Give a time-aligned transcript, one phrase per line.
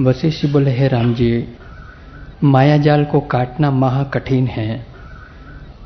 [0.00, 1.48] वशिष्ठ बोले हे राम जी
[2.44, 4.86] माया जाल को काटना महा कठिन है।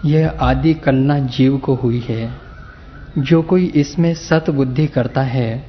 [0.04, 2.29] यह आदि कलना जीव को हुई है।
[3.19, 5.65] जो कोई इसमें सत बुद्धि करता है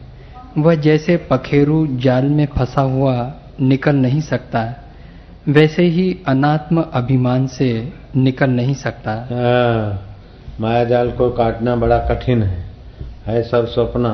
[0.57, 4.63] वह जैसे पखेरु जाल में फंसा हुआ निकल नहीं सकता
[5.47, 10.15] वैसे ही अनात्म अभिमान से निकल नहीं सकता। हाँ,
[10.59, 12.65] माया जाल को काटना बड़ा कठिन है।
[13.25, 14.13] है सब सपना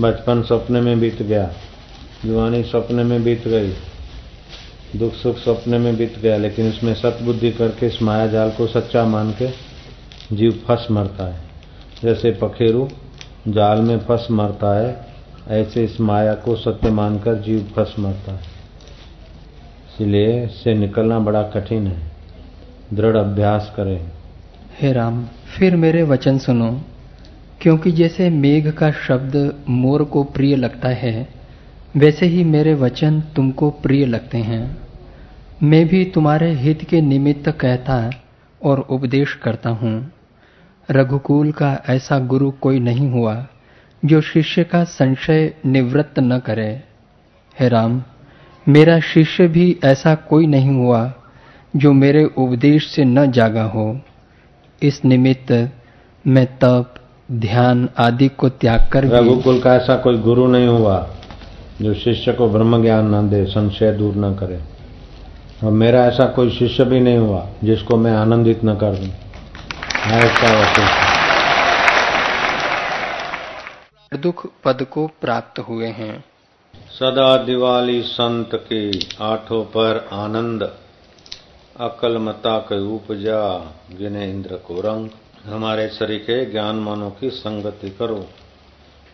[0.00, 1.50] बचपन सपने में बीत गया।
[2.24, 3.72] जुआनी सपने में बीत गई,
[4.96, 9.04] दुख सुख सपने में बीत गया, लेकिन उसमें सतबुद्धि करके, इस माया जाल को सच्चा
[9.04, 9.48] मान के
[10.36, 11.40] जीव फंस मरता है।
[12.02, 12.88] जैसे पखेरु
[13.48, 15.06] जाल में फंस मरता है,
[15.48, 18.40] ऐसे इस माया को सत्य मानकर जीव फंस मरता है।
[19.94, 22.12] इसलिए इससे निकलना बड़ा कठिन है।
[22.94, 24.08] दृढ़ अभ्यास करें।
[24.80, 25.26] हे राम,
[25.58, 26.80] फिर मेरे वचन सुनो।
[27.60, 31.33] क्योंकि जैसे मेघ का शब्द मोर को प्रिय लगता है
[31.96, 34.76] वैसे ही मेरे वचन तुमको प्रिय लगते हैं।
[35.62, 38.10] मैं भी तुम्हारे हित के निमित्त कहता
[38.62, 40.12] और उपदेश करता हूँ।
[40.90, 43.46] रघुकुल का ऐसा गुरु कोई नहीं हुआ,
[44.04, 46.82] जो शिष्य का संशय निवृत्त न करे।
[47.60, 48.02] हे राम,
[48.68, 51.12] मेरा शिष्य भी ऐसा कोई नहीं हुआ,
[51.76, 54.00] जो मेरे उपदेश से न जागा हो।
[54.82, 55.72] इस निमित्त
[56.26, 56.94] मैं तप,
[57.32, 61.10] ध्यान आदि को त्याग कर रघुकुल का ऐसा कोई गुरु नहीं हुआ।
[61.84, 64.60] जो शिष्य को ब्रह्म ज्ञान न दे संशय दूर न करे।
[65.64, 69.08] और मेरा ऐसा कोई शिष्य भी नहीं हुआ जिसको मैं आनंदित न कर दूँ।
[70.06, 71.14] ऐसा
[74.16, 76.24] दुख पद को प्राप्त हुए हैं।
[76.90, 80.62] सदा दिवाली संत की आठों पर आनंद।
[81.80, 83.58] अकल मता के उपजा
[83.98, 85.08] गिने इंद्र को रंग।
[85.52, 88.26] हमारे शरीर के ज्ञान मानों की संगति करो।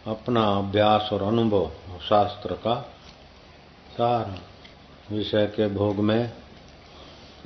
[0.06, 1.70] अपना अभ्यास और अनुभव
[2.08, 2.74] शास्त्र का
[3.92, 4.38] सार
[5.12, 6.32] विषय के भोग में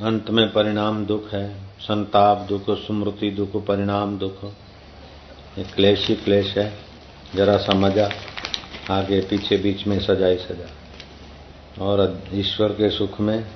[0.00, 4.44] अंत में परिणाम दुख है। संताप दुख, स्मृति दुख, परिणाम दुख।
[5.74, 6.78] क्लेश ही क्लेश है।
[7.34, 8.10] जरा सा मज़ा,
[8.90, 10.70] आगे पीछे बीच में सजाई सजा।
[11.84, 13.46] और ईश्वर के सुख में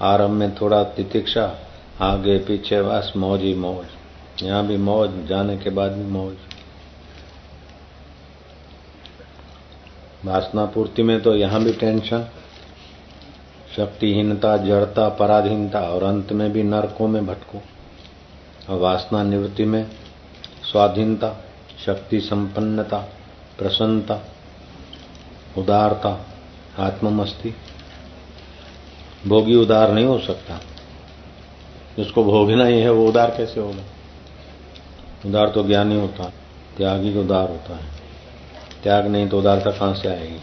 [0.00, 1.58] आरंभ में थोड़ा तितिक्षा,
[2.00, 3.86] आगे पीछे बस मौज ही मौज।
[4.42, 6.36] यहाँ भी मौज, जाने के बाद भी मौज।
[10.24, 12.26] वासना पूर्ति में तो यहाँ भी टेंशन।
[13.76, 17.62] शक्तिहीनता, जड़ता, पराधीनता और अंत में भी नरकों में भटको।
[18.70, 19.90] और वासना निवृत्ति में
[20.72, 21.44] स्वाधीनता,
[21.86, 22.98] शक्ति संपन्नता,
[23.58, 24.24] प्रसन्नता,
[25.58, 26.26] उदारता,
[26.78, 27.54] आत्ममस्ती।
[29.26, 30.60] भोगी उदार नहीं हो सकता।
[31.96, 33.82] जिसको भोगना ही है, वो उदार कैसे होगा?
[35.26, 36.32] उदार तो ज्ञानी होता
[36.76, 37.97] त्यागी उदार होता है।
[38.82, 40.38] त्याग नहीं तो उदारता कहाँ से आएगी?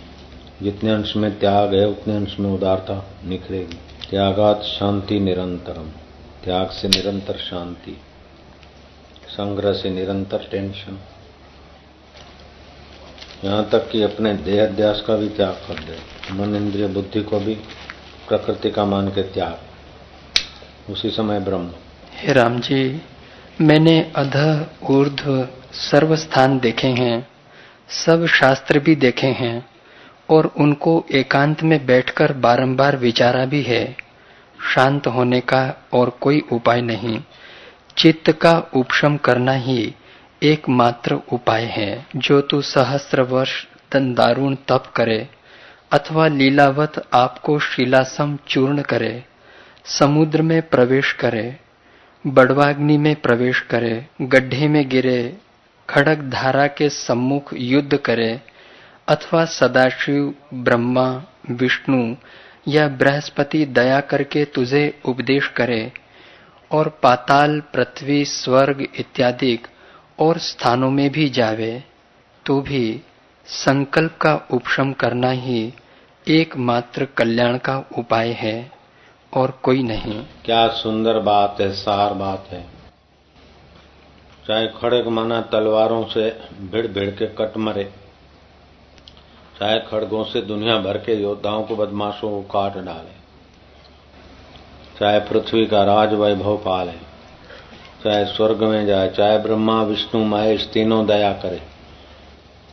[0.61, 3.77] जितने अंश में त्याग है, उतने अंश में उदारता निखरेगी।
[4.09, 5.89] त्यागात शांति निरंतरम।
[6.43, 8.01] त्याग से निरंतर शांति।
[9.27, 10.99] संग्रह से निरंतर टेंशन।
[13.43, 15.97] यहाँ तक कि अपने देह अध्यास का भी त्याग कर दे।
[16.33, 17.55] मन इंद्रिय बुद्धि को भी
[18.27, 19.57] प्रकृति का मान के त्याग।
[20.91, 21.71] उसी समय ब्रह्म।
[22.15, 23.01] हे राम जी,
[23.61, 27.34] मैंने अध, ऊर्ध्व सर्व स्थान देखे हैं।
[27.89, 29.65] सब शास्त्र भी देखे हैं
[30.29, 33.85] और उनको एकांत में बैठकर बारंबार विचारा भी है।
[34.73, 35.63] शांत होने का
[35.93, 37.19] और कोई उपाय नहीं।
[37.97, 39.93] चित्त का उपशम करना ही
[40.43, 45.29] एकमात्र उपाय है, जो तू सहस्त्र वर्ष तन दारुण तप करे
[45.91, 49.23] अथवा लीलावत आपको शिलासम चूर्ण करे,
[49.85, 51.57] समुद्र में प्रवेश करे,
[52.27, 55.37] बड़वाग्नि में प्रवेश करे, गड्ढे में गिरे
[55.89, 58.41] खड़क धारा के सम्मुख युद्ध करे,
[59.07, 62.15] अथवा सदाशिव, ब्रह्मा, विष्णु
[62.67, 65.91] या बृहस्पति दया करके तुझे उपदेश करे,
[66.71, 69.59] और पाताल, पृथ्वी, स्वर्ग इत्यादि
[70.19, 71.83] और स्थानों में भी जावे
[72.45, 73.01] तो भी
[73.45, 75.73] संकल्प का उपशम करना ही
[76.27, 78.71] एकमात्र कल्याण का उपाय है,
[79.33, 82.74] और कोई नहीं। क्या सुंदर बात है, सार बात है।
[84.47, 86.29] चाहे खड़ग माना तलवारों से
[86.71, 87.83] भिड़ भिड़ के कट मरे,
[89.59, 93.13] चाहे खड़गों से दुनिया भर के योद्धाओं को बदमाशों को काट डाले,
[94.99, 96.91] चाहे पृथ्वी का राज वैभव पाले,
[98.03, 101.61] चाहे स्वर्ग में जाए, चाहे ब्रह्मा, विष्णु, महेश तीनों दया करे।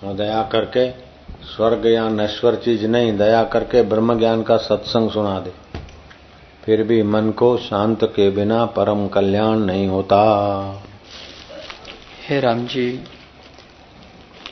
[0.04, 0.90] और दया करके
[1.46, 5.52] स्वर्ग या नश्वर चीज़ नहीं, दया करके ब्रह्म ज्ञान का सत्संग सुना दे।
[6.64, 10.22] फिर भी मन को शांत के बिना परम कल्याण नहीं होता।
[12.28, 13.04] हे राम जी,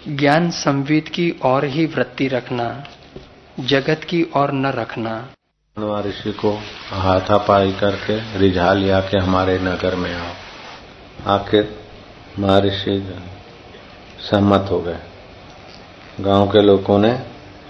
[0.08, 2.84] ज्ञान संविद की और ही वृत्ति रखना,
[3.60, 5.28] जगत की और न रखना।
[5.78, 6.58] ऋषि को
[6.88, 10.34] हाथापाई करके रिझा लिया के हमारे नगर में आओ।
[11.26, 11.80] आखिर
[12.38, 13.14] महर्षि
[14.30, 14.98] सहमत हो गए।
[16.20, 17.12] गाँव के लोगों ने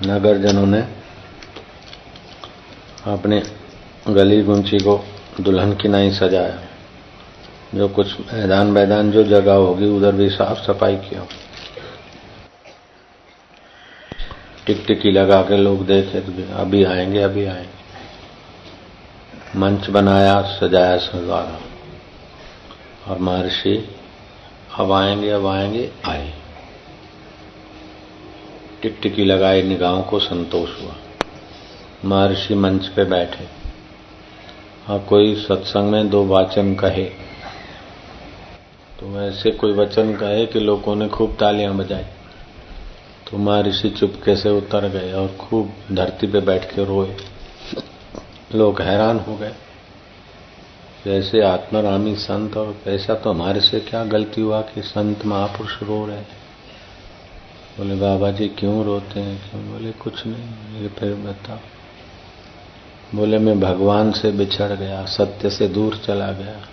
[0.02, 0.80] नगर जनों ने
[3.06, 3.42] अपने
[4.08, 5.04] गली गुंची को
[5.40, 6.69] दुल्हन की नहीं सजाया।
[7.74, 11.26] जो कुछ मैदान मैदान जो जगह होगी, उधर भी साफ़ सफ़ाई किया
[14.66, 17.80] टिकटिकी लगा के लोग देखे तो अभी आएँगे अभी आएँगे।
[19.58, 21.60] मंच बनाया, सजाया सजाया
[23.08, 23.88] और महर्षि,
[24.74, 26.32] अब आएँगे अब आएँगे, आए।
[28.82, 30.94] टिक टिकटिकी लगाई, निगाहों को संतोष हुआ।
[32.04, 33.48] महर्षि मंच पे बैठे।
[34.92, 37.29] और कोई सत्संग में दो वाचन कहे।
[39.00, 42.04] तो ऐसे कोई वचन कहे कि लोगों ने खूब तालियाँ बजाई।
[43.30, 47.16] तो महर्षि चुपके से उतर गए और खूब धरती पे बैठ के रोए।
[48.54, 49.54] लोग हैरान हो गए।
[51.04, 56.06] जैसे आत्मरामी संत और ऐसा तो हमारे से क्या गलती हुआ कि संत महापुरुष रो
[56.06, 56.28] रहे हैं?
[57.78, 59.50] बोले, बाबा जी क्यों रोते हैं?
[59.50, 59.72] क्यों?
[59.72, 61.58] बोले, कुछ नहीं बोले फिर बताओ
[63.14, 66.68] बोले, मैं भगवान से बिछड़ गया, सत्य से दूर चला गया।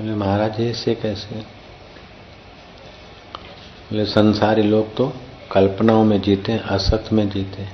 [0.00, 1.34] बोले, महाराज ऐसे कैसे
[3.90, 5.12] बोले, संसारी लोग तो
[5.52, 7.66] कल्पनाओं में जीते असत में जीते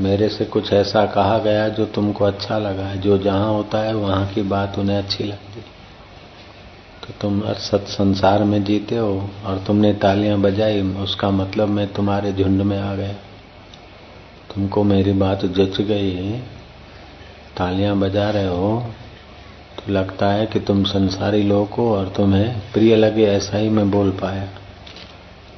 [0.00, 3.94] मेरे से कुछ ऐसा कहा गया जो तुमको अच्छा लगा है। जो जहाँ होता है,
[3.94, 5.60] वहाँ की बात उन्हें अच्छी लगती
[7.02, 12.32] तो तुम असत संसार में जीते हो और तुमने तालियाँ बजाई, उसका मतलब मैं तुम्हारे
[12.32, 13.12] झुंड में आ गया।
[14.54, 16.38] तुमको मेरी बात जच गई।
[17.56, 18.92] तालियाँ बजा रहे हो
[19.88, 24.10] लगता है कि तुम संसारी लोग हो और तुम्हें प्रिय लगे, ऐसा ही मैं बोल
[24.10, 24.48] पाया।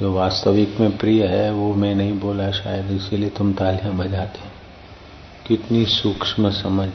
[0.01, 4.39] जो वास्तविक में प्रिय है, वो मैं नहीं बोला शायद, इसीलिए तुम तालियाँ बजाते
[5.47, 6.89] कितनी सूक्ष्म समझ।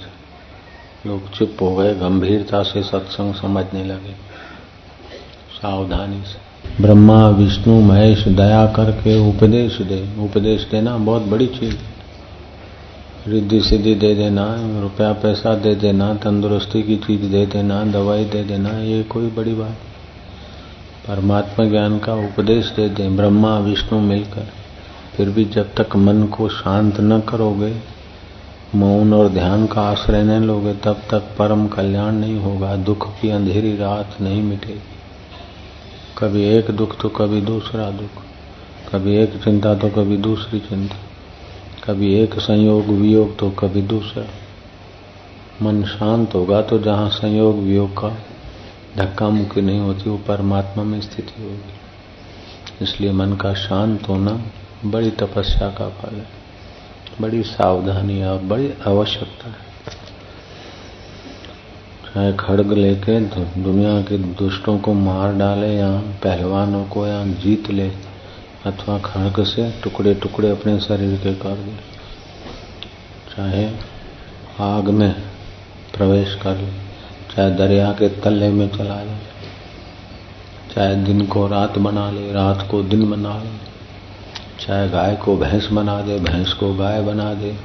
[1.07, 4.13] लोग चुप हो गए, गंभीरता से सत्संग समझने लगे।
[5.61, 11.77] सावधानी से। ब्रह्मा, विष्णु, महेश, दया करके उपदेश दे। उपदेश देना बहुत बड़ी चीज़।
[13.27, 18.43] रिद्धि सिद्धि दे देना, रुपया पैसा दे देना, तंदुरुस्ती की चीज़ दे देना, दवाई दे
[18.43, 19.77] देना, ये कोई बड़ी बात
[21.07, 24.47] परमात्मा ज्ञान का उपदेश दे दें, ब्रह्मा, विष्णु मिलकर।
[25.17, 27.75] फिर भी जब तक मन को शांत न करोगे,
[28.75, 33.29] मौन और ध्यान का आश्रय नहीं लोगे, तब तक परम कल्याण नहीं होगा, दुख की
[33.29, 34.81] अंधेरी रात नहीं मिटेगी।
[36.17, 38.23] कभी एक दुख तो कभी दूसरा दुख,
[38.93, 40.95] कभी एक चिंता तो कभी दूसरी चिंता।
[41.83, 44.25] कभी एक संयोग वियोग तो कभी दूसरा।
[45.61, 48.17] मन शांत होगा तो जहाँ संयोग वियोग का
[48.97, 51.73] धक्का मुक्की नहीं होती, वो परमात्मा में स्थिति होगी।
[52.81, 54.41] इसलिए मन का शांत होना
[54.85, 56.25] बड़ी तपस्या का फल है।
[57.21, 59.73] बड़ी सावधानी और बड़ी आवश्यकता है।
[62.13, 63.19] चाहे खड़ग लेके
[63.63, 68.12] दुनिया के दुष्टों को मार डाले या पहलवानों को या जीत ले
[68.65, 71.75] अथवा खड़ग से टुकड़े टुकड़े अपने शरीर के कर दे।
[73.35, 73.71] चाहे
[74.59, 75.13] आग में
[75.97, 76.71] प्रवेश कर ले,
[77.35, 79.19] चाहे दरिया के तले में चला जाए
[80.75, 83.49] चाहे दिन को रात बना ले, रात को दिन बना ले,
[84.65, 87.55] चाहे गाय को भैंस बना दे, भैंस को गाय बना दे,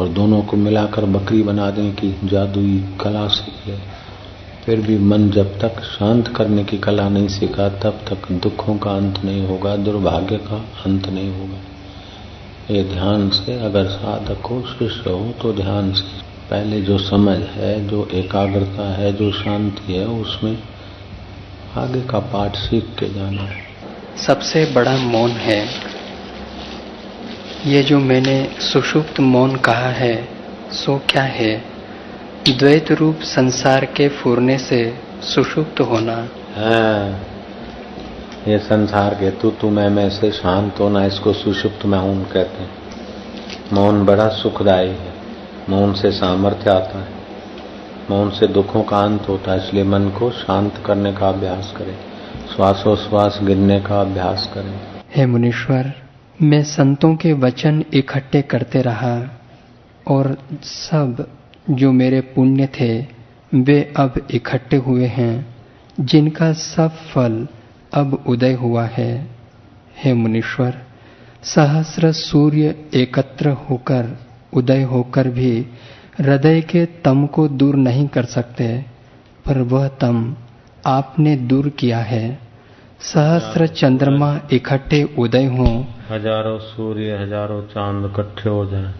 [0.00, 3.99] और दोनों को मिलाकर बकरी बना दें कि जादुई कला सीख ले।
[4.66, 8.90] फिर भी मन जब तक शांत करने की कला नहीं सीखा, तब तक दुखों का
[8.90, 11.58] अंत नहीं होगा, दुर्भाग्य का अंत नहीं होगा।
[12.74, 17.88] ये ध्यान से अगर साधक हो शिष्य हो तो ध्यान से। पहले जो समझ है,
[17.88, 20.58] जो एकाग्रता है, जो शांति है, उसमें
[21.76, 23.62] आगे का पाठ सीख के जाना है।
[24.16, 25.68] सबसे बड़ा मौन है,
[27.66, 30.28] ये जो मैंने सुषुप्त मौन कहा है,
[30.72, 31.69] सो क्या है?
[32.48, 37.24] द्वैत रूप संसार के फूरने से सुषुप्त होना। हाँ
[38.48, 42.70] ये संसार के तू तू मैं मैं से शांत होना इसको सुषुप्त मौन कहते हैं।
[43.72, 45.12] मौन बड़ा सुखदायी है।
[45.68, 47.08] मौन से सामर्थ्य आता है।
[48.10, 51.96] मौन से दुखों का अंत होता है इसलिए मन को शांत करने का अभ्यास करें।
[52.56, 54.80] श्वासोश्वास गिरने का अभ्यास करें।
[55.16, 55.92] हे मुनीश्वर
[56.42, 59.40] मैं संतों के वचन इकट्ठे करते रहा
[60.08, 61.26] और सब
[61.70, 62.90] जो मेरे पुण्य थे
[63.52, 65.34] वे अब इकट्ठे हुए हैं
[66.02, 67.46] जिनका सब फल
[67.94, 69.12] अब उदय हुआ है।
[69.96, 70.74] हे मुनीश्वर
[71.44, 74.16] सहस्र सूर्य एकत्र होकर
[74.52, 75.52] उदय होकर भी
[76.18, 78.66] हृदय के तम को दूर नहीं कर सकते
[79.46, 80.36] पर वह तम
[80.86, 82.38] आपने दूर किया है।
[83.02, 85.72] सहस्र चंद्रमा इकट्ठे उदय हों।
[86.10, 88.92] हज़ारों सूर्य हज़ारों चाँद इकट्ठे हो जाए।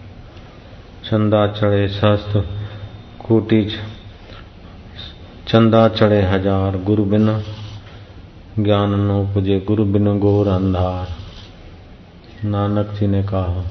[1.05, 2.41] चंदा चढ़े सहस्त्र
[3.30, 3.62] कोटि
[5.49, 7.26] चंदा चढ़े हज़ार गुरु बिन
[8.58, 11.08] ज्ञान न उपजे गुरु बिन घोर अंधार।
[12.46, 13.62] नानक जी ने कहा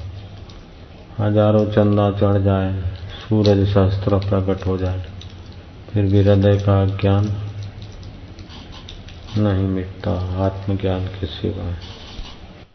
[1.18, 2.72] हज़ारों चंदा चढ़ जाए
[3.18, 5.02] सूरज शस्त्र प्रकट हो जाए
[5.90, 7.28] फिर भी हृदय का ज्ञान
[9.38, 10.12] नहीं मिटता
[10.46, 11.68] आत्मज्ञान के सिवा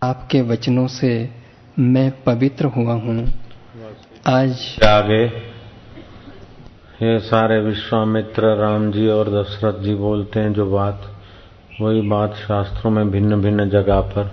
[0.04, 1.12] आपके वचनों से
[1.80, 3.18] मैं पवित्र हुआ हूँ।
[4.30, 4.52] आज
[4.86, 5.22] आगे
[7.04, 11.02] ये सारे विश्वामित्र राम जी और दशरथ जी बोलते हैं जो बात,
[11.82, 14.32] वही बात शास्त्रों में भिन्न भिन्न जगह पर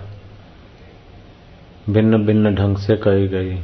[1.89, 3.55] भिन्न भिन्न ढंग से कही गई।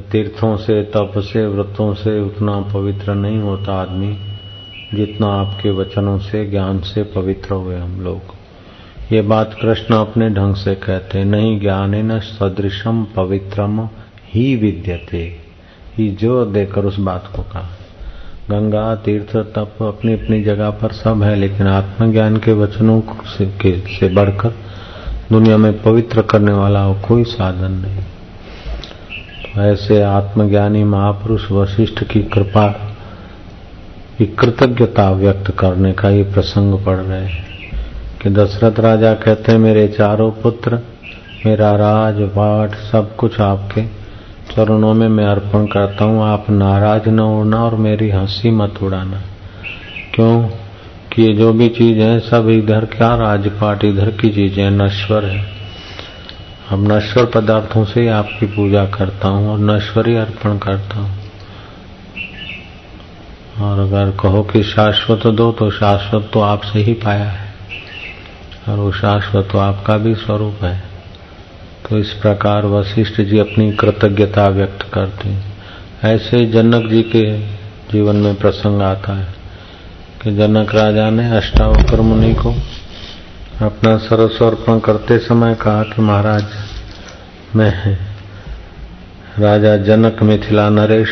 [0.00, 4.18] तीर्थों से, तप से, व्रतों से उतना पवित्र नहीं होता आदमी,
[4.94, 8.20] जितना आपके वचनों से, ज्ञान से पवित्र हुए हम लोग।
[9.12, 13.88] ये बात कृष्ण अपने ढंग से कहते नहीं ज्ञान न सदृशम पवित्रम
[14.24, 15.45] ही विद्यते।
[15.98, 17.68] ही जो देकर उस बात को कहा।
[18.50, 24.14] गंगा तीर्थ तप अपनी अपनी जगह पर सब है लेकिन आत्मज्ञान के वचनों से, से
[24.14, 24.54] बढ़कर
[25.32, 28.04] दुनिया में पवित्र करने वाला कोई साधन नहीं।
[29.64, 32.68] ऐसे आत्मज्ञानी महापुरुष वशिष्ठ की कृपा
[34.18, 37.44] की कृतज्ञता व्यक्त करने का ये प्रसंग पड़ रहे हैं
[38.22, 40.78] कि दशरथ राजा कहते हैं मेरे चारों पुत्र
[41.46, 44.05] मेरा राज पाठ सब कुछ आपके
[44.50, 49.22] चरणों में मैं अर्पण करता हूँ, आप नाराज़ न होना और मेरी हँसी मत उड़ाना।
[50.14, 50.42] क्यों?
[51.12, 55.44] कि ये जो भी चीज़ है, सब इधर क्या राजपाट, इधर की चीज़ें, नश्वर है।
[56.70, 61.16] अब नश्वर पदार्थों से ही आपकी पूजा करता हूँ और नश्वर ही अर्पण करता हूँ।
[63.60, 67.54] और अगर कहो कि शाश्वत दो तो शाश्वत तो आपसे ही पाया है।
[68.68, 70.95] और वो शाश्वत तो आपका भी स्वरूप है।
[71.88, 75.44] तो इस प्रकार वशिष्ठ जी अपनी कृतज्ञता व्यक्त करते हैं।
[76.04, 77.38] ऐसे जनक जी के
[77.92, 79.26] जीवन में प्रसंग आता है
[80.22, 82.54] कि जनक राजा ने अष्टावक्र मुनि को
[83.62, 86.44] अपना सर्वस्व अर्पण करते समय कहा कि महाराज,
[87.56, 87.98] मैं
[89.38, 91.08] राजा जनक मिथिला नरेश,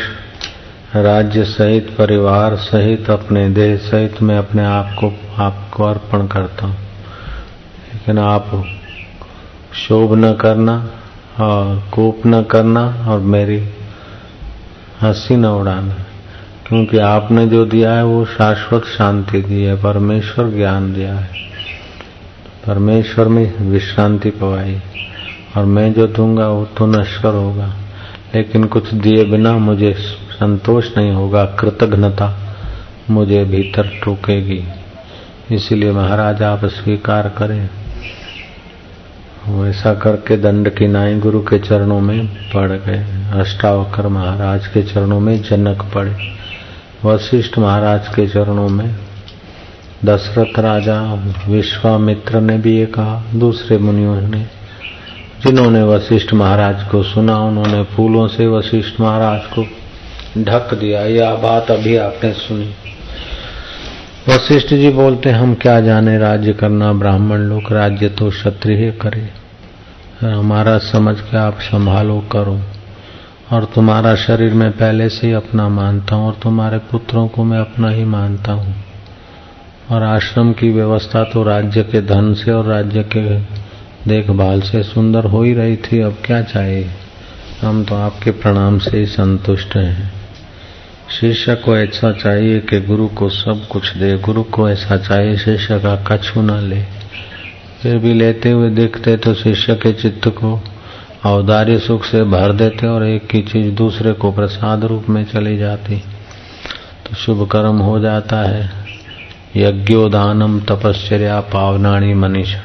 [0.95, 5.13] राज्य सहित, परिवार सहित, अपने देह सहित मैं अपने आप को
[5.43, 6.77] आपको अर्पण करता हूँ।
[7.93, 8.51] लेकिन आप
[9.75, 10.89] शोभ न करना
[11.39, 13.69] और कोप न करना और मेरी
[15.01, 15.95] हँसी न उड़ाना।
[16.67, 21.29] क्योंकि आपने जो दिया है, वो शाश्वत शांति दी है, परमेश्वर ज्ञान दिया है।
[22.67, 24.81] परमेश्वर में विश्रांति पवाई।
[25.57, 27.73] और मैं जो दूँगा, वो तो नश्वर होगा।
[28.35, 29.93] लेकिन कुछ दिए बिना मुझे
[30.31, 32.55] संतोष नहीं होगा, कृतघ्नता
[33.09, 34.63] मुझे भीतर टूकेगी।
[35.55, 37.69] इसलिए महाराज, आप स्वीकार करें।
[39.49, 43.05] वैसा करके दंड की नाई गुरु के चरणों में पड़ गए।
[43.39, 46.15] अष्टावकर महाराज के चरणों में जनक पड़े।
[47.05, 48.95] वशिष्ठ महाराज के चरणों में
[50.05, 51.13] दशरथ राजा,
[51.47, 54.45] विश्वामित्र ने भी ये कहा, दूसरे मुनियों ने।
[55.45, 59.63] जिन्होंने वशिष्ठ महाराज को सुना, उन्होंने फूलों से वशिष्ठ महाराज को
[60.37, 62.73] ढक दिया। यह बात अभी आपने सुनी।
[64.29, 66.93] वशिष्ठ जी बोलते, हम क्या जाने राज्य करना?
[66.93, 69.29] ब्राह्मण लोग राज्य तो क्षत्रिय करे।
[70.27, 72.61] हमारा समझ के आप संभालो, करो।
[73.51, 77.59] और तुम्हारा शरीर में पहले से ही अपना मानता हूँ और तुम्हारे पुत्रों को मैं
[77.59, 78.75] अपना ही मानता हूँ।
[79.91, 83.39] और आश्रम की व्यवस्था तो राज्य के धन से और राज्य के
[84.09, 86.91] देखभाल से सुंदर हो ही रही थी। अब क्या चाहिए?
[87.61, 90.24] हम तो आपके प्रणाम से ही संतुष्ट हैं।
[91.11, 95.79] शिष्य को ऐसा चाहिए कि गुरु को सब कुछ दे। गुरु को ऐसा चाहिए शिष्य
[95.79, 96.83] का कछु न ले।
[97.81, 100.63] फिर भी लेते हुए देखते तो शिष्य के चित्त को
[101.25, 105.57] औदार्य सुख से भर देते और एक की चीज़ दूसरे को प्रसाद रूप में चली
[105.57, 105.97] जाती।
[107.05, 108.71] तो शुभ कर्म हो जाता है।
[109.55, 112.55] यज्ञोदानम तपश्चर्या पावनाणी मनीष।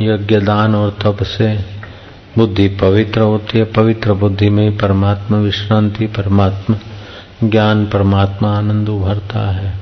[0.00, 1.58] यज्ञ दान और तप से
[2.38, 6.76] बुद्धि पवित्र होती है। पवित्र बुद्धि में परमात्मा विश्रांति, परमात्मा
[7.44, 9.72] ज्ञान परमात्मा आनंद उभरता है।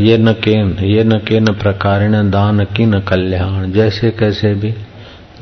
[0.00, 4.70] ये न केन, ये न केन प्रकारेण दान की न कल्याण। जैसे कैसे भी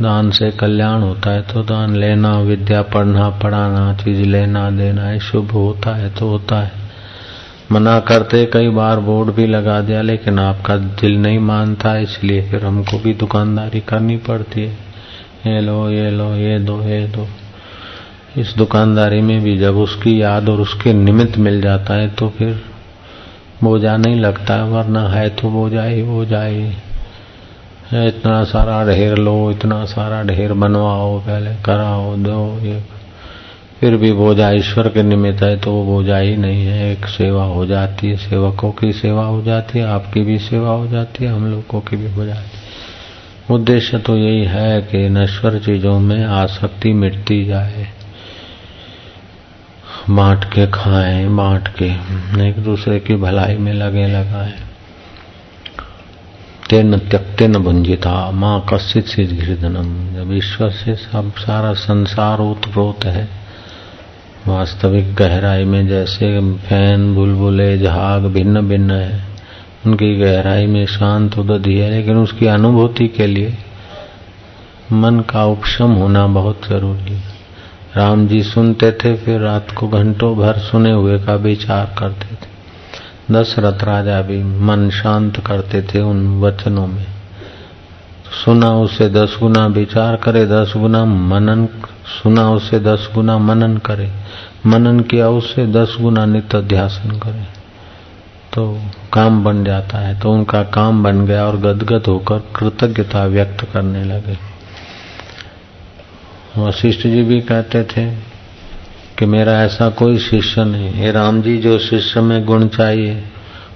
[0.02, 5.18] दान से कल्याण होता है तो दान लेना, विद्या पढ़ना, पढ़ाना, चीज़ लेना, देना है
[5.20, 6.72] शुभ होता है तो होता है।
[7.72, 12.64] मना करते कई बार बोर्ड भी लगा दिया, लेकिन आपका दिल नहीं मानता, इसलिए फिर
[12.64, 14.76] हमको भी दुकानदारी करनी पड़ती है।
[15.46, 17.28] ये लो ये लो, ये दो ये दो।
[18.38, 22.62] इस दुकानदारी में भी जब उसकी याद और उसके निमित्त मिल जाता है तो फिर
[23.62, 26.64] बोझा नहीं लगता, वरना है तो बोझा ही बोझा ही।
[28.08, 32.80] इतना सारा ढेर लो, इतना सारा ढेर बनवाओ, पहले कराओ, दो, ये।
[33.80, 37.44] फिर भी बोझा ईश्वर के निमित्त है तो वो बोझा ही नहीं है। एक सेवा
[37.44, 41.30] हो जाती है, सेवकों की सेवा हो जाती है, आपकी भी सेवा हो जाती है,
[41.30, 46.24] हम लोगों की भी हो जाती है। उद्देश्य तो यही है कि नश्वर चीज़ों में
[46.24, 47.93] आसक्ति मिटती जाए।
[50.10, 51.84] बांट के खाएँ बांट के
[52.48, 54.52] एक दूसरे की भलाई में लगे लगाए।
[56.70, 62.38] ते न तेन न भुंजिता, माँ कश्चित से घृदनम। जब ईश्वर से सब सारा संसार
[62.38, 63.28] उत्प्रोत है,
[64.48, 69.24] वास्तविक गहराई में जैसे फ़ैन, बुलबुले जहाग भिन्न भिन्न है,
[69.86, 73.58] उनकी गहराई में शांत उदधि है, लेकिन उसकी अनुभूति के लिए
[74.92, 77.33] मन का उपशम होना बहुत ज़रूरी है।
[77.96, 82.52] राम जी सुनते थे, फिर रात को घंटों भर सुने हुए का विचार करते थे।
[83.30, 87.06] दशरथ राजा भी मन शांत करते थे उन वचनों में।
[88.44, 91.66] सुना उसे दस गुना विचार करे, दस गुना मनन,
[92.06, 94.10] सुना उसे दस गुना मनन करे,
[94.66, 97.46] मनन किया उसे दस गुना नित्य ध्यासन करे।
[98.52, 98.78] तो
[99.12, 104.04] काम बन जाता है तो उनका काम बन गया और गदगद होकर कृतज्ञता व्यक्त करने
[104.04, 104.53] लगे।
[106.58, 108.10] वशिष्ठ जी भी कहते थे
[109.18, 113.14] कि मेरा ऐसा कोई शिष्य नहीं। हे राम जी, जो शिष्य में गुण चाहिए,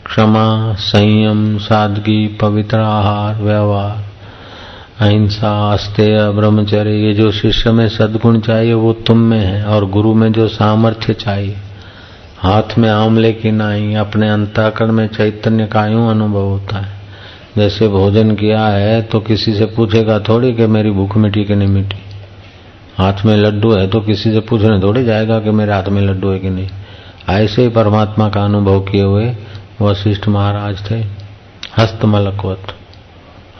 [0.06, 4.04] क्षमा, संयम, सादगी, पवित्र आहार, व्यवहार,
[5.00, 10.14] अहिंसा, अस्तेय, ब्रह्मचर्य, ये जो शिष्य में सदगुण चाहिए, वो तुम में है और गुरु
[10.14, 11.56] में जो सामर्थ्य चाहिए।
[12.38, 16.98] हाथ में आमले की नाई, अपने अंताकरण में चैतन्य का यूँ अनुभव होता है।
[17.56, 21.68] जैसे भोजन किया है तो किसी से पूछेगा थोड़ी कि मेरी भूख मिटी कि नहीं
[21.68, 21.96] मिटी।
[22.98, 26.30] हाथ में लड्डू है तो किसी से पूछने थोड़ी जाएगा कि मेरे हाथ में लड्डू
[26.30, 26.68] है कि नहीं।
[27.28, 29.36] ऐसे ही परमात्मा का अनुभव किए हुए
[29.82, 30.98] वशिष्ठ महाराज थे
[31.78, 32.74] हस्त मलकवत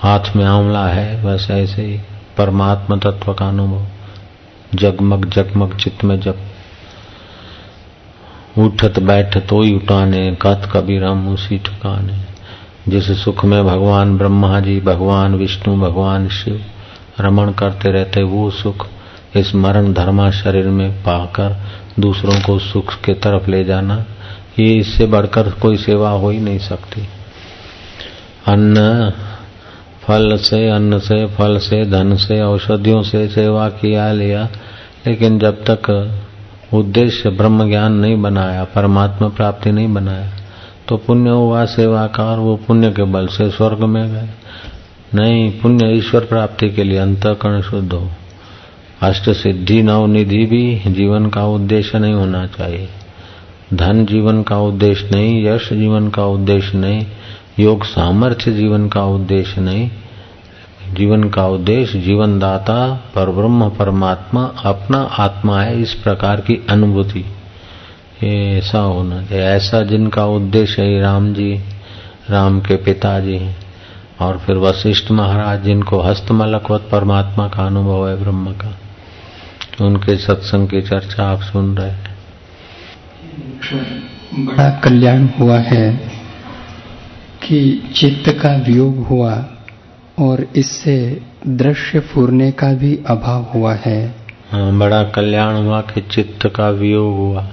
[0.01, 1.99] हाथ में आंवला है, बस ऐसे ही
[2.39, 3.87] परमात्मा तत्व का अनुभव।
[4.75, 6.39] जगमग जगमग, चित्त में जब
[8.59, 12.19] उठत बैठ तो ही उठाने कथ कबीर हम उसी ठिकाने।
[12.89, 16.65] जिस सुख में भगवान ब्रह्मा जी, भगवान विष्णु, भगवान शिव
[17.21, 18.87] रमण करते रहते, वो सुख
[19.37, 21.57] इस मरण धर्मा शरीर में पाकर
[22.01, 24.05] दूसरों को सुख के तरफ़ ले जाना,
[24.59, 27.03] ये इससे बढ़कर कोई सेवा हो ही नहीं सकती।
[28.47, 29.13] अन्न,
[30.03, 34.49] फल से, अन्न से, फल से, धन से, औषधियों से सेवा किया, लिया।
[35.07, 36.15] लेकिन जब तक
[36.75, 40.33] उद्देश्य ब्रह्म ज्ञान नहीं बनाया, परमात्मा प्राप्ति नहीं बनाया
[40.89, 44.29] तो पुण्य हुआ सेवा का और वो पुण्य के बल से स्वर्ग में गए।
[45.15, 48.11] नहीं, पुण्य ईश्वर प्राप्ति के लिए अंतकरण शुद्ध हो।
[49.03, 52.89] अष्ट सिद्धि नवनिधि भी जीवन का उद्देश्य नहीं होना चाहिए।
[53.75, 57.07] धन जीवन का उद्देश्य नहीं, यश जीवन का उद्देश्य नहीं,
[57.61, 59.91] योग सामर्थ्य जीवन का उद्देश्य नहीं।
[60.93, 67.25] जीवन का उद्देश्य जीवन दाता पर ब्रह्म परमात्मा, अपना आत्मा है, इस प्रकार की अनुभूति।
[68.25, 71.61] ऐसा होना चाहिए। ऐसा जिनका उद्देश्य है, राम जी,
[72.31, 73.57] राम के पिताजी हैं,
[74.21, 78.79] और फिर वशिष्ठ महाराज जिनको हस्तमलकवत परमात्मा का अनुभव है, ब्रह्म का।
[79.81, 82.17] उनके सत्संग की चर्चा आप सुन रहे हैं।
[84.47, 85.91] बड़ा कल्याण हुआ है
[87.43, 87.61] कि
[87.97, 89.35] चित्त का वियोग हुआ
[90.19, 90.97] और इससे
[91.47, 94.15] दृश्य फूरने का भी अभाव हुआ है।
[94.53, 97.49] हाँ बड़ा कल्याण हुआ कि चित्त का वियोग हुआ।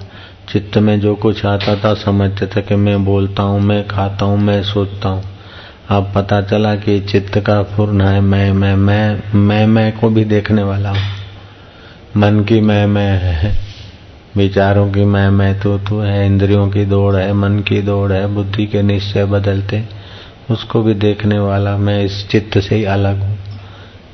[0.48, 4.38] चित्त में जो कुछ आता था समझते थे कि मैं बोलता हूँ मैं खाता हूँ
[4.38, 5.24] मैं सोचता हूँ।
[5.90, 10.24] अब पता चला कि चित्त का फूरना है मैं मैं मैं मैं मैं को भी
[10.24, 11.25] देखने वाला हूँ।
[12.16, 13.52] मन की मैं मैं है,
[14.36, 18.26] विचारों की मैं मैं तो तू है, इंद्रियों की दौड़ है, मन की दौड़ है,
[18.26, 19.84] बुद्धि के निश्चय बदलते,
[20.50, 23.38] उसको भी देखने वाला मैं इस चित्त से ही अलग हूँ।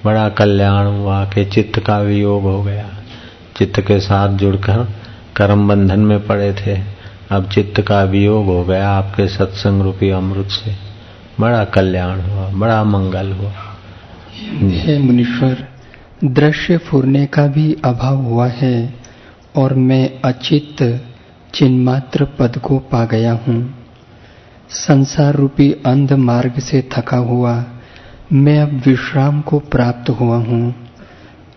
[0.04, 2.88] बड़ा कल्याण हुआ कि चित्त का वियोग हो गया।
[3.56, 4.86] चित्त के साथ जुड़कर
[5.36, 6.78] कर्म बंधन में पड़े थे।
[7.30, 10.74] अब चित्त का वियोग हो गया आपके सत्संग रूपी अमृत से।
[11.40, 13.52] बड़ा कल्याण हुआ, बड़ा मंगल हुआ।
[14.98, 15.71] मुनीश्वर
[16.24, 18.94] दृश्य फूरने का भी अभाव हुआ है
[19.56, 20.82] और मैं अचित
[21.54, 23.74] चिन्मात्र पद को पा गया हूँ।
[24.70, 27.54] संसार रूपी अंध मार्ग से थका हुआ
[28.32, 30.74] मैं अब विश्राम को प्राप्त हुआ हूँ।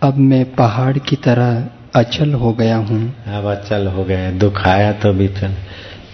[0.02, 4.92] अब मैं पहाड़ की तरह अचल हो गया हूँ। अब अचल हो गए दुख आया
[4.92, 5.28] तो भी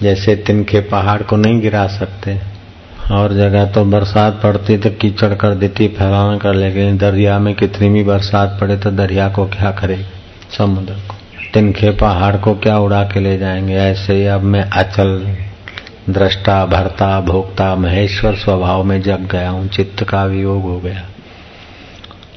[0.02, 2.40] जैसे तिनके पहाड़ को नहीं गिरा सकते।
[3.10, 7.88] और जगह तो बरसात पड़ती तो कीचड़ कर देती, फैलाना कर लेकिन दरिया में कितनी
[7.88, 10.06] भी बरसात पड़े तो दरिया को क्या करे?
[10.58, 11.14] समुद्र को।
[11.54, 13.74] तिनखे पहाड़ को क्या उड़ा के ले जाएँगे?
[13.74, 15.36] ऐसे ही अब मैं अचल,
[16.10, 21.02] दृष्टा, भरता, भोक्ता, महेश्वर स्वभाव में जग गया हूँ। चित्त का वियोग हो गया।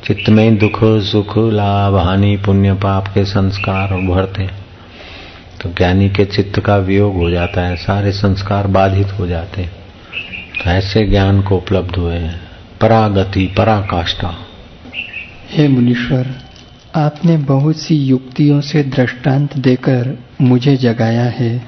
[0.03, 4.47] चित्त में दुख, सुख, लाभ, हानि, पुण्य, पाप के संस्कार उभरते
[5.61, 9.84] तो ज्ञानी के चित्त का वियोग हो जाता है। सारे संस्कार बाधित हो जाते हैं।
[10.55, 12.19] तो ऐसे ज्ञान को उपलब्ध हुए।
[12.81, 14.33] परागति पराकाष्ठा।
[15.49, 16.35] हे मुनीश्वर
[16.95, 21.65] आपने बहुत सी युक्तियों से दृष्टांत देकर मुझे जगाया है।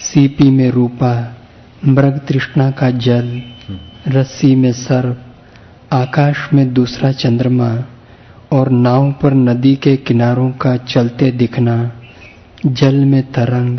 [0.00, 1.36] सीपी में रूपा
[1.84, 3.42] मृग तृष्णा का जल
[4.08, 5.24] रस्सी में सर्प
[5.92, 7.84] आकाश में दूसरा चंद्रमा
[8.52, 11.92] और नाव पर नदी के किनारों का चलते दिखना
[12.66, 13.78] जल में तरंग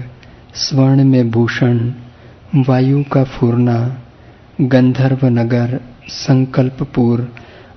[0.56, 1.94] स्वर्ण में भूषण
[2.56, 4.04] वायु का फूरना
[4.62, 7.36] गंधर्व नगर संकल्पपुर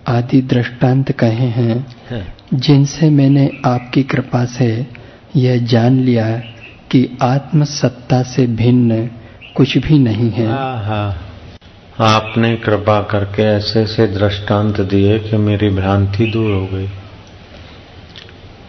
[0.08, 1.86] आदि दृष्टांत कहे हैं।
[2.54, 4.86] जिनसे मैंने आपकी कृपा से
[5.36, 6.36] यह जान लिया
[6.90, 9.10] कि आत्म सत्ता से भिन्न
[9.56, 10.46] कुछ भी नहीं है।
[12.00, 16.86] आपने कृपा करके ऐसे ऐसे दृष्टांत दिए कि मेरी भ्रांति दूर हो गई।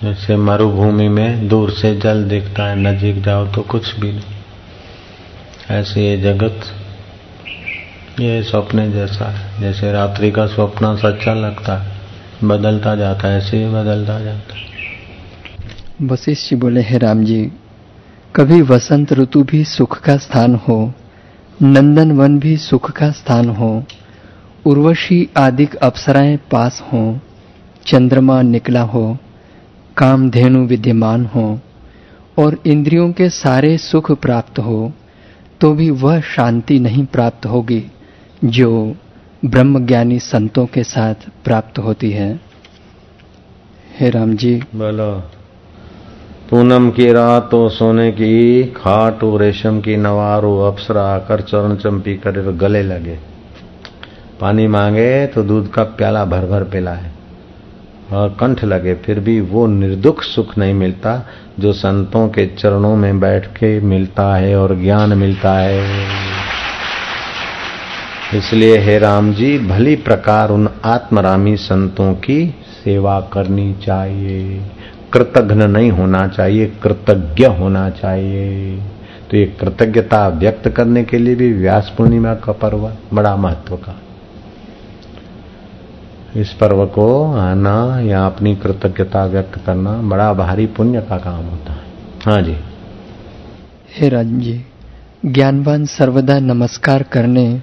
[0.03, 4.35] जैसे मरुभूमि में दूर से जल दिखता है नजीक जाओ तो कुछ भी नहीं।
[5.69, 6.61] ऐसे ये जगत
[8.19, 11.91] ये स्वप्न जैसा है। जैसे रात्रि का स्वप्न सच्चा लगता है,
[12.43, 14.55] बदलता जाता है, ऐसे ही बदलता जाता
[16.01, 17.51] वशिष्ठ जी बोले, हे राम जी,
[18.35, 20.93] कभी वसंत ऋतु भी सुख का स्थान हो,
[21.61, 23.83] नंदन वन भी सुख का स्थान हो,
[24.65, 27.19] उर्वशी आदिक अप्सराएँ पास हो,
[27.85, 29.17] चंद्रमा निकला हो,
[29.97, 31.59] कामधेनु विद्यमान हो,
[32.39, 34.93] और इंद्रियों के सारे सुख प्राप्त हो
[35.61, 37.91] तो भी वह शांति नहीं प्राप्त होगी।
[38.43, 38.95] जो
[39.45, 42.39] ब्रह्मज्ञानी संतों के साथ प्राप्त होती है।
[43.99, 45.23] हे राम जी। बोलो।
[46.49, 52.43] पूनम की रात तो सोने की, खाट रेशम की नवारो अप्सरा आकर चरण चंपी करे
[52.43, 53.19] तो गले लगे।
[54.39, 57.11] पानी मांगे तो दूध का प्याला भर भर पिला है
[58.11, 61.27] और कंठ लगे, फिर भी वो निर्दुख सुख नहीं मिलता
[61.59, 66.07] जो संतों के चरणों में बैठ के मिलता है और ज्ञान मिलता है।
[68.35, 74.61] इसलिए हे राम जी, भली प्रकार उन आत्मरामी संतों की सेवा करनी चाहिए।
[75.13, 78.77] कृतघ्न नहीं होना चाहिए, कृतज्ञ होना चाहिए।
[79.31, 84.01] तो ये कृतज्ञता व्यक्त करने के लिए भी व्यास पूर्णिमा का पर्व बड़ा महत्व का।
[86.35, 91.73] इस पर्व को आना या अपनी कृतज्ञता व्यक्त करना बड़ा भारी पुण्य का काम होता
[91.73, 91.81] है।
[92.25, 92.55] हाँ जी।
[93.97, 94.65] हे राजन जी,
[95.25, 97.61] ज्ञानवान सर्वदा नमस्कार करने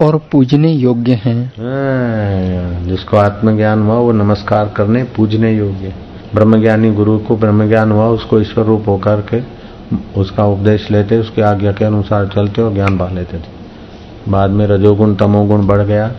[0.00, 5.92] और पूजने योग्य हैं। हाँ, जिसको आत्मज्ञान हुआ वो नमस्कार करने पूजने योग्य।
[6.34, 9.40] ब्रह्मज्ञानी गुरु को ब्रह्मज्ञान हुआ उसको ईश्वर रूप होकर के
[10.20, 14.66] उसका उपदेश लेते उसकी आज्ञा के अनुसार चलते और ज्ञान पा लेते थे। बाद में
[14.66, 16.12] रजोगुण तमोगुण बढ़ गया।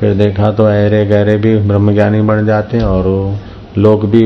[0.00, 3.38] फिर देखा तो अहरे गहरे भी ब्रह्मज्ञानी बन जाते हैं और
[3.78, 4.22] लोग भी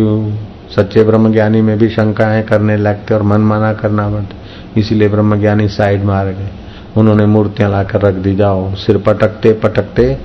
[0.77, 4.37] सच्चे ब्रह्मज्ञानी में भी शंकाएँ करने लगते और मन माना करना पड़ता।
[4.81, 6.49] इसीलिए ब्रह्मज्ञानी साइड मार गए।
[6.97, 10.19] उन्होंने मूर्तियाँ लाकर रख दी, जाओ, सिर पटकते पटकते,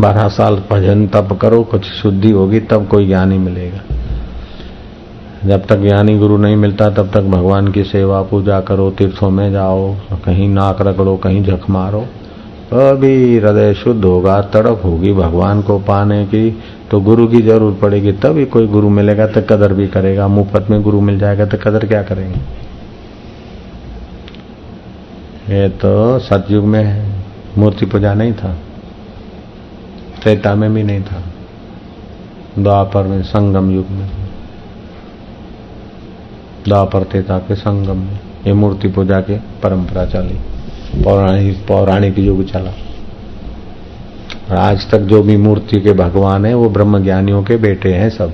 [0.00, 3.80] बारह साल भजन तब करो, कुछ शुद्धि होगी, तब कोई ज्ञानी मिलेगा।
[5.44, 9.52] जब तक ज्ञानी गुरु नहीं मिलता, तब तक भगवान की सेवा, पूजा करो, तीर्थों में
[9.52, 12.00] जाओ, कहीं नाक रगड़ो, कहीं झक मारो।
[12.72, 18.12] अभी हृदय शुद्ध होगा, तड़प होगी भगवान को पाने की तो गुरु की ज़रूरत पड़ेगी,
[18.12, 21.86] तभी कोई गुरु मिलेगा तो कदर भी करेगा। मुफ़्त में गुरु मिल जाएगा तो कदर
[21.86, 22.65] क्या करेंगे?
[25.48, 27.12] ये तो सतयुग में
[27.58, 28.58] मूर्ति पूजा नहीं था।
[30.22, 31.22] त्रेता में भी नहीं था।
[32.58, 34.10] द्वापर में, संगम युग में।
[36.64, 40.38] द्वापर त्रेता के संगम में ये मूर्ति पूजा की परंपरा चली।
[41.02, 42.72] पौराणिक पौराणिक युग चला।
[44.58, 48.32] आज तक जो भी मूर्ति के भगवान है, वो ब्रह्म ज्ञानियों के बेटे हैं सब।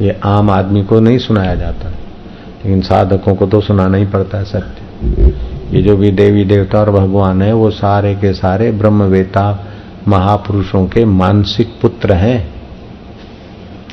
[0.00, 4.44] ये आम आदमी को नहीं सुनाया जाता। लेकिन साधकों को तो सुनाना ही पड़ता है
[4.44, 9.66] सत्य। ये जो भी देवी देवता और भगवान है, वो सारे के सारे ब्रह्मवेता
[10.08, 12.54] महापुरुषों के मानसिक पुत्र हैं।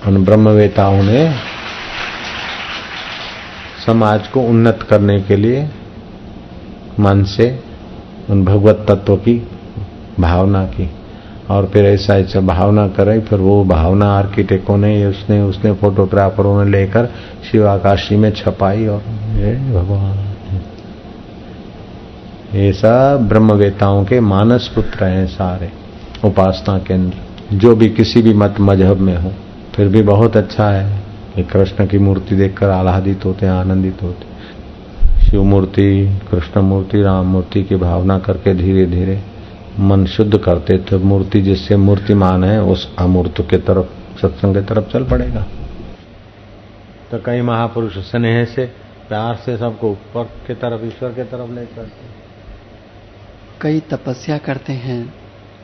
[0.08, 1.34] उन ब्रह्मवेताओं ने
[3.86, 5.70] समाज को उन्नत करने के लिए
[7.00, 7.64] मन से
[8.30, 9.48] उन भगवत तत्व की
[10.20, 10.90] भावना की।
[11.50, 16.72] और फिर ऐसा ऐसा भावना करे फिर वो भावना आर्किटेक्टों ने, उसने उसने फोटोग्राफरों ने
[16.72, 17.10] लेकर
[17.52, 19.04] शिवाकाशी में छपाई और
[19.36, 20.27] ये भगवान।
[22.58, 25.72] ये सब ब्रह्मवेताओं के मानस पुत्र हैं सारे,
[26.26, 27.18] उपासना केंद्र।
[27.56, 29.32] जो भी किसी भी मत मज़हब में हो,
[29.76, 34.26] फिर भी बहुत अच्छा है। कि कृष्ण की मूर्ति देखकर आह्लादित होते हैं, आनंदित होते
[35.26, 39.22] शिव मूर्ति, कृष्ण मूर्ति, राम मूर्ति की भावना करके धीरे धीरे
[39.80, 44.94] मन शुद्ध करते तो मूर्ति जिससे मूर्तिमान है, उस अमूर्त के तरफ़, सत्संग की तरफ़
[44.94, 45.46] चल पड़ेगा।
[47.12, 48.66] तो कई महापुरुष स्नेह से,
[49.10, 52.27] प्यार से सबको ऊपर की तरफ़, ईश्वर की तरफ़ ले चलते
[53.62, 55.14] कई तपस्या करते हैं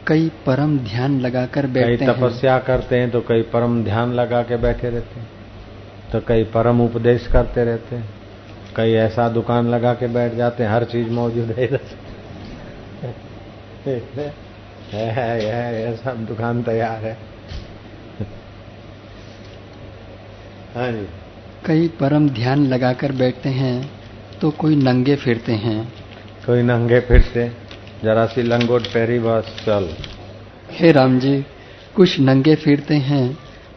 [0.07, 4.41] कई परम ध्यान लगाकर बैठते हैं। कई तपस्या करते हैं तो कई परम ध्यान लगा
[4.41, 5.27] के बैठे रहते हैं
[6.11, 8.09] तो कई परम उपदेश करते रहते हैं
[8.75, 11.67] कई ऐसा दुकान लगा के बैठ जाते हैं हर चीज़ मौजूद है
[13.85, 17.17] है, है, है सब दुकान तैयार है।
[20.75, 21.07] हाँ जी।
[21.65, 23.75] कई परम ध्यान लगाकर बैठते हैं
[24.41, 25.81] तो कोई नंगे फिरते हैं।
[26.45, 27.43] कोई नंगे फिरते
[28.03, 29.87] जरा सी लंगोट पहरी बस चल।
[30.71, 31.35] हे राम जी
[31.95, 33.25] कुछ नंगे फिरते हैं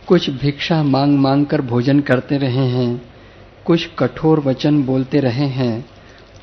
[0.08, 2.90] कुछ भिक्षा मांग मांग कर भोजन करते रहे हैं
[3.66, 5.84] कुछ कठोर वचन बोलते रहे हैं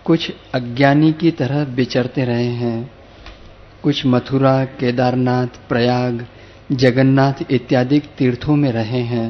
[0.05, 2.77] कुछ अज्ञानी की तरह विचरते रहे हैं
[3.83, 6.25] कुछ मथुरा केदारनाथ प्रयाग
[6.71, 9.27] जगन्नाथ इत्यादि तीर्थों में रहे हैं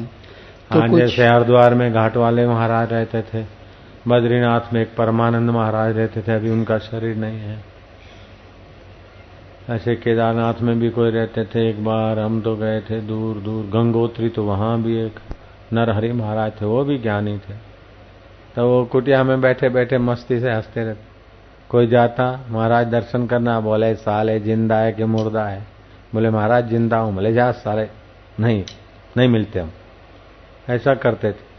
[0.72, 3.44] तो हाँ जैसे हरिद्वार में घाट वाले महाराज रहते थे
[4.08, 7.62] बद्रीनाथ में एक परमानंद महाराज रहते थे अभी उनका शरीर नहीं है।
[9.70, 13.64] ऐसे केदारनाथ में भी कोई रहते थे, एक बार हम तो गए थे दूर दूर,
[13.66, 15.20] गंगोत्री तो वहाँ भी एक
[15.72, 17.54] नरहरि महाराज थे, वो भी ज्ञानी थे।
[18.56, 21.00] तो वो कुटिया में बैठे बैठे मस्ती से हँसते रहते।
[21.68, 25.66] कोई जाता, महाराज दर्शन करना, बोले, साले ज़िंदा है कि मुर्दा है?
[26.14, 27.90] बोले, महाराज ज़िंदा हूँ। बोले, जा सारे
[28.40, 28.64] नहीं
[29.16, 29.70] नहीं मिलते हम।
[30.70, 31.52] ऐसा करते थे।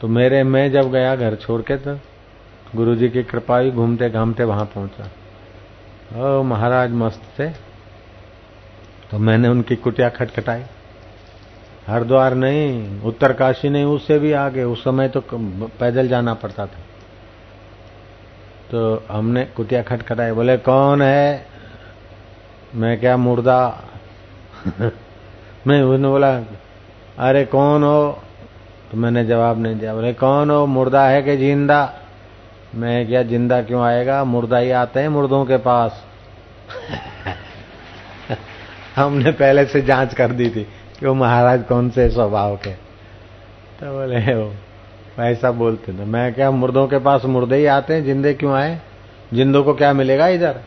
[0.00, 1.98] तो मेरे, मैं जब गया घर छोड़ के तो
[2.76, 5.10] गुरु जी की कृपा ही घूमते घामते वहाँ पहुँचा।
[6.16, 7.48] ओ, महाराज मस्त थे।
[9.10, 10.62] तो मैंने उनकी कुटिया खटखटाई।
[11.86, 15.24] हरिद्वार नहीं, उत्तरकाशी नहीं, उससे भी आगे, उस समय तो
[15.80, 16.78] पैदल जाना पड़ता था।
[18.70, 21.46] तो हमने कुटिया खटखटाई, बोले, कौन है?
[22.74, 23.84] मैं क्या, मुर्दा?
[25.66, 26.40] मैं उसने बोला,
[27.18, 28.22] अरे, कौन हो?
[28.92, 31.94] तो मैंने जवाब नहीं दिया। बोले, कौन हो, मुर्दा है कि ज़िंदा?
[32.74, 34.22] मैं क्या ज़िंदा क्यों आएगा?
[34.24, 36.04] मुर्दा ही आते हैं मुर्दों के पास।
[38.96, 40.62] हमने पहले से जाँच कर दी थी
[41.00, 42.70] कि वो महाराज कौन से स्वभाव के।
[43.80, 44.52] तो बोले वो
[45.24, 48.04] ऐसा बोलते थे। मैं क्या मुर्दों के पास मुर्दे ही आते हैं?
[48.04, 48.78] जिंदे क्यों आए?
[49.34, 50.60] जिंदों को क्या मिलेगा इधर?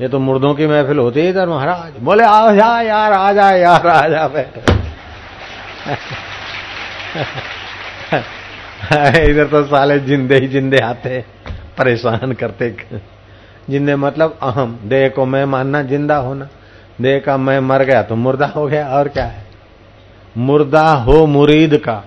[0.00, 3.50] ये तो मुर्दों की महफिल होती है इधर, महाराज। बोले, आ जा यार, आ जा
[3.50, 4.26] यार, आ जा
[9.28, 11.24] इधर तो साले जिंदे ही जिंदे आते
[11.78, 12.70] परेशान करते
[13.70, 16.48] जिंदे मतलब अहम। देह को मैं मानना ज़िंदा होना।
[17.00, 19.44] देह का मैं मर गया तो मुर्दा हो गया, और क्या है?
[20.36, 22.02] मुर्दा हो मुरीद का,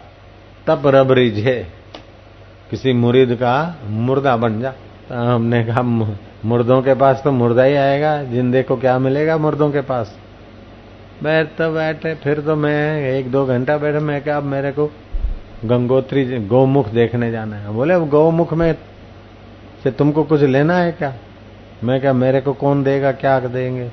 [0.67, 1.55] तब रब रिझे।
[2.69, 3.53] किसी मुरीद का
[3.85, 4.71] मुर्दा बन जा।
[5.09, 9.69] तो हमने कहा मुर्दों के पास तो मुर्दा ही आएगा, जिंदे को क्या मिलेगा मुर्दों
[9.71, 10.15] के पास?
[11.23, 14.91] बैठ तो बैठे, फिर तो मैं एक दो घंटा बैठे, मैं क्या मेरे को
[15.65, 18.75] गंगोत्री गौमुख देखने जाना है। बोले, अब गौमुख में
[19.83, 21.13] से तुमको कुछ लेना है क्या?
[21.83, 23.11] मैं क्या मेरे को कौन देगा?
[23.11, 23.91] क्या देंगे?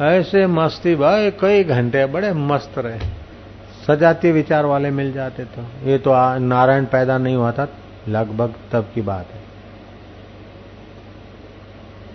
[0.00, 2.98] ऐसे मस्ती भाई, कई घंटे, बड़े मस्त रहे।
[3.86, 7.68] सजाती विचार वाले मिल जाते तो। ये तो नारायण पैदा नहीं हुआ था,
[8.08, 9.40] लगभग तब की बात है।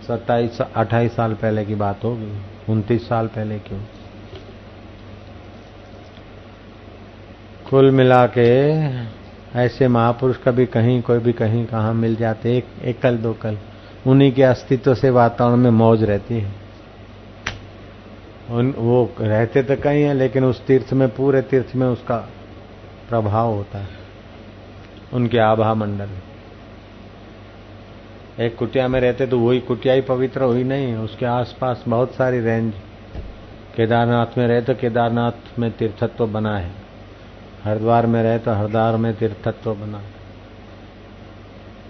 [0.07, 2.33] सत्ताईस, अट्ठाईस साल पहले की बात होगी,
[2.69, 3.79] उनतीस साल पहले क्यों?
[7.69, 8.71] कुल मिला के
[9.59, 13.57] ऐसे महापुरुष कभी कहीं, कोई भी कहीं कहा मिल जाते, एक एक कल, दो कल।
[14.07, 16.53] उन्हीं के अस्तित्व से वातावरण में मौज रहती है।
[18.51, 22.17] उन, वो रहते तो कहीं है, लेकिन उस तीर्थ में, पूरे तीर्थ में उसका
[23.09, 23.89] प्रभाव होता है।
[25.13, 26.09] उनके आभा मंडल।
[28.43, 32.39] एक कुटिया में रहते तो वही कुटिया ही पवित्र हुई नहीं, उसके आसपास बहुत सारी
[32.39, 32.73] रेंज
[33.75, 36.84] केदारनाथ में रहे तो केदारनाथ में तीर्थत्व बना है।
[37.65, 40.01] हरिद्वार में रहे तो हरिद्वार में तीर्थत्व बना।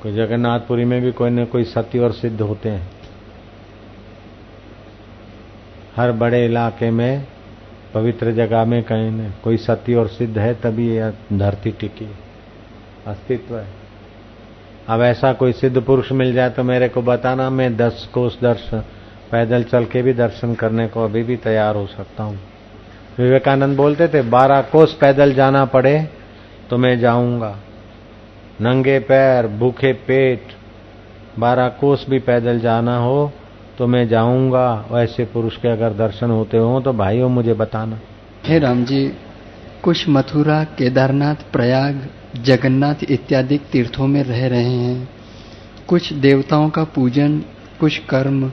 [0.04, 2.90] कोई जगन्नाथपुरी में भी कोई न कोई सत्य और सिद्ध होते हैं।
[5.96, 7.26] हर बड़े इलाके में,
[7.94, 12.10] पवित्र जगह में कहीं न कोई सत्य और सिद्ध है, तभी यह धरती टिकी।
[13.08, 13.68] अस्तित्व है।
[14.90, 18.84] अब ऐसा कोई सिद्ध पुरुष मिल जाए तो मेरे को बताना, मैं दस कोस दर्शन
[19.32, 22.40] पैदल चल के भी दर्शन करने को अभी भी तैयार हो सकता हूँ।
[23.18, 26.00] विवेकानंद बोलते थे, बारह कोस पैदल जाना पड़े
[26.70, 27.56] तो मैं जाऊँगा।
[28.62, 30.54] नंगे पैर, भूखे पेट,
[31.40, 33.32] बारह कोस भी पैदल जाना हो
[33.78, 38.00] तो मैं जाऊँगा। वैसे पुरुष के अगर दर्शन होते हो तो भाइयों, मुझे बताना।
[38.46, 39.08] हे राम जी
[39.84, 42.08] कुछ मथुरा, केदारनाथ, प्रयाग,
[42.44, 45.10] जगन्नाथ इत्यादि तीर्थों में रह रहे हैं।
[45.88, 47.38] कुछ देवताओं का पूजन,
[47.80, 48.50] कुछ कर्म,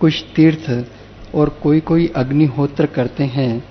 [0.00, 3.64] कुछ तीर्थ और कोई कोई अग्निहोत्र करते हैं।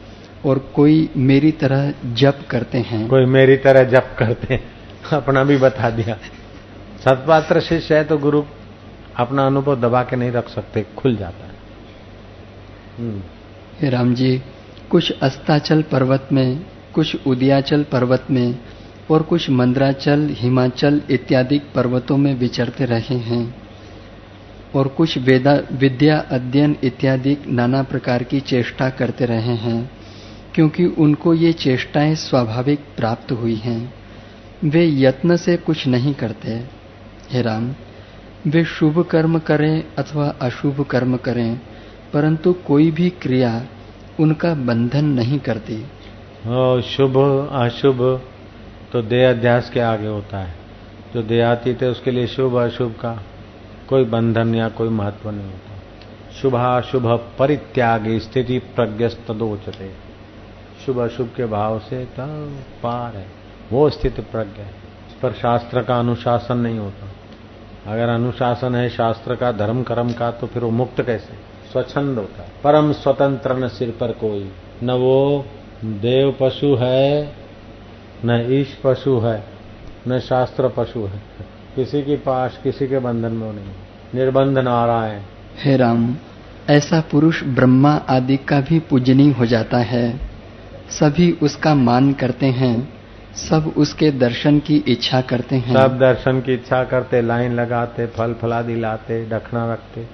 [0.46, 4.64] और कोई मेरी तरह जप करते हैं। कोई मेरी तरह जप करते हैं।
[5.12, 6.18] अपना भी बता दिया।
[7.06, 8.44] सतपात्र शिष्य है तो गुरु
[9.18, 11.54] अपना अनुभव दबा के नहीं रख सकते खुल जाता है।
[12.98, 13.22] हम्म।
[13.90, 14.42] राम जी
[14.90, 18.60] कुछ अस्ताचल पर्वत में कुछ उदियाचल पर्वत में
[19.12, 23.56] और कुछ मंद्राचल हिमाचल इत्यादि पर्वतों में विचरते रहे हैं
[24.76, 29.97] और कुछ वेदा विद्या अध्ययन इत्यादि नाना प्रकार की चेष्टा करते रहे हैं।
[30.58, 33.94] क्योंकि उनको ये चेष्टाएँ स्वाभाविक प्राप्त हुई हैं।
[34.64, 36.50] वे यत्न से कुछ नहीं करते।
[37.32, 37.76] हे राम,
[38.48, 41.60] वे शुभ कर्म करें अथवा अशुभ कर्म करें,
[42.14, 43.66] परंतु कोई भी क्रिया
[44.20, 45.82] उनका बंधन नहीं करती।
[46.82, 47.18] शुभ,
[47.52, 48.22] अशुभ
[48.92, 50.56] तो देह अध्यास के आगे होता है।
[51.14, 53.24] जो देहातीत है, उसके लिए शुभ, अशुभ का
[53.90, 55.80] कोई बंधन या कोई महत्व नहीं होता।
[56.42, 60.07] शुभ अशुभ परित्याग स्थिति प्रज्ञस्तोचते
[60.88, 63.28] शुभ अशुभ के भाव से तब पार है।
[63.72, 64.70] वो स्थिति प्रज्ञ है।
[65.08, 67.08] इस पर शास्त्र का अनुशासन नहीं होता।
[67.92, 71.34] अगर अनुशासन है शास्त्र का, धर्म कर्म का तो फिर वो मुक्त कैसे?
[71.72, 74.52] स्वच्छंद होता है। परम स्वतंत्र न सिर पर कोई।
[74.84, 75.46] न वो
[75.84, 77.36] देव पशु है,
[78.26, 79.44] न ईश पशु है,
[80.08, 81.22] न शास्त्र पशु है।
[81.76, 83.66] किसी की पास किसी के बंधन में नहीं
[84.16, 85.22] निर्बंध नारायण।
[85.58, 86.16] हे राम,
[86.70, 90.37] ऐसा पुरुष ब्रह्मा आदि का भी पूजनीय हो जाता है।
[90.90, 92.88] सभी उसका मान करते हैं,
[93.40, 98.34] सब उसके दर्शन की इच्छा करते हैं। सब दर्शन की इच्छा करते, लाइन लगाते, फल
[98.34, 100.06] फलादि लाते, ढकना रखते।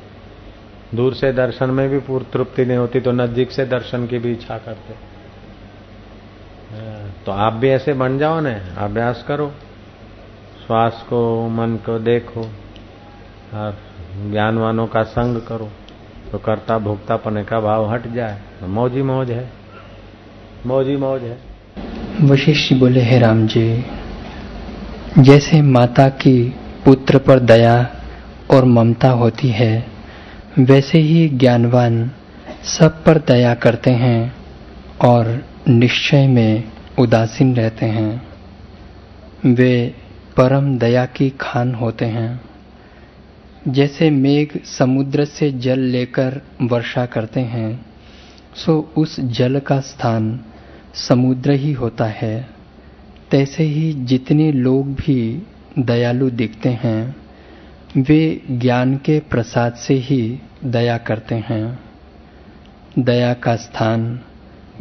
[0.96, 4.32] दूर से दर्शन में भी पूर्ण तृप्ति नहीं होती तो नज़दीक से दर्शन की भी
[4.32, 4.94] इच्छा करते।
[7.26, 9.52] तो आप भी ऐसे बन जाओ ना, अभ्यास करो।
[10.66, 12.42] श्वास को, मन को देखो,
[13.54, 13.78] और
[14.24, 15.70] ज्ञानवानों का संग करो।
[16.32, 19.50] तो कर्ता भोक्ता पने का भाव हट जाए तो मौजी मौज है।
[20.66, 21.38] मौजी मौज है।
[22.22, 23.86] वशिष्ठ बोले, हे राम जी,
[25.20, 27.96] जैसे माता की पुत्र पर दया
[28.52, 29.88] और ममता होती है,
[30.60, 32.12] वैसे ही ज्ञानवान
[32.64, 34.36] सब पर दया करते हैं
[35.02, 36.64] और निश्चय में
[37.00, 38.28] उदासीन रहते हैं।
[39.46, 39.96] वे
[40.38, 42.42] परम दया की खान होते हैं।
[43.68, 47.86] जैसे मेघ समुद्र से जल लेकर वर्षा करते हैं,
[48.56, 50.40] सो उस जल का स्थान
[50.94, 52.50] समुद्र ही होता है।
[53.32, 55.44] तैसे ही जितने लोग भी
[55.80, 57.16] दयालु दिखते हैं,
[57.98, 61.80] वे ज्ञान के प्रसाद से ही दया करते हैं।
[63.00, 64.20] दया का स्थान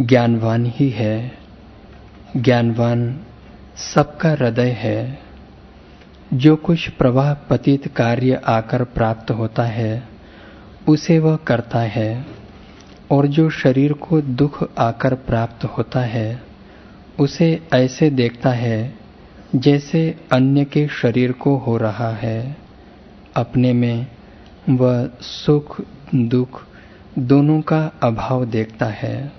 [0.00, 1.32] ज्ञानवान ही है।
[2.36, 3.20] ज्ञानवान
[3.94, 5.18] सबका हृदय है।
[6.34, 10.08] जो कुछ प्रवाह पतित कार्य आकर प्राप्त होता है,
[10.88, 12.41] उसे वह करता है।
[13.12, 16.42] और जो शरीर को दुख आकर प्राप्त होता है,
[17.20, 18.94] उसे ऐसे देखता है
[19.54, 22.56] जैसे अन्य के शरीर को हो रहा है।
[23.36, 24.06] अपने में
[24.68, 25.80] वह सुख,
[26.14, 26.66] दुख
[27.18, 29.32] दोनों का अभाव देखता है।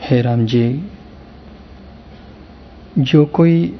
[0.00, 0.88] हे राम जी,
[2.98, 3.76] जो कोई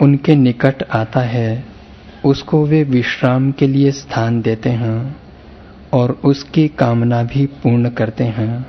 [0.00, 1.64] उनके निकट आता है,
[2.24, 5.23] उसको वे विश्राम के लिए स्थान देते हैं।
[5.94, 8.66] और उसकी कामना भी पूर्ण करते हैं।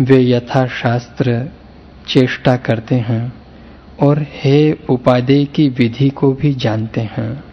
[0.00, 1.48] वे यथाशास्त्र
[2.06, 3.32] चेष्टा करते हैं
[4.00, 7.44] और हे उपादेय की विधि को भी जानते हैं।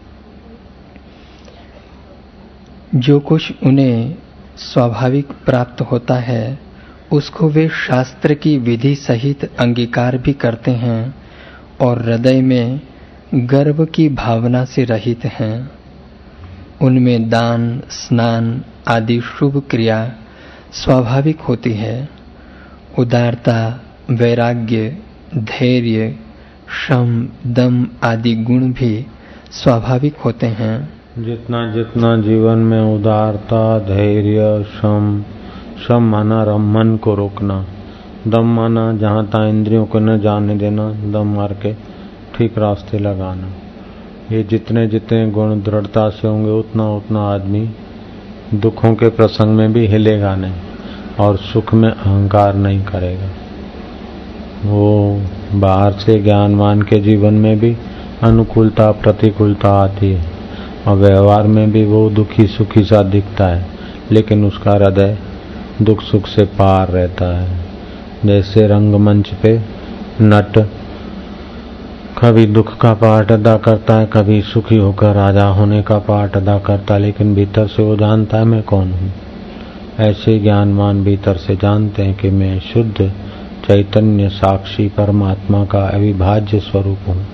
[2.95, 4.15] जो कुछ उन्हें
[4.57, 6.59] स्वाभाविक प्राप्त होता है,
[7.11, 11.15] उसको वे शास्त्र की विधि सहित अंगीकार भी करते हैं
[11.81, 12.81] और हृदय में
[13.33, 15.82] गर्व की भावना से रहित हैं।
[16.83, 20.11] उनमें दान, स्नान आदि शुभ क्रिया
[20.71, 22.09] स्वाभाविक होती है।
[22.99, 24.97] उदारता, वैराग्य,
[25.37, 26.15] धैर्य,
[26.67, 29.07] श्रम, दम आदि गुण भी
[29.51, 35.23] स्वाभाविक होते हैं। जितना जितना जीवन में उदारता, धैर्य, श्रम
[35.85, 37.65] श्रम माना रम, मन को रोकना,
[38.27, 41.73] दम माना जहाँ तहाँ इंद्रियों को न जाने देना, दम मार के
[42.37, 43.62] ठीक रास्ते लगाना।
[44.31, 47.69] ये जितने जितने गुण दृढ़ता से होंगे, उतना उतना आदमी
[48.53, 50.53] दुखों के प्रसंग में भी हिलेगा नहीं
[51.19, 53.29] और सुख में अहंकार नहीं करेगा।
[54.65, 55.21] वो
[55.53, 57.75] बाहर से ज्ञानवान के जीवन में भी
[58.23, 60.25] अनुकूलता, प्रतिकूलता आती है
[60.87, 63.65] और व्यवहार में भी वो दुखी सुखी सा दिखता है,
[64.11, 65.17] लेकिन उसका हृदय
[65.81, 67.57] दुख सुख से पार रहता है।
[68.25, 69.59] जैसे रंगमंच पे
[70.21, 70.57] नट
[72.23, 76.59] कभी दुख का पाठ अदा करता है, कभी सुखी होकर राजा होने का पाठ अदा
[76.59, 79.11] करता है, लेकिन भीतर से वो जानता है, मैं कौन हूँ।
[79.99, 83.11] ऐसे ज्ञानवान भीतर से जानते हैं कि मैं शुद्ध,
[83.67, 87.25] चैतन्य, साक्षी, परमात्मा का अविभाज्य स्वरूप हूँ।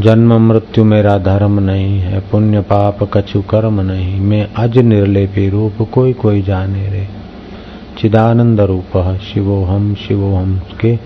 [0.00, 5.88] जन्म मृत्यु मेरा धर्म नहीं है, पुण्य पाप कछु कर्म नहीं, मैं अज निर्लेपी रूप
[5.92, 7.08] कोई कोई जाने रे।
[7.98, 10.96] चिदानंद रूप शिवोहम शिवोहम के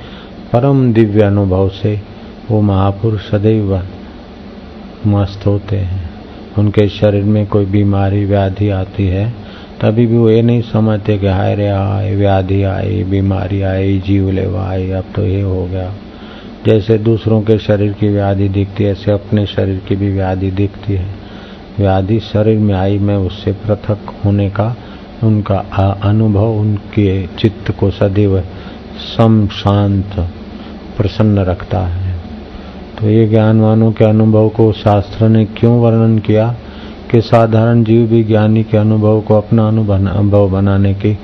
[0.52, 2.11] परम दिव्य अनुभव से
[2.50, 3.82] वो महापुरुष सदैव
[5.06, 6.10] मस्त होते हैं।
[6.58, 9.30] उनके शरीर में कोई बीमारी, व्याधि आती है,
[9.80, 14.30] तभी भी वो ये नहीं समझते कि हाय रे आए व्याधि आई, बीमारी आई, जीव
[14.30, 15.92] लेवा आई, अब तो ये हो गया।
[16.66, 20.92] जैसे दूसरों के शरीर की व्याधि दिखती है, ऐसे अपने शरीर की भी व्याधि दिखती
[20.92, 21.06] है।
[21.78, 24.76] व्याधि शरीर में आई, मैं उससे पृथक होने का,
[25.24, 25.56] उनका
[26.02, 28.40] अनुभव, उनके चित्त को सदैव
[29.16, 30.30] सम शांत,
[30.96, 32.01] प्रसन्न रखता है।
[33.02, 36.46] तो ये ज्ञानवानों के अनुभव को शास्त्र ने क्यों वर्णन किया
[37.10, 41.14] कि साधारण जीव भी ज्ञानी के अनुभव को अपना अनुभव बनाने की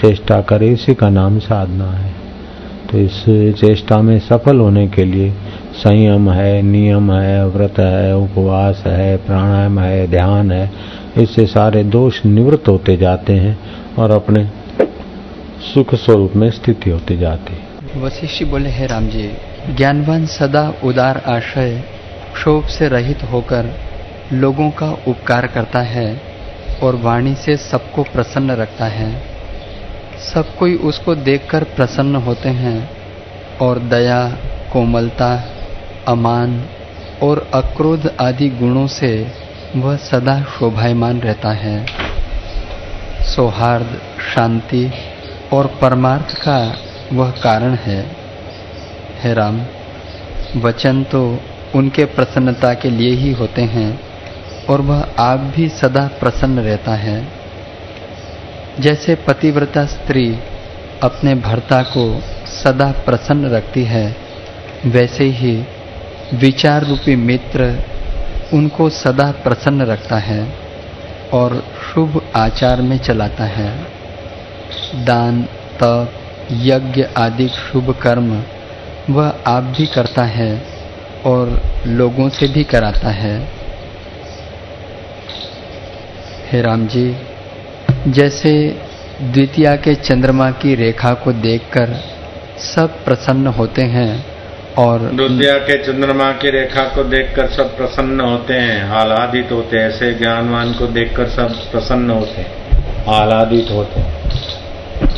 [0.00, 2.12] चेष्टा करे, इसी का नाम साधना है।
[2.90, 3.24] तो इस
[3.60, 5.30] चेष्टा में सफल होने के लिए
[5.74, 10.70] संयम है, नियम है, व्रत है, उपवास है, प्राणायाम है, ध्यान है,
[11.16, 13.58] इससे सारे दोष निवृत्त होते जाते हैं
[13.98, 14.44] और अपने
[15.74, 19.28] सुख स्वरूप में स्थिति होती जाती है। वशिष्ठ बोले, है राम जी
[19.70, 21.84] ज्ञानवान सदा उदार आशय
[22.34, 23.80] क्षोभ से रहित होकर
[24.32, 26.22] लोगों का उपकार करता है
[26.82, 29.22] और वाणी से सबको प्रसन्न रखता है।
[30.34, 32.90] सब कोई उसको देखकर प्रसन्न होते हैं
[33.60, 34.28] और दया,
[34.72, 35.44] कोमलता,
[36.08, 36.64] अमान
[37.22, 39.32] और अक्रोध आदि गुणों से
[39.76, 41.86] वह सदा शोभायमान रहता है।
[43.22, 44.00] सौहार्द,
[44.34, 44.92] शांति
[45.52, 46.76] और परमार्थ का
[47.12, 48.23] वह कारण है।
[49.24, 49.60] हे राम।
[50.56, 51.40] वचन तो
[51.74, 54.00] उनके प्रसन्नता के लिए ही होते हैं
[54.68, 57.28] और वह आप भी सदा प्रसन्न रहता है।
[58.80, 60.38] जैसे पतिव्रता स्त्री
[61.02, 64.16] अपने भर्ता को सदा प्रसन्न रखती है,
[64.86, 65.64] वैसे ही
[66.34, 67.84] विचार रूपी मित्र
[68.52, 70.54] उनको सदा प्रसन्न रखता है
[71.32, 73.86] और शुभ आचार में चलाता है।
[74.94, 75.42] दान,
[75.82, 76.12] तप,
[76.52, 78.42] यज्ञ आदि शुभ कर्म
[79.10, 80.62] वह आप भी करता है
[81.26, 83.48] और लोगों से भी कराता है।
[86.50, 87.16] हे राम जी,
[88.08, 88.52] जैसे
[89.22, 91.94] द्वितीया के चंद्रमा की रेखा को देखकर
[92.74, 94.26] सब प्रसन्न होते हैं
[94.78, 99.88] और द्वितीया के चंद्रमा की रेखा को देखकर सब प्रसन्न होते हैं, आह्लादित होते हैं,
[99.88, 102.52] ऐसे ज्ञानवान को देखकर सब प्रसन्न होते हैं,
[103.14, 104.23] आह्लादित होते हैं।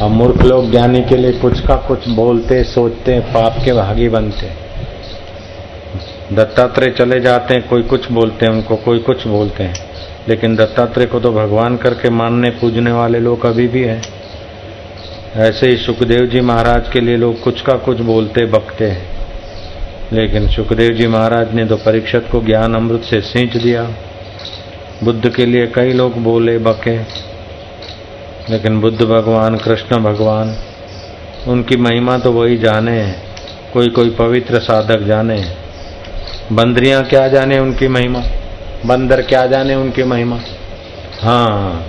[0.01, 4.66] अब मूर्ख लोग ज्ञानी के लिए कुछ का कुछ बोलते, सोचते, पाप के भागी बनते।
[6.33, 9.74] दत्तात्रेय चले जाते हैं, कोई कुछ बोलते हैं, उनको कोई कुछ बोलते हैं।
[10.29, 14.03] लेकिन दत्तात्रेय को तो भगवान करके मानने, पूजने वाले लोग अभी भी हैं।
[15.35, 19.16] ऐसे ही सुखदेव जी महाराज के लिए लोग कुछ का कुछ बोलते, बकते हैं।
[20.12, 23.91] लेकिन सुखदेव जी महाराज ने तो परीक्षत को ज्ञान अमृत से सींच दिया।
[25.05, 27.27] बुद्ध के लिए कई लोग बोले, बके।
[28.51, 30.57] लेकिन बुद्ध भगवान, कृष्ण भगवान,
[31.49, 33.22] उनकी महिमा तो वही जाने हैं
[33.72, 35.57] कोई कोई पवित्र साधक जाने। हैं
[36.53, 38.20] बंदरियाँ क्या जाने उनकी महिमा?
[38.86, 40.38] बंदर क्या जाने उनकी महिमा?
[41.22, 41.86] हाँ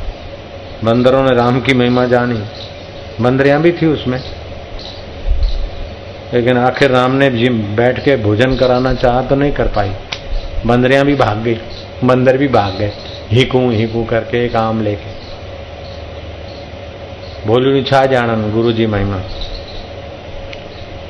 [0.84, 2.40] बंदरों ने राम की महिमा जानी।
[3.22, 4.20] बंदरियाँ भी थी उसमें।
[6.34, 9.92] लेकिन आखिर राम ने जी बैठ के भोजन कराना चाहा तो नहीं कर पाई।
[10.66, 11.58] बंदरियाँ भी भाग गई,
[12.04, 12.92] बंदर भी भाग गए
[13.32, 15.17] हिकू हिकू करके एक आम लेके।
[17.46, 19.18] बोलू छा जानन गुरु जी महिमा।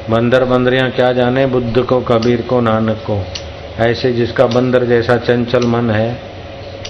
[0.09, 3.23] बंदर बंदरियाँ क्या जाने, बुद्ध को, कबीर को, नानक को।
[3.79, 6.19] ऐसे जिसका बंदर जैसा चंचल मन है,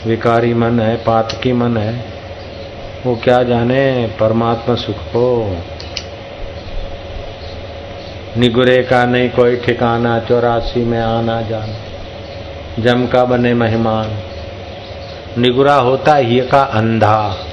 [0.07, 2.05] विकारी मन है, पातकी मन है,
[3.05, 5.57] वो क्या जाने, परमात्मा सुख को।
[8.37, 11.75] निगुरे का नहीं कोई ठिकाना, चौरासी में आना जाना।
[12.79, 14.11] जम का बने मेहमान।
[15.37, 17.46] निगुरा होता ही का अंधा।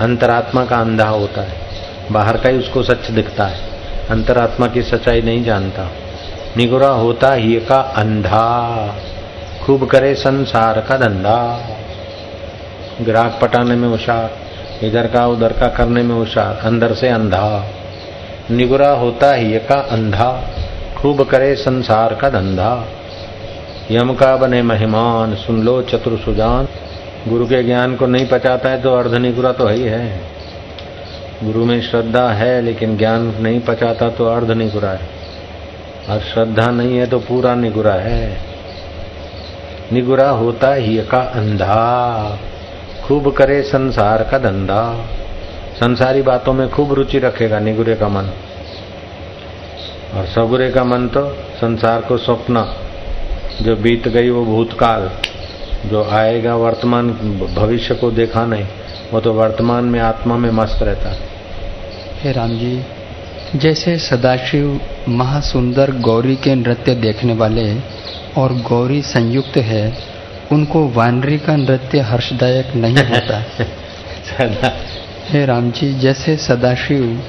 [0.00, 1.60] अंतरात्मा का अंधा होता है।
[2.12, 3.58] बाहर का ही उसको सच दिखता है।
[4.10, 5.92] अंतरात्मा की सच्चाई नहीं जानता।
[6.56, 8.94] निगुरा होता ही का अंधा।
[9.62, 11.68] खूब करे संसार का धंधा।
[13.00, 14.30] ग्राहक पटाने में होशार
[14.82, 17.66] इधर का उधर का करने में होशार अंदर से अंधा।
[18.50, 20.50] निगुरा होता ही का अंधा।
[20.96, 22.84] खूब करे संसार का धंधा।
[23.90, 26.68] यम का बने मेहमान, सुन लो चतुर सुजान।
[27.28, 30.36] गुरु के ज्ञान को नहीं पचाता है तो अर्ध निगुरा तो ही है
[31.44, 35.08] गुरु में श्रद्धा है, लेकिन ज्ञान नहीं पचाता तो अर्ध निगुरा है।
[36.10, 38.38] और श्रद्धा नहीं है तो पूरा निगुरा है।
[39.92, 42.38] निगुरा होता ही का अंधा।
[43.04, 45.06] खूब करे संसार का धंधा।
[45.80, 48.24] संसारी बातों में खूब रुचि रखेगा निगुरे का मन।
[50.14, 52.74] और सगुरे का मन तो संसार को स्वप्न।
[53.62, 55.10] जो बीत गई वो भूतकाल।
[55.90, 57.10] जो आएगा वर्तमान
[57.54, 58.66] भविष्य को देखा नहीं
[59.12, 61.18] वो तो वर्तमान में आत्मा में मस्त रहता है।
[62.22, 62.84] हे राम जी
[63.54, 67.66] जैसे सदाशिव महासुंदर गौरी के नृत्य देखने वाले
[68.38, 69.84] और गौरी संयुक्त है
[70.52, 73.42] उनको वानरी का नृत्य हर्षदायक नहीं होता।
[75.30, 77.22] हे राम जी जैसे सदाशिव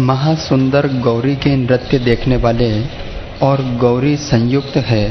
[0.00, 2.68] महासुंदर गौरी के नृत्य देखने वाले
[3.42, 5.04] और गौरी संयुक्त है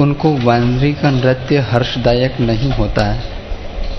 [0.00, 3.16] उनको वानरी का नृत्य हर्षदायक नहीं होता।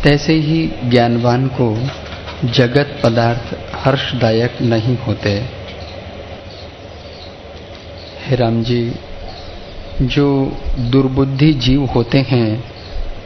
[0.04, 1.78] तैसे ही ज्ञानवान को
[2.46, 5.46] जगत पदार्थ हर्षदायक नहीं होते।
[8.28, 8.96] हे राम जी,
[10.02, 12.64] जो दुर्बुद्धि जीव होते हैं,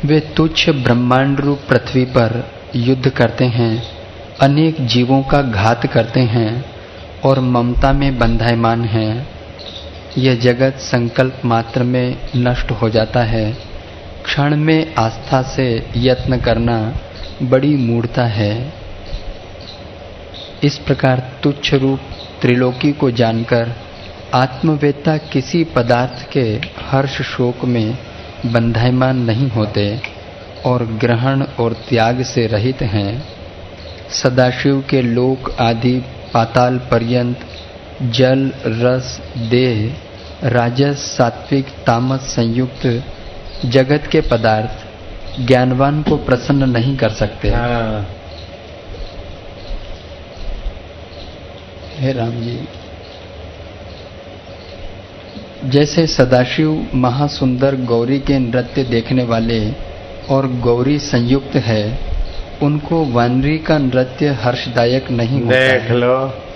[0.05, 3.83] वे तुच्छ ब्रह्मांड रूप पृथ्वी पर युद्ध करते हैं,
[4.41, 6.65] अनेक जीवों का घात करते हैं
[7.25, 9.36] और ममता में बंधायमान हैं।
[10.17, 13.53] यह जगत संकल्प मात्र में नष्ट हो जाता है।
[14.23, 16.77] क्षण में आस्था से यत्न करना
[17.43, 18.73] बड़ी मूर्ता है।
[20.63, 21.99] इस प्रकार तुच्छ रूप
[22.41, 23.75] त्रिलोकी को जानकर
[24.33, 27.97] आत्मवेत्ता किसी पदार्थ के हर्ष शोक में
[28.45, 30.01] बंधायमान नहीं होते
[30.65, 33.27] और ग्रहण और त्याग से रहित हैं।
[34.09, 36.03] सदाशिव के लोक आदि
[36.33, 37.39] पाताल पर्यंत
[38.01, 40.06] जल, रस, देह
[40.43, 43.03] राजस सात्विक तामस संयुक्त
[43.65, 44.87] जगत के पदार्थ
[45.47, 48.09] ज्ञानवान को प्रसन्न नहीं कर सकते। हाँ।
[51.97, 52.67] हे राम जी।
[55.65, 59.71] जैसे सदाशिव महासुंदर गौरी के नृत्य देखने वाले
[60.29, 61.99] और गौरी संयुक्त है
[62.61, 66.46] उनको वानरी का नृत्य हर्षदायक नहीं होता देख लो।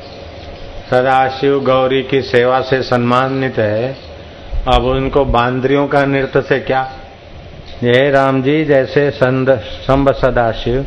[0.91, 3.95] सदाशिव गौरी की सेवा से सम्मानित है।
[4.67, 6.81] अब उनको बांद्रियों का नृत्य से क्या?
[7.83, 10.81] ये राम जी, जैसे संब सदाशिव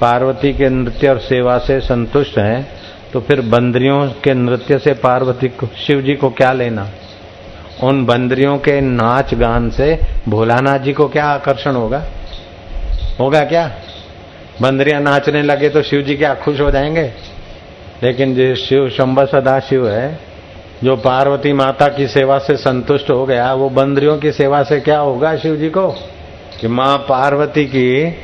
[0.00, 2.66] पार्वती के नृत्य और सेवा से संतुष्ट हैं
[3.12, 6.88] तो फिर बंदरियों के नृत्य से पार्वती को, शिव जी को क्या लेना?
[7.82, 12.02] उन बंदरियों के नाच गान से भोलानाथ जी को क्या आकर्षण होगा?
[13.20, 13.70] होगा क्या?
[14.62, 17.35] बंदरिया नाचने लगे तो शिव जी क्या खुश हो जाएँगे?
[18.02, 20.18] लेकिन जो शिव, शंभ सदा शिव है,
[20.84, 24.98] जो पार्वती माता की सेवा से संतुष्ट हो गया, वो बंदरियों की सेवा से क्या
[24.98, 25.88] होगा शिव जी को?
[26.60, 28.14] कि माँ पार्वती की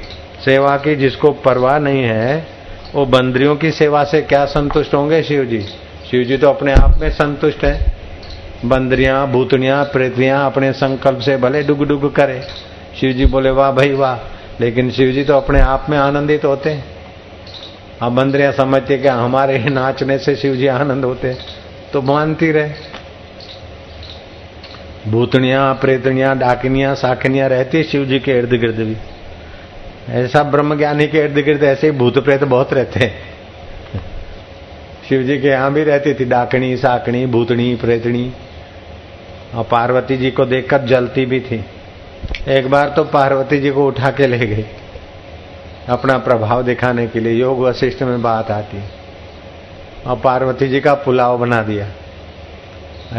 [0.45, 2.47] सेवा की जिसको परवाह नहीं है,
[2.95, 5.61] वो बंदरियों की सेवा से क्या संतुष्ट होंगे शिव जी?
[6.11, 7.93] शिव जी तो अपने आप में संतुष्ट है।
[8.65, 12.43] बंदरिया, भूतनिया प्रेतियाँ अपने संकल्प से भले डुग डुग करे।
[13.01, 14.17] शिव जी बोले, वाह भाई, वाह।
[14.61, 16.92] लेकिन शिव जी तो अपने आप में आनंदित होते हैं।
[18.03, 21.35] अब बंदरिया समझते कि हमारे नाचने से शिव जी आनंद होते
[21.93, 22.71] तो मानती रहे।
[25.09, 28.97] भूतनिया, प्रेतनिया, डाकिनिया, साखनिया रहती है शिव जी के इर्द गिर्द भी।
[30.13, 33.15] ऐसा ब्रह्म ज्ञानी के इर्द गिर्द ऐसे ही भूत प्रेत बहुत रहते हैं।
[35.09, 38.33] शिव जी के यहाँ भी रहती थी, डाकनी साकनी भूतनी, प्रेतनी।
[39.55, 41.65] और पार्वती जी को देखकर जलती भी थी।
[42.49, 44.65] एक बार तो पार्वती जी को उठा के ले गई।
[45.89, 48.91] अपना प्रभाव दिखाने के लिए योग वशिष्ठ में बात आती है।
[50.07, 51.87] और पार्वती जी का पुलाव बना दिया।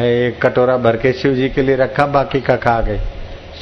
[0.03, 2.99] एक कटोरा भर के शिव जी के लिए रखा, बाकी का खा गए।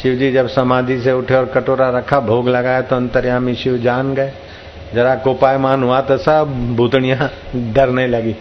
[0.02, 4.14] शिव जी जब समाधि से उठे और कटोरा रखा, भोग लगाया तो अंतर्यामी शिव जान
[4.14, 4.32] गए।
[4.94, 8.36] जरा कोपायमान हुआ तो सब भूतनिया डरने लगी।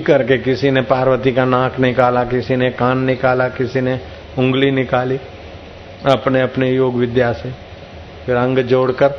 [0.00, 4.00] करके किसी ने पार्वती का नाक निकाला, किसी ने कान निकाला, किसी ने
[4.38, 5.20] उंगली निकाली
[6.06, 7.65] अपने अपने योग विद्या से।
[8.26, 9.10] फिर अंग जोड़कर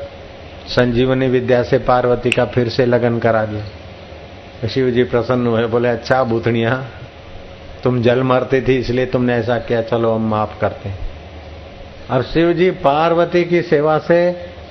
[0.68, 5.90] संजीवनी विद्या से पार्वती का फिर से लगन करा दिया। शिव जी प्रसन्न हुए, बोले
[5.90, 6.76] अच्छा भूतनिया,
[7.84, 10.92] तुम जल मरती थी, इसलिए तुमने ऐसा किया, चलो हम माफ़ करते
[12.12, 14.20] और शिव जी पार्वती की सेवा से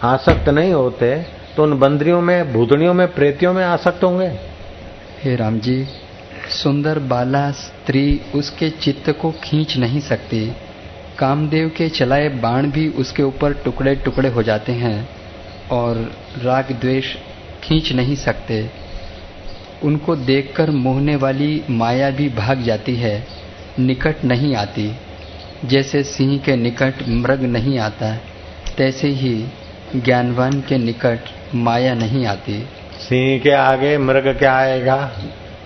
[0.05, 1.17] आसक्त नहीं होते
[1.57, 4.27] तो उन बंदरियों में, भूतनियों में, प्रेतियों में आसक्त होंगे।
[5.23, 5.87] हे राम जी,
[6.53, 10.41] सुंदर बाला स्त्री उसके चित्त को खींच नहीं सकती।
[11.19, 15.09] कामदेव के चलाए बाण भी उसके ऊपर टुकड़े टुकड़े हो जाते हैं
[15.71, 16.13] और
[16.43, 17.15] राग द्वेष
[17.63, 18.71] खींच नहीं सकते।
[19.85, 23.27] उनको देखकर मोहने वाली माया भी भाग जाती है,
[23.79, 24.93] निकट नहीं आती।
[25.65, 28.17] जैसे सिंह के निकट मृग नहीं आता,
[28.77, 29.47] तैसे ही
[29.97, 31.19] ज्ञानवान के निकट
[31.55, 32.67] माया नहीं आती।
[33.09, 35.13] सिंह के आगे मृग क्या आएगा?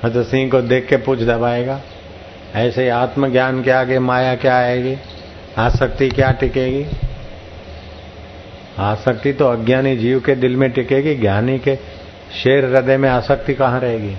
[0.04, 1.80] तो सिंह को देख के पूछ दबाएगा।
[2.54, 4.96] ऐसे आत्मज्ञान के आगे माया क्या आएगी?
[5.58, 6.86] आसक्ति क्या टिकेगी?
[8.78, 11.76] आसक्ति तो अज्ञानी जीव के दिल में टिकेगी, ज्ञानी के
[12.42, 14.16] शेर हृदय में आसक्ति कहाँ रहेगी?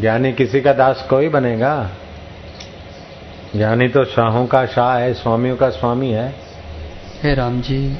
[0.00, 1.90] ज्ञानी किसी का दास कोई बनेगा?
[3.56, 6.34] ज्ञानी तो शाहों का शाह है, स्वामियों का स्वामी है।
[7.22, 7.98] हे राम जी,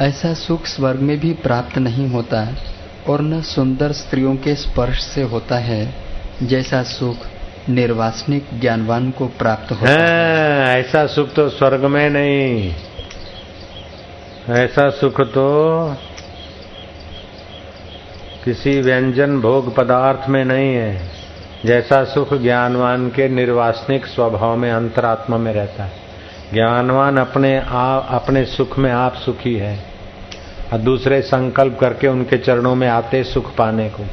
[0.00, 2.48] ऐसा सुख स्वर्ग में भी प्राप्त नहीं होता
[3.08, 5.94] और न सुंदर स्त्रियों के स्पर्श से होता है,
[6.42, 7.16] जैसा सुख
[7.68, 12.74] निर्वासनिक ज्ञानवान को प्राप्त होता है। ऐसा सुख तो स्वर्ग में नहीं।
[14.50, 15.96] ऐसा सुख तो
[18.44, 21.10] किसी व्यंजन भोग पदार्थ में नहीं है।
[21.64, 25.92] जैसा सुख ज्ञानवान के निर्वासनिक स्वभाव में अंतरात्मा में रहता है।
[26.54, 29.84] ज्ञानवान अपने आप, अपने सुख में आप सुखी है।
[30.72, 34.04] और दूसरे संकल्प करके उनके चरणों में आते सुख पाने को।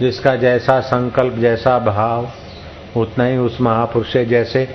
[0.00, 2.28] जिसका जैसा संकल्प, जैसा भाव,
[3.00, 4.68] उतना ही उस महापुरुष से जैसे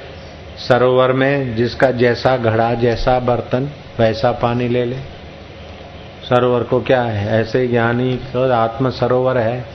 [0.69, 4.95] सरोवर में जिसका जैसा घड़ा, जैसा बर्तन, वैसा पानी ले ले।
[6.29, 7.41] सरोवर को क्या है?
[7.41, 9.65] ऐसे ज्ञानी तो आत्म सरोवर है।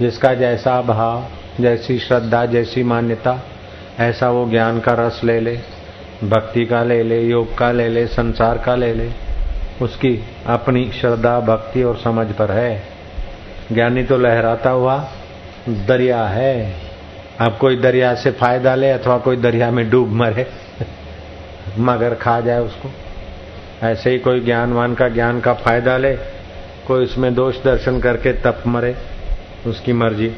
[0.00, 1.24] जिसका जैसा भाव,
[1.60, 3.44] जैसी श्रद्धा, जैसी मान्यता,
[4.00, 5.58] ऐसा वो ज्ञान का रस ले ले,
[6.24, 9.10] भक्ति का ले ले, योग का ले ले, संसार का ले ले,
[9.82, 12.97] उसकी अपनी श्रद्धा, भक्ति और समझ पर है।
[13.72, 15.08] ज्ञानी तो लहराता हुआ,
[15.68, 16.74] दरिया है।
[17.40, 20.46] अब कोई दरिया से फ़ायदा ले अथवा कोई दरिया में डूब मरे,
[21.78, 22.90] मगर खा जाए उसको।
[23.86, 26.16] ऐसे ही कोई ज्ञानवान का ज्ञान का फ़ायदा ले,
[26.86, 28.96] कोई उसमें दोष दर्शन करके तप मरे,
[29.66, 30.32] उसकी मर्ज़ी।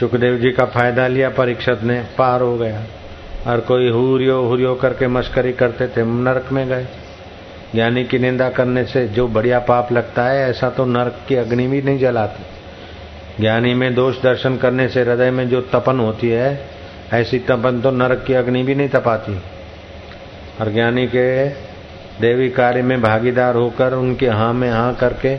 [0.00, 2.82] सुखदेव जी का फ़ायदा लिया, परीक्षत ने, पार हो गया।
[3.46, 6.86] और कोई हुरियो हुरियो करके मस्करी करते थे, नरक में गए।
[7.74, 11.66] ज्ञानी की निंदा करने से जो बढ़िया पाप लगता है, ऐसा तो नरक की अग्नि
[11.66, 12.44] भी नहीं जलाती।
[13.40, 16.68] ज्ञानी में दोष दर्शन करने से हृदय में जो तपन होती है,
[17.12, 19.42] ऐसी तपन तो नरक की अग्नि भी नहीं तपाती।
[20.60, 21.48] और ज्ञानी के
[22.20, 25.38] देवी कार्य में भागीदार होकर उनके हाँ में हाँ करके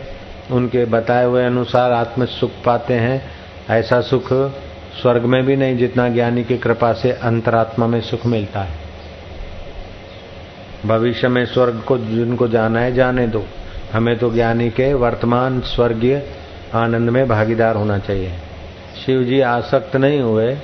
[0.51, 3.21] उनके बताए हुए अनुसार आत्म सुख पाते हैं,
[3.69, 4.33] ऐसा सुख
[5.01, 8.88] स्वर्ग में भी नहीं जितना ज्ञानी की कृपा से अंतरात्मा में सुख मिलता है।
[10.86, 13.44] भविष्य में स्वर्ग को जिनको जाना है जाने दो
[13.92, 16.22] हमें तो ज्ञानी के वर्तमान स्वर्गीय
[16.74, 18.32] आनंद में भागीदार होना चाहिए
[18.96, 20.54] शिव जी आसक्त नहीं हुए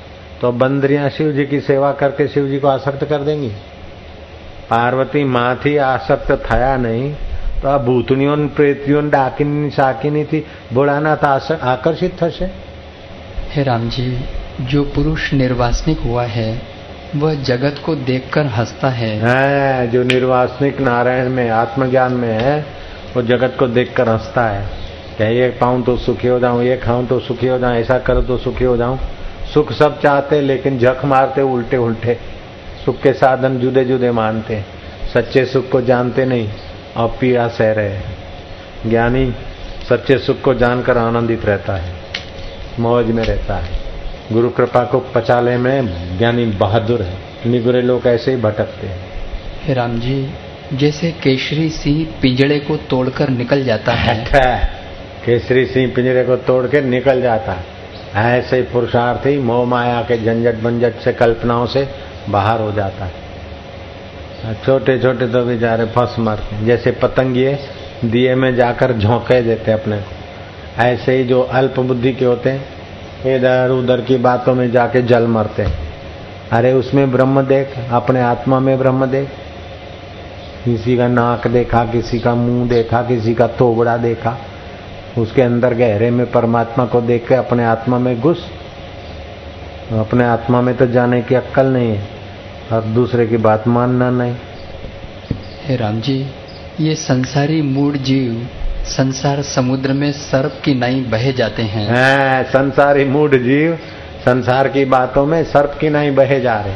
[0.41, 3.53] तो बंदरियां शिव जी की सेवा करके शिव जी को आसक्त कर देंगी
[4.71, 7.13] पार्वती माँ थी आसक्त थया नहीं
[7.63, 10.39] તો આ ભૂતણીઓ પ્રેતીઓ ડાકીની સાકીનીથી
[10.75, 11.25] ભોળાનાથ
[11.65, 12.49] આકર્ષિત થશે
[13.53, 14.05] हे राम जी
[14.65, 16.51] जो पुरुष निर्वासनिक हुआ है
[17.16, 22.60] वह जगत को देखकर हंसता है। जो निर्वासनिक नारायण में, आत्मज्ञान में है,
[23.16, 24.66] वो जगत को देखकर हंसता है।
[25.18, 28.22] क्या ये पाऊँ तो सुखी हो जाऊँ, ये खाऊं तो सुखी हो जाऊँ, ऐसा करो
[28.22, 29.00] तो सुखी हो जाऊँ।
[29.54, 32.18] सुख सब चाहते, लेकिन झक मारते उल्टे उल्टे
[32.86, 34.62] सुख के साधन जुदे जुदे मानते।
[35.14, 36.50] सच्चे सुख को जानते नहीं,
[36.98, 39.32] और पीड़ा सह रहे ज्ञानी
[39.90, 41.94] सच्चे सुख को जानकर आनंदित रहता है,
[42.80, 43.85] मौज में रहता है।
[44.32, 49.00] गुरु कृपा को पचाले में ज्ञानी बहादुर है। निगुरे लोग ऐसे ही भटकते हैं।
[49.76, 50.30] राम जी
[50.74, 54.56] जैसे केसरी सिंह पिंजड़े को तोड़कर निकल जाता है। अच्छा,
[55.26, 57.66] केसरी सिंह पिंजड़े को तोड़ के निकल जाता है।
[58.16, 61.88] ऐसे ही पुरुषार्थी मोह माया के झंझट बंझट से कल्पनाओं से
[62.30, 63.14] बाहर हो जाता है।
[64.54, 67.60] छोटे छोटे तो बेचारे फंस मारते जैसे पतंगिए
[68.06, 70.12] दिए में जाकर झोंके देते अपने को।
[70.84, 72.75] ऐसे ही जो अल्प बुद्धि के होते हैं
[73.24, 75.78] इधर उधर की बातों में जाके जल मरते हैं।
[76.52, 79.30] अरे उसमें ब्रह्म देख, अपने आत्मा में ब्रह्म देख।
[80.66, 84.38] किसी का नाक देखा, किसी का मुँह देखा, किसी का तोबड़ा देखा।
[85.18, 88.46] उसके अंदर गहरे में परमात्मा को देख के अपने आत्मा में घुस।
[89.92, 92.08] अपने आत्मा में तो जाने की अक्कल नहीं है,
[92.72, 96.26] और दूसरे की बात मानना नहीं। राम जी,
[96.80, 98.48] ये संसारी मूड जीव
[98.86, 103.78] संसार समुद्र में सर्प की नाई बहे जाते हैं। है, संसारी मूड जीव
[104.26, 106.76] संसार की बातों में सर्प की नाई बहे जा रहे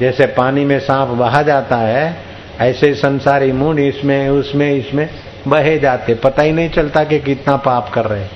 [0.00, 2.16] जैसे पानी में सांप बहा जाता है
[2.60, 5.08] ऐसे संसारी मूड इसमें उसमें इसमें
[5.48, 8.30] बहे जाते पता ही नहीं चलता कि कितना पाप कर रहे हैं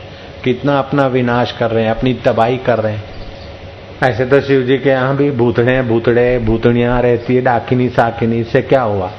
[0.44, 3.04] कितना अपना विनाश कर रहे हैं अपनी तबाही कर रहे हैं।
[4.02, 8.62] ऐसे तो शिव जी के यहाँ भी भूतड़े भूतड़े भूतड़िया रहती है डाकिनी साकिनी इससे
[8.62, 9.10] क्या हुआ?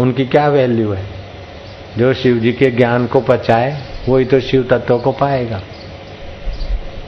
[0.00, 1.17] उनकी क्या वैल्यू है?
[1.98, 3.76] जो शिव जी के ज्ञान को पचाए,
[4.08, 5.60] वही तो शिव तत्व को पाएगा।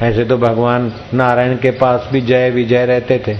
[0.02, 3.36] ऐसे तो भगवान नारायण के पास भी जय विजय रहते थे।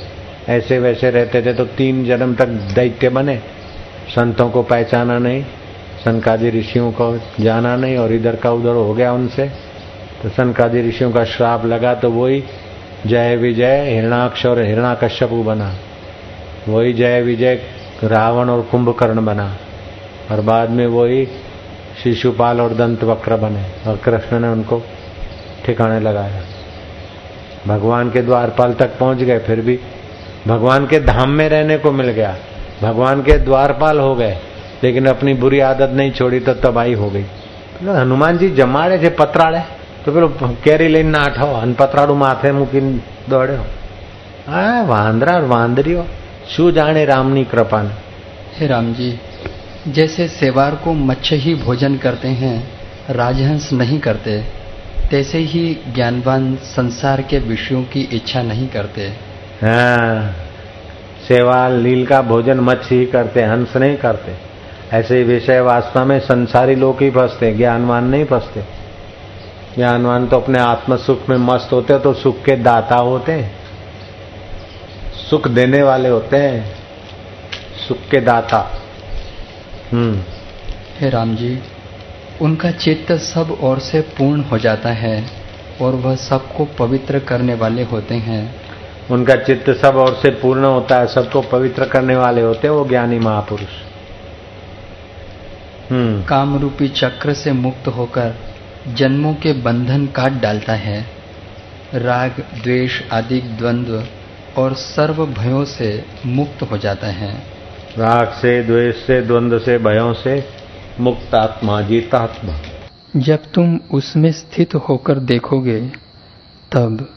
[0.49, 3.37] ऐसे वैसे रहते थे तो तीन जन्म तक दैत्य बने।
[4.09, 5.43] संतों को पहचाना नहीं
[6.05, 9.47] सनकादि ऋषियों को जाना नहीं, और इधर का उधर हो गया उनसे।
[10.23, 12.43] तो सनकादि ऋषियों का श्राप लगा तो वही
[13.07, 15.75] जय विजय, हिरणाक्ष और हिरणाकश्यपु बना।
[16.69, 17.55] वही जय विजय,
[18.05, 19.57] रावण और कुंभकर्ण बना।
[20.31, 21.25] और बाद में वही
[22.03, 24.83] शिशुपाल और दंत वक्र बने और कृष्ण ने उनको
[25.65, 26.43] ठिकाने लगाया।
[27.67, 29.79] भगवान के द्वारपाल तक पहुँच गए, फिर भी
[30.47, 32.37] भगवान के धाम में रहने को मिल गया।
[32.83, 34.37] भगवान के द्वारपाल हो गए,
[34.83, 37.25] लेकिन अपनी बुरी आदत नहीं छोड़ी तो तबाही हो गई।
[37.83, 39.61] हनुमान जी, जमाड़े थे पत्राड़े?
[40.05, 42.81] तो फिर कैरी लेन ना आठो अन पत्राड़ू माथे मुकी
[43.31, 43.65] दौड़े हो।
[44.87, 46.05] वांदरा और वांदरियो,
[46.49, 47.91] शू जाने रामनी कृपा ने?
[48.55, 49.11] हे राम जी
[49.89, 52.79] जैसे सेवार को मच्छ ही भोजन करते हैं,
[53.11, 54.43] राजहंस नहीं करते,
[55.11, 59.07] तैसे ही ज्ञानवान संसार के विषयों की इच्छा नहीं करते।
[59.63, 60.35] हाँ
[61.29, 64.37] सेवा लील का भोजन मच्छ ही करते, हंस नहीं करते।
[64.97, 68.65] ऐसे विषय वास्तव में संसारी लोग ही फंसते, ज्ञानवान नहीं फंसते।
[69.75, 73.51] ज्ञानवान तो अपने आत्म सुख में मस्त होते तो सुख के दाता होते
[75.31, 76.77] सुख देने वाले होते हैं,
[77.89, 78.80] सुख के दाता।
[79.95, 81.59] हे राम जी
[82.43, 85.31] उनका चित्त सब ओर से पूर्ण हो जाता है
[85.81, 88.57] और वह सबको पवित्र करने वाले होते हैं।
[89.11, 92.89] उनका चित्त सब ओर से पूर्ण होता है सबको पवित्र करने वाले होते हैं वो
[92.89, 93.69] ज्ञानी महापुरुष।
[95.91, 98.35] हम्म। काम रूपी चक्र से मुक्त होकर
[98.89, 101.07] जन्मों के बंधन काट डालता है।
[101.95, 102.31] राग
[102.63, 104.05] द्वेष आदि द्वंद्व
[104.63, 107.50] और सर्व भयों से मुक्त हो जाता है।
[107.99, 110.45] राग से, द्वेष से, द्वंद्व से, भयों से
[111.01, 112.55] मुक्त आत्मा जीतात्मा।
[113.17, 115.81] जब तुम उसमें स्थित होकर देखोगे,
[116.73, 117.17] तब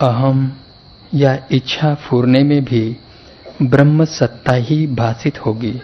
[0.00, 0.56] अहम
[1.14, 2.96] या इच्छा फूरने में भी
[3.62, 5.80] ब्रह्म सत्ता ही भाषित होगी।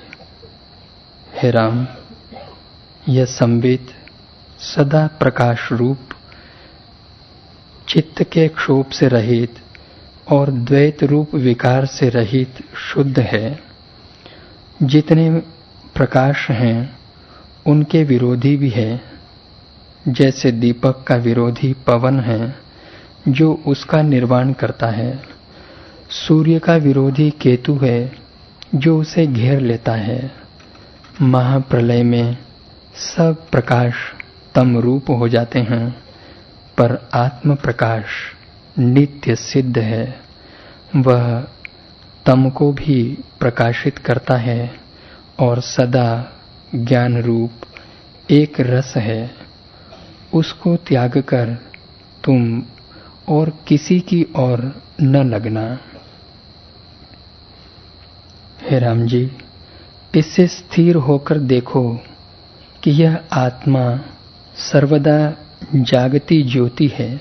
[1.37, 1.87] हे राम,
[3.09, 3.87] यह संबित
[4.59, 5.99] सदा प्रकाश रूप,
[7.89, 9.55] चित्त के क्षोभ से रहित
[10.29, 13.74] और द्वैत रूप विकार से रहित शुद्ध है।
[14.83, 15.31] जितने
[15.95, 16.99] प्रकाश हैं,
[17.67, 19.03] उनके विरोधी भी है।
[20.09, 22.57] जैसे दीपक का विरोधी पवन है,
[23.29, 25.23] जो उसका निर्माण करता है।
[26.11, 28.13] सूर्य का विरोधी केतु है,
[28.75, 30.33] जो उसे घेर लेता है।
[31.23, 32.37] महाप्रलय में
[32.95, 33.95] सब प्रकाश
[34.55, 35.91] तम रूप हो जाते हैं,
[36.79, 38.05] पर आत्म प्रकाश
[38.79, 40.21] नित्य सिद्ध है।
[40.97, 41.47] वह
[42.27, 44.75] तम को भी प्रकाशित करता है
[45.39, 46.33] और सदा
[46.75, 47.51] ज्ञान रूप
[48.31, 49.35] एक रस है।
[50.35, 51.55] उसको त्याग कर
[52.25, 52.63] तुम
[53.29, 55.79] और किसी की ओर न लगना।
[58.63, 59.31] हे राम जी,
[60.17, 61.99] इससे स्थिर होकर देखो
[62.83, 64.01] कि यह आत्मा
[64.57, 65.35] सर्वदा
[65.75, 67.21] जागती ज्योति है।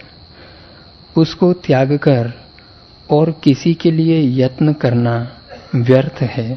[1.17, 2.42] उसको त्याग कर
[3.08, 5.14] और किसी के लिए यत्न करना
[5.82, 6.48] व्यर्थ है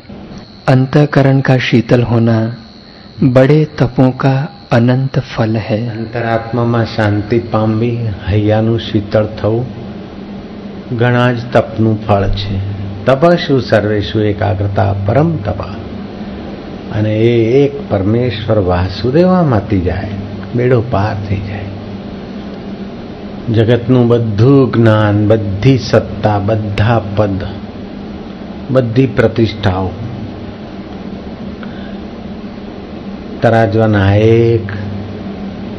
[0.70, 2.40] अंतकरण का शीतल होना
[3.30, 4.34] बड़े तपों का
[4.72, 7.96] અનંત ફલ હે અંતરાત્મામાં શાંતિ પામવી
[8.28, 9.66] હૈયાનું શીતળ થવું
[10.98, 12.60] ઘણા જ તપનું ફળ છે
[13.06, 15.76] તપસ્ુ સર્વેશુ એકાગ્રતા પરમ તપા
[16.92, 17.34] અને એ
[17.64, 20.16] એક પરમેશ્વર વાસુદેવામાંથી જાય
[20.56, 21.75] બેડો પાર થઈ જાય
[23.50, 27.42] જગતનું બધું જ્ઞાન બધી સત્તા બધા પદ
[28.72, 29.90] બધી પ્રતિષ્ઠાઓ
[33.42, 34.68] તરાજવાના એક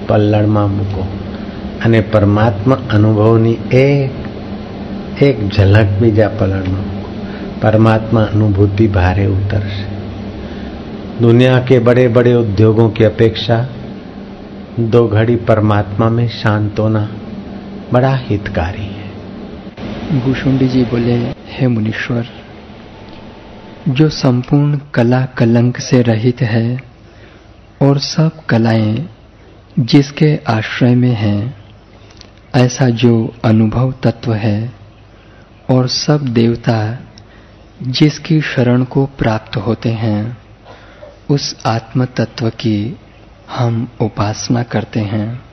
[0.08, 1.04] પલ્લડમાં મૂકો
[1.84, 4.12] અને પરમાત્મા અનુભવની એક
[5.22, 7.02] એક ઝલક બીજા પલળમાં મૂકો
[7.62, 9.84] परमात्मा अनुभूति भारे उतरसे
[11.20, 13.58] दुनिया के बड़े बड़े उद्योगों की अपेक्षा
[14.92, 17.02] दो घड़ी परमात्मा में शांत होना
[17.93, 19.07] बड़ा हितकारी है।
[20.19, 21.15] भूषुंडी जी बोले,
[21.47, 22.25] हे मुनीश्वर,
[23.89, 26.79] जो संपूर्ण कला कलंक से रहित है
[27.81, 29.09] और सब कलाएँ
[29.79, 31.57] जिसके आश्रय में हैं,
[32.55, 34.71] ऐसा जो अनुभव तत्व है
[35.69, 36.97] और सब देवता
[37.81, 40.37] जिसकी शरण को प्राप्त होते हैं,
[41.29, 42.99] उस आत्म तत्व की
[43.49, 45.46] हम उपासना करते हैं।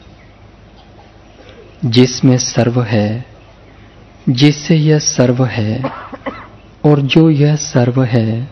[1.84, 3.26] जिसमें सर्व है,
[4.28, 5.82] जिससे यह सर्व है,
[6.84, 8.50] और जो यह सर्व है,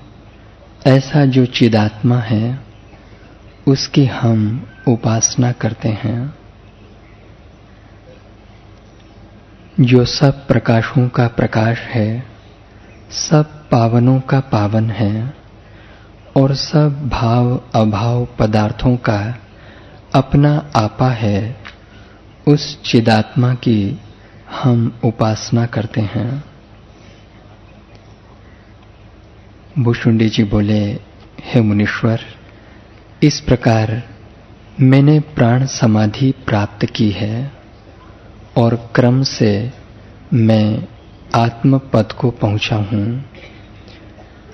[0.86, 2.60] ऐसा जो चिदात्मा है,
[3.68, 6.34] उसकी हम उपासना करते हैं।
[9.80, 12.26] जो सब प्रकाशों का प्रकाश है,
[13.10, 15.34] सब पावनों का पावन है,
[16.36, 19.36] और सब भाव अभाव पदार्थों का
[20.14, 21.61] अपना आपा है
[22.48, 24.00] उस चिदात्मा की
[24.62, 26.44] हम उपासना करते हैं।
[29.78, 30.98] भूषुंडी जी बोले,
[31.40, 32.20] हे मुनीश्वर,
[33.22, 34.02] इस प्रकार
[34.80, 37.52] मैंने प्राण समाधि प्राप्त की है
[38.56, 39.72] और क्रम से
[40.32, 40.88] मैं
[41.34, 43.24] आत्म पद को पहुँचा हूँ।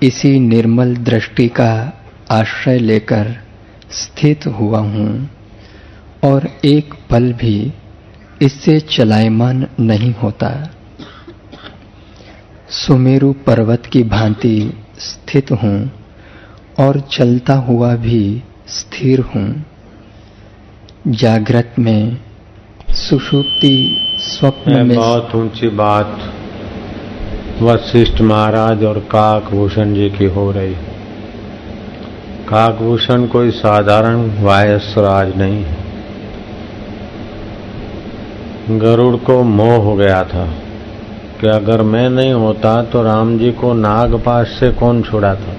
[0.03, 1.93] इसी निर्मल दृष्टि का
[2.31, 3.35] आश्रय लेकर
[3.91, 5.29] स्थित हुआ हूँ
[6.23, 7.73] और एक पल भी
[8.41, 10.69] इससे चलायमान नहीं होता।
[12.69, 15.91] सुमेरु पर्वत की भांति स्थित हूँ
[16.79, 19.65] और चलता हुआ भी स्थिर हूँ।
[21.07, 22.17] जागृत में
[22.89, 26.33] सुषुप्ति स्वप्न में बहुत ऊँची बात
[27.61, 30.73] वशिष्ठ महाराज और काकभूषण जी की हो रही।
[32.49, 35.78] काकभूषण कोई साधारण वायसराज नहीं। है
[38.71, 40.45] गरुड़ को मोह हो गया था
[41.41, 45.53] कि अगर मैं नहीं होता तो राम जी को नागपाश से कौन छोड़ा था?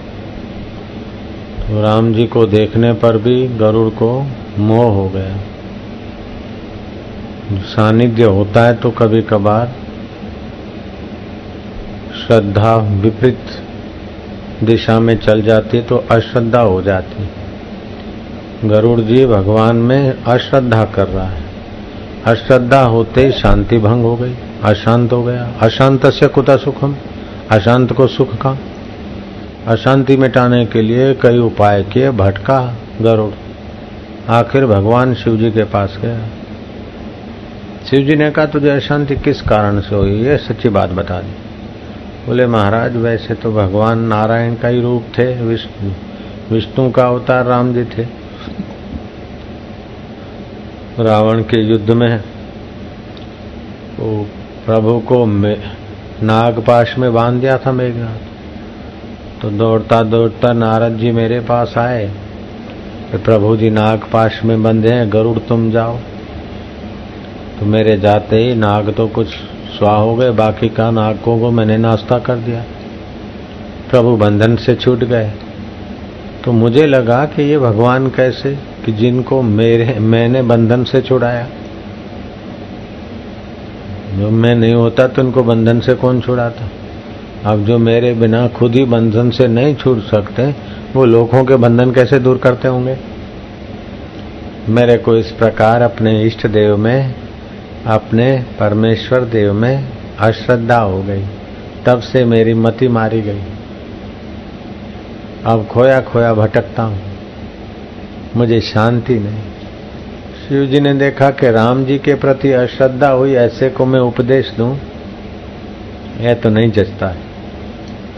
[1.61, 4.27] तो राम जी को देखने पर भी गरुड़ को
[4.59, 5.37] मोह हो गया।
[7.61, 9.75] सानिध्य होता है तो कभी कभार
[12.17, 13.45] श्रद्धा विपरीत
[14.65, 17.29] दिशा में चल जाती तो अश्रद्धा हो जाती।
[18.69, 21.50] गरुड़ जी भगवान में अश्रद्धा कर रहा है।
[22.27, 26.97] अश्रद्धा होते शांति भंग हो गई। अशांत हो गया। अशांत से कुता सुखम।
[27.51, 28.59] अशांत को सुख का
[29.67, 33.33] अशांति मिटाने के लिए कई उपाय किए। भटका गरुड़।
[34.31, 36.21] आखिर भगवान शिव जी के पास गया।
[37.91, 40.23] शिव जी ने कहा, तुझे अशांति किस कारण से हुई?
[40.23, 41.35] ये सच्ची बात बता दी।
[42.27, 45.91] बोले, महाराज, वैसे तो भगवान नारायण का ही रूप थे। विष्णु
[46.53, 48.20] विष्णु का अवतार राम जी थे।
[50.99, 52.17] रावण के युद्ध में,
[53.99, 54.27] वो
[54.67, 55.25] प्रभु को
[56.23, 62.11] नागपाश में बाँध दिया था मेघनाथ। तो दौड़ता दौड़ता नारद जी मेरे पास आए,
[63.11, 65.97] कि प्रभु जी नागपाश में बंधे हैं, गरुड़ तुम जाओ।
[67.61, 69.27] तो मेरे जाते ही नाग तो कुछ
[69.79, 72.65] स्वा हो गए, बाकी का नागों को मैंने नाश्ता कर दिया।
[73.91, 75.31] प्रभु बंधन से छूट गए।
[76.45, 78.59] तो मुझे लगा कि ये भगवान कैसे
[78.91, 81.47] कि जिनको मेरे, मैंने बंधन से छुड़ाया।
[84.19, 86.69] जो मैं नहीं होता तो उनको बंधन से कौन छुड़ाता?
[87.51, 90.55] अब जो मेरे बिना खुद ही बंधन से नहीं छूट सकते,
[90.95, 92.97] वो लोगों के बंधन कैसे दूर करते होंगे?
[94.69, 97.15] मेरे को इस प्रकार अपने इष्ट देव में,
[97.87, 99.89] अपने परमेश्वर देव में
[100.19, 101.25] अश्रद्धा हो गई।
[101.87, 103.41] तब से मेरी मति मारी गई।
[105.47, 107.10] अब खोया खोया भटकता हूँ।
[108.37, 109.43] मुझे शांति नहीं।
[110.49, 114.53] शिव जी ने देखा कि राम जी के प्रति अश्रद्धा हुई, ऐसे को मैं उपदेश
[114.57, 114.79] दूँ।
[116.21, 117.17] यह तो नहीं जचता है।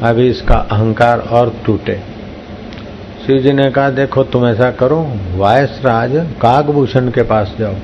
[0.03, 2.01] अभी इसका अहंकार और टूटे।
[3.27, 7.75] शिव जी ने कहा, देखो, तुम ऐसा करो, वायस राज, कागभूषण के पास जाओ।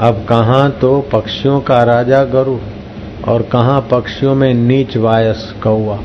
[0.00, 2.60] अब कहा तो पक्षियों का राजा गरुड़,
[3.30, 5.98] और कहा पक्षियों में नीच वायस कौआ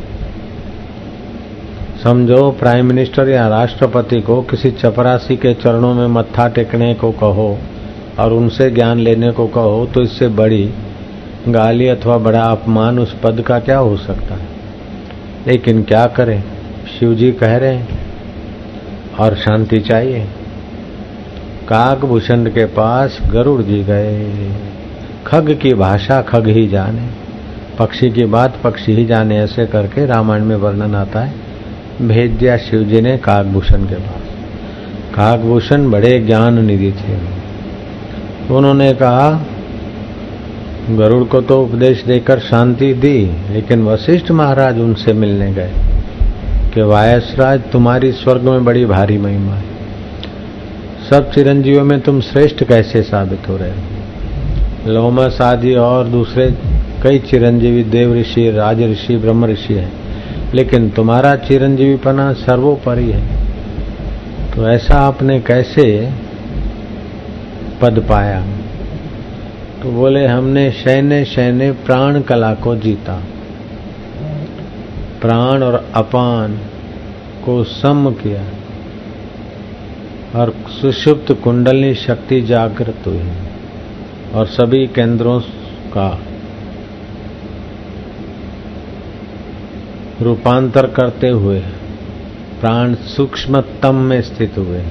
[2.04, 7.58] समझो प्राइम मिनिस्टर या राष्ट्रपति को किसी चपरासी के चरणों में मत्था टेकने को कहो
[8.20, 10.74] और उनसे ज्ञान लेने को कहो तो इससे बड़ी
[11.48, 14.48] गाली अथवा बड़ा अपमान उस पद का क्या हो सकता है?
[15.48, 16.44] लेकिन क्या करें?
[17.00, 18.00] शिव जी कह रहे हैं,
[19.20, 20.28] और शांति चाहिए।
[21.68, 24.52] काकभूषण के पास गरुड़ जी गए।
[25.28, 27.08] खग की भाषा खग ही जाने,
[27.80, 31.49] पक्षी की बात पक्षी ही जाने, ऐसे करके रामायण में वर्णन आता है।
[32.02, 34.22] भेज दिया शिव जी ने काकभूषण के पास।
[35.16, 37.40] काकभूषण बड़े ज्ञान निधि थे।
[38.54, 39.46] उन्होंने कहा,
[40.90, 45.72] गरुड़ को तो उपदेश देकर शांति दी, लेकिन वशिष्ठ महाराज उनसे मिलने गए
[46.74, 49.64] कि वायसराज तुम्हारी स्वर्ग में बड़ी भारी महिमा है।
[51.10, 53.78] सब चिरंजीवियों में तुम श्रेष्ठ कैसे साबित हो रहे हो?
[54.88, 56.54] लोमस आदि और दूसरे
[57.04, 60.09] कई चिरंजीवी देव ऋषि, राज ऋषि, ब्रह्म ऋषि हैं।
[60.54, 63.50] लेकिन तुम्हारा चिरंजीवीपना सर्वोपरि है।
[64.56, 66.12] तो ऐसा आपने कैसे
[67.82, 68.46] पद पाया?
[69.84, 73.24] तो बोले, हमने शैन्य शैन्य प्राण कला को जीता।
[75.22, 76.60] प्राण और अपान
[77.46, 78.44] को सम किया।
[80.40, 83.22] और सुषुप्त कुंडलनी शक्ति जागृत हुई।
[84.36, 85.40] और सभी केंद्रों
[85.94, 86.22] का
[90.22, 91.60] रूपांतर करते हुए,
[92.62, 94.82] प्राण सूक्ष्मतम में स्थित हुए।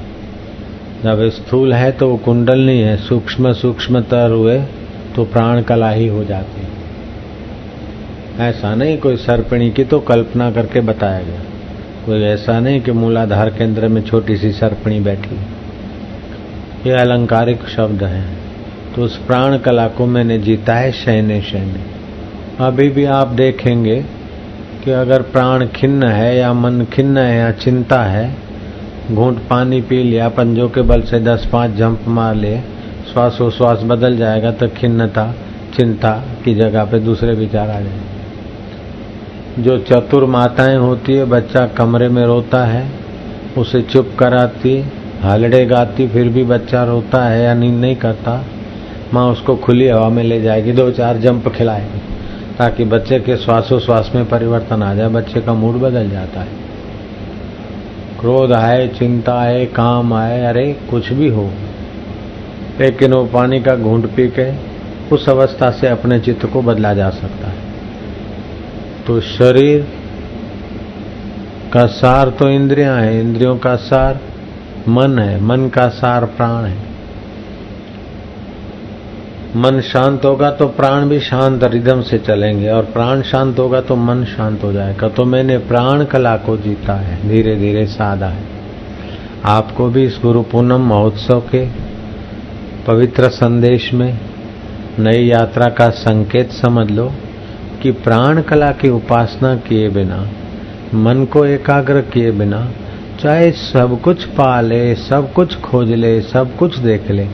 [1.03, 4.59] जब स्थूल है तो वो कुंडल नहीं है, सूक्ष्म सूक्ष्मतर हुए
[5.17, 6.67] तो प्राण कला ही हो। जाती
[8.43, 11.43] ऐसा नहीं कोई सर्पिणी की तो कल्पना करके बताया गया।
[12.07, 15.37] कोई ऐसा नहीं कि मूलाधार केंद्र में छोटी सी सर्पिणी बैठी
[16.87, 18.27] ये अलंकारिक शब्द है।
[18.95, 21.85] तो उस प्राण कला को मैंने जीता है शैने शैने
[22.61, 24.05] अभी भी आप देखेंगे
[24.89, 28.35] कि अगर प्राण खिन्न है या मन खिन्न है या चिंता है,
[29.13, 32.63] घूंट पानी पी लिया, पंजों के बल से दस पाँच जंप मार लिए,
[33.13, 35.35] श्वासोश्वास बदल जाएगा तो खिन्नता,
[35.77, 42.09] चिंता की जगह पे दूसरे विचार आ जाएँगे। जो चतुर माताएँ होती है, बच्चा कमरे
[42.09, 42.89] में रोता है,
[43.59, 44.85] उसे चुप कराती,
[45.25, 48.45] हलड़े गाती, फिर भी बच्चा रोता है या नींद नहीं करता,
[49.15, 52.18] माँ उसको खुली हवा में ले जाएगी, दो चार जंप खिलाएगी।
[52.59, 56.57] ताकि बच्चे के श्वासोश्वास में परिवर्तन आ जाए, बच्चे का मूड बदल जाता है।
[58.21, 61.51] क्रोध आए, चिंता आए, काम आए, अरे कुछ भी हो,
[62.81, 64.51] लेकिन वो पानी का घूंट पी के
[65.13, 67.57] उस अवस्था से अपने चित्त को बदला जा सकता है।
[69.07, 69.87] तो शरीर
[71.73, 74.21] का सार तो इंद्रियाँ है, इंद्रियों का सार
[74.89, 76.88] मन है, मन का सार प्राण है।
[79.57, 83.97] मन शांत होगा तो प्राण भी शांत रिदम से चलेंगे और प्राण शांत होगा तो
[83.97, 88.43] मन शांत हो जाएगा। तो मैंने प्राण कला को जीता है धीरे धीरे साधा है।
[89.45, 91.65] आपको भी इस गुरु पूनम महोत्सव के
[92.87, 94.19] पवित्र संदेश में
[94.99, 97.11] नई यात्रा का संकेत समझ लो
[97.83, 100.23] कि प्राण कला की उपासना किए बिना,
[100.95, 102.69] मन को एकाग्र किए बिना,
[103.23, 107.27] चाहे सब कुछ पा ले सब कुछ खोज ले, सब कुछ देख ले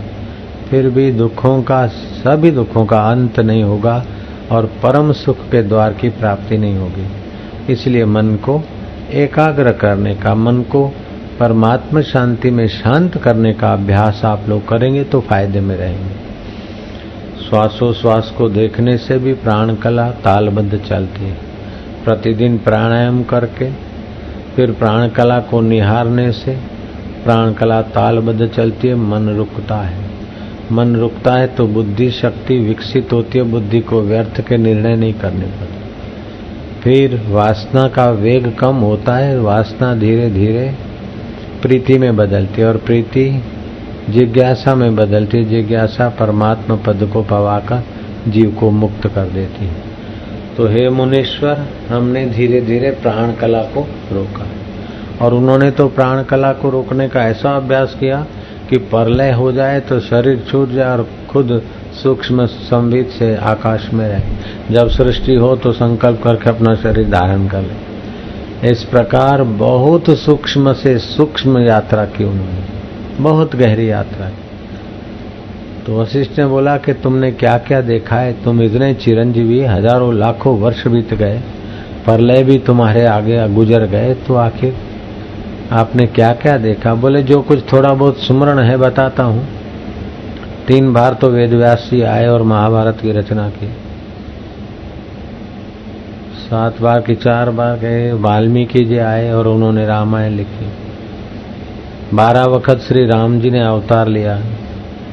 [0.70, 4.04] फिर भी दुखों का, सभी दुखों का अंत नहीं होगा
[4.52, 7.06] और परम सुख के द्वार की प्राप्ति नहीं होगी।
[7.72, 8.62] इसलिए मन को
[9.10, 10.92] एकाग्र करने का, मन को
[11.40, 16.14] परमात्मा शांति में शांत करने का अभ्यास आप लोग करेंगे तो फ़ायदे में रहेंगे।
[17.48, 21.36] श्वासोश्वास को देखने से भी प्राण कला तालबद्ध चलती है।
[22.04, 23.70] प्रतिदिन प्राणायाम करके,
[24.56, 26.56] फिर प्राण कला को निहारने से
[27.24, 30.13] प्राण कला तालबद्ध चलती है, मन रुकता है।
[30.72, 35.14] मन रुकता है तो बुद्धि शक्ति विकसित होती है, बुद्धि को व्यर्थ के निर्णय नहीं
[35.14, 35.84] करने पड़ते।
[36.82, 40.74] फिर वासना का वेग कम होता है, वासना धीरे धीरे
[41.62, 43.42] प्रीति में बदलती है और प्रीति
[44.10, 47.84] जिज्ञासा में बदलती है। जिज्ञासा परमात्मा पद को पवाकर
[48.28, 49.74] जीव को मुक्त कर देती है।
[50.56, 54.46] तो हे मुनीश्वर, हमने धीरे धीरे प्राण कला को रोका।
[55.24, 58.26] और उन्होंने तो प्राण कला को रोकने का ऐसा अभ्यास किया
[58.70, 61.60] कि परलय हो जाए तो शरीर छूट जाए और खुद
[61.94, 67.46] सूक्ष्म संवित से आकाश में रहे। जब सृष्टि हो तो संकल्प करके अपना शरीर धारण
[67.48, 74.42] कर ले। इस प्रकार बहुत सूक्ष्म से सूक्ष्म यात्रा की उन्होंने। बहुत गहरी यात्रा की।
[75.86, 78.32] तो वशिष्ठ ने बोला कि तुमने क्या क्या देखा है?
[78.44, 81.40] तुम इतने चिरंजीवी, हज़ारों, लाखों वर्ष बीत गए।
[82.06, 84.74] परलय भी तुम्हारे आगे गुजर गए। तो आखिर
[85.72, 86.94] आपने क्या क्या देखा?
[86.94, 89.48] बोले, जो कुछ थोड़ा बहुत सुमरण है, बताता हूँ.
[90.66, 93.72] तीन बार तो वेद व्यास जी आए और महाभारत की रचना की।
[96.34, 100.72] सात बार की चार बार गए, वाल्मीकि जी आए और उन्होंने रामायण लिखी।
[102.16, 104.40] बारह वक्त श्री राम जी ने अवतार लिया,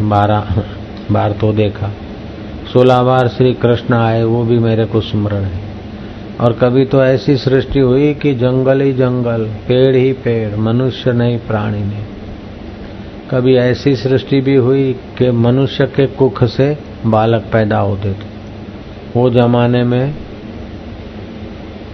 [0.02, 0.64] बारह,
[1.12, 1.90] बार तो देखा।
[2.74, 5.71] सोलह बार श्री कृष्ण आए, वो भी मेरे को स्मरण है।
[6.42, 11.38] और कभी तो ऐसी सृष्टि हुई कि जंगल ही जंगल, पेड़ ही पेड़, मनुष्य नहीं,
[11.38, 12.04] प्राणी नहीं।
[13.32, 18.30] कभी ऐसी सृष्टि भी हुई कि मनुष्य के कुख से बालक पैदा होते थे।
[19.16, 20.16] वो जमाने में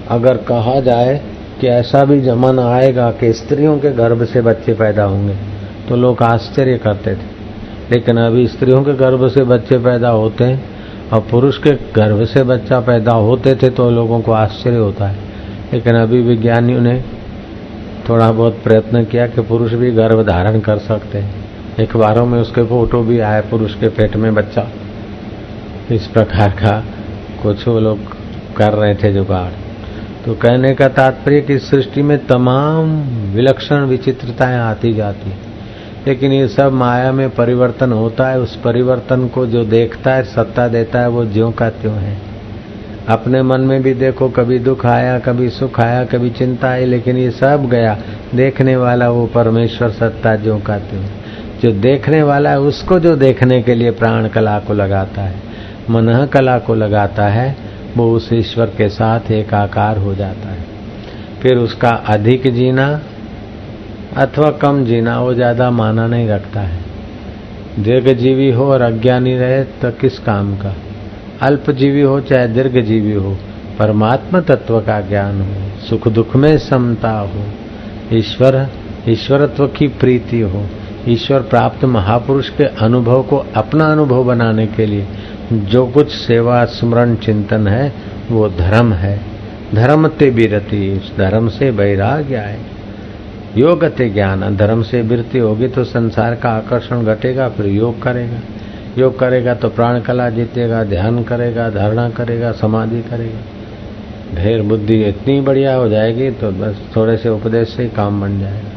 [0.07, 1.21] अगर कहा जाए
[1.61, 5.35] कि ऐसा भी जमाना आएगा कि स्त्रियों के गर्भ से बच्चे पैदा होंगे
[5.89, 7.35] तो लोग आश्चर्य करते थे।
[7.91, 10.76] लेकिन अभी स्त्रियों के गर्भ से बच्चे पैदा होते हैं
[11.13, 15.17] और पुरुष के गर्भ से बच्चा पैदा होते थे तो लोगों को आश्चर्य होता है।
[15.73, 17.03] लेकिन अभी विज्ञानियों ने
[18.09, 21.47] थोड़ा बहुत प्रयत्न किया कि पुरुष भी गर्भ धारण कर सकते हैं।
[21.79, 24.67] अखबारों में उसके फ़ोटो भी आए पुरुष के पेट में बच्चा।
[25.91, 26.83] इस प्रकार का
[27.43, 27.99] कुछ वो लोग
[28.57, 29.51] कर रहे थे जुगाड़।
[30.25, 33.01] तो कहने का तात्पर्य कि सृष्टि में तमाम
[33.33, 35.29] विलक्षण विचित्रताएँ आती जाती
[36.07, 40.67] लेकिन ये सब माया में परिवर्तन होता है, उस परिवर्तन को जो देखता है, सत्ता
[40.67, 42.17] देता है, वो ज्यो का त्यों है।
[43.09, 47.17] अपने मन में भी देखो, कभी दुख आया, कभी सुख आया, कभी चिंता आई, लेकिन
[47.17, 47.97] ये सब गया,
[48.35, 51.03] देखने वाला वो परमेश्वर सत्ता ज्यो का त्यों
[51.63, 55.35] जो देखने वाला है, उसको जो देखने के लिए प्राण कला को लगाता है,
[55.89, 57.55] मन कला को लगाता है,
[57.97, 60.65] वो उस ईश्वर के साथ एक आकार हो जाता है।
[61.41, 63.01] फिर उसका अधिक जीना
[64.15, 66.79] अथवा कम जीना, वो ज़्यादा माना नहीं रखता है।
[67.79, 70.75] दीर्घजीवी हो और अज्ञानी रहे तो किस काम का?
[71.41, 73.37] अल्पजीवी हो चाहे दीर्घजीवी हो,
[73.79, 77.43] परमात्मा तत्व का ज्ञान हो, सुख दुख में समता हो,
[78.13, 78.67] ईश्वर,
[79.09, 80.65] ईश्वरत्व की प्रीति हो,
[81.07, 85.07] ईश्वर प्राप्त महापुरुष के अनुभव को अपना अनुभव बनाने के लिए
[85.53, 87.93] जो कुछ सेवा, स्मरण, चिंतन है,
[88.31, 89.19] वो धर्म है।
[89.75, 92.59] धर्म ते बिरति, उस धर्म से वैराग्य आए।
[93.57, 98.39] योग ते ज्ञान धर्म से वृत्ति होगी तो संसार का आकर्षण घटेगा, फिर योग करेगा।
[98.97, 105.39] योग करेगा तो प्राण कला जीतेगा, ध्यान करेगा, धारणा करेगा, समाधि करेगा। ढेर बुद्धि इतनी
[105.41, 108.71] बढ़िया हो जाएगी तो बस थोड़े से उपदेश से ही काम बन जाएगा।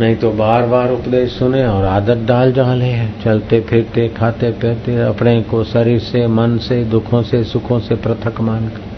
[0.00, 4.96] नहीं तो बार बार उपदेश सुने और आदत डाल डाले है। चलते, फिरते, खाते, पीते,
[5.02, 8.89] अपने को शरीर से, मन से, दुखों से, सुखों से पृथक मानकर।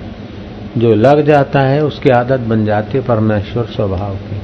[0.78, 4.36] जो लग जाता है उसकी आदत बन जाती है परमेश्वर स्वभाव की।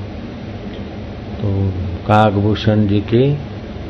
[1.37, 1.71] तो
[2.09, 3.39] कागभूषण जी की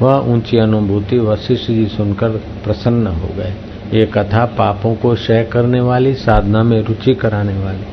[0.03, 2.31] वह ऊँची अनुभूति वशिष्ठ जी सुनकर
[2.65, 3.55] प्रसन्न हो गए।
[3.99, 7.85] ये कथा पापों को क्षय करने वाली, साधना में रुचि कराने वाली,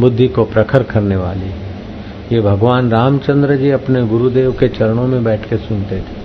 [0.00, 1.50] बुद्धि को प्रखर करने वाली।
[2.32, 6.21] ये भगवान रामचंद्र जी अपने गुरुदेव के चरणों में बैठ के सुनते थे।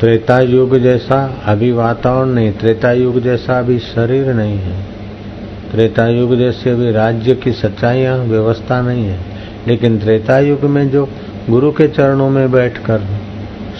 [0.00, 4.82] त्रेता युग जैसा अभी वातावरण नहीं त्रेता युग जैसा अभी शरीर नहीं है।
[5.72, 9.20] त्रेता युग जैसे अभी राज्य की सच्चाइयाँ व्यवस्था नहीं है।
[9.68, 11.08] लेकिन त्रेता युग में जो
[11.50, 13.00] गुरु के चरणों में बैठकर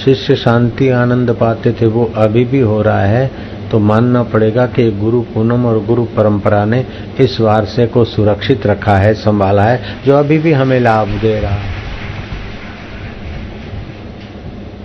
[0.05, 3.31] शिष्य शांति, आनंद पाते थे, वो अभी भी हो रहा है।
[3.71, 6.87] तो मानना पड़ेगा कि गुरु पूनम और गुरु परंपरा ने
[7.21, 11.51] इस वारसे को सुरक्षित रखा है, संभाला है, जो अभी भी हमें लाभ दे रहा
[11.51, 11.80] है।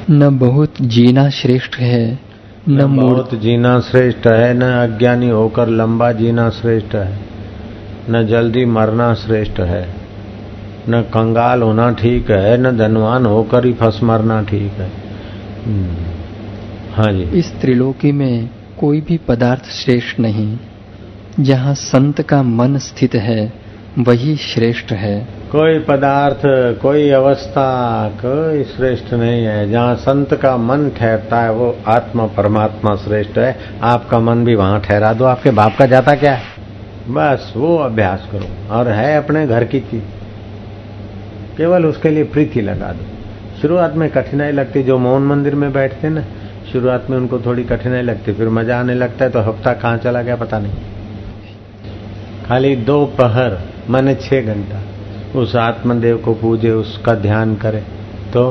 [0.09, 2.19] न बहुत जीना श्रेष्ठ है
[2.69, 7.19] न बहुत जीना श्रेष्ठ है न अज्ञानी होकर लंबा जीना श्रेष्ठ है
[8.09, 9.89] न जल्दी मरना श्रेष्ठ है
[10.89, 14.91] न कंगाल होना ठीक है न धनवान होकर ही फंस मरना ठीक है।
[15.65, 15.95] हम्म।
[16.93, 18.49] हाँ जी। इस त्रिलोकी में
[18.79, 20.57] कोई भी पदार्थ श्रेष्ठ नहीं
[21.39, 23.64] जहाँ संत का मन स्थित है
[23.99, 26.41] वही श्रेष्ठ है। कोई पदार्थ,
[26.81, 32.95] कोई अवस्था, कोई श्रेष्ठ नहीं है। जहाँ संत का मन ठहरता है, वो आत्मा परमात्मा
[32.95, 36.41] श्रेष्ठ है। आपका मन भी वहाँ ठहरा दो। आपके बाप का जाता क्या है?
[37.07, 40.03] बस वो अभ्यास करो। और है अपने घर की चीज़।
[41.57, 43.05] केवल उसके लिए प्रीति लगा दो।
[43.61, 46.23] शुरुआत में कठिनाई लगती जो मोहन मंदिर में बैठते ना,
[46.71, 50.21] शुरुआत में उनको थोड़ी कठिनाई लगती, फिर मज़ा आने लगता है तो हफ़्ता कहाँ चला
[50.21, 50.73] गया पता नहीं।
[52.45, 54.81] खाली दो पहर। माने छह घंटा।
[55.39, 57.79] उस आत्मदेव को पूजे उसका ध्यान करे
[58.33, 58.43] तो?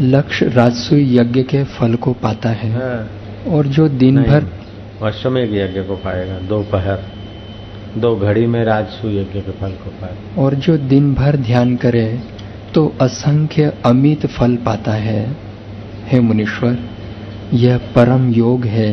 [0.00, 3.08] लक्ष्य राजसु यज्ञ के फल को पाता है। हाँ।
[3.48, 4.46] और जो दिन भर
[5.02, 7.02] अश्वमेघ यज्ञ को पाएगा दोपहर।
[7.98, 12.06] दो घड़ी में राजसु यज्ञ के फल को पाएगा और जो दिन भर ध्यान करे
[12.74, 15.24] तो असंख्य अमित फल पाता है।
[16.06, 16.78] हे मुनीश्वर
[17.54, 18.90] यह परम योग है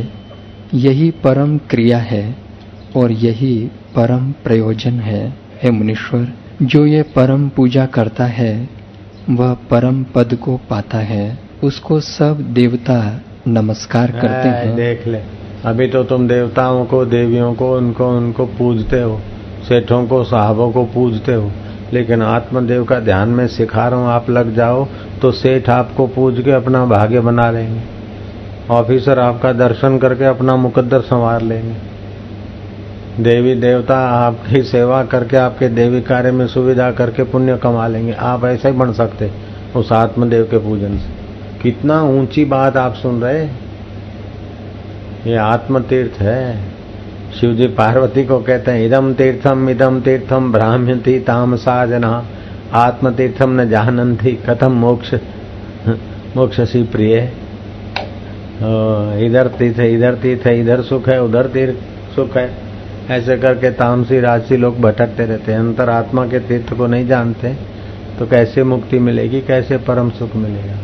[0.74, 2.24] यही परम क्रिया है
[2.96, 3.56] और यही
[3.96, 5.24] परम प्रयोजन है।
[5.64, 6.28] हे मुनीश्वर
[6.62, 8.70] जो ये परम पूजा करता है
[9.30, 12.96] वह परम पद को पाता है। उसको सब देवता
[13.48, 15.20] नमस्कार करते हैं। देख ले
[15.66, 19.20] अभी तो तुम देवताओं को देवियों को उनको उनको पूजते हो।
[19.68, 21.52] सेठों को साहबों को पूजते हो।
[21.94, 24.88] लेकिन आत्मदेव का ध्यान में सिखा रहा हूँ आप लग जाओ
[25.22, 27.82] तो सेठ आपको पूज के अपना भाग्य बना लेंगे।
[28.72, 31.91] ऑफिसर आपका दर्शन करके अपना मुकद्दर संवार लेंगे।
[33.20, 38.46] देवी देवता आपकी सेवा करके, आपके देवी कार्य में सुविधा करके पुण्य कमा लेंगे। आप
[38.46, 39.30] ऐसे ही बन सकते
[39.76, 41.10] उस आत्मदेव के पूजन से।
[41.64, 43.44] कितना ऊँची बात आप सुन रहे
[45.26, 46.72] ये आत्म तीर्थ है।
[47.32, 52.24] शिव जी पार्वती को कहते हैं इदम तीर्थम इदम तीर्थम ब्राह्म्यति तामसा जना
[52.74, 55.14] आत्म तीर्थम न जानंती कथम मोक्ष
[56.38, 57.18] मोक्ष सी प्रिय
[59.26, 62.71] इधर तीर्थ है, इधर तीर्थ है, इधर सुख है, उधर तीर्थ सुख है।
[63.12, 67.54] ऐसे करके तामसी राजसी लोग भटकते रहते हैं। अंतर आत्मा के तीर्थ को नहीं जानते
[68.20, 70.78] तो कैसे मुक्ति मिलेगी, कैसे परम सुख मिलेगा?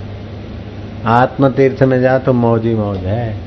[1.12, 3.38] आत्म तीर्थ में जा तो मौज मौज है।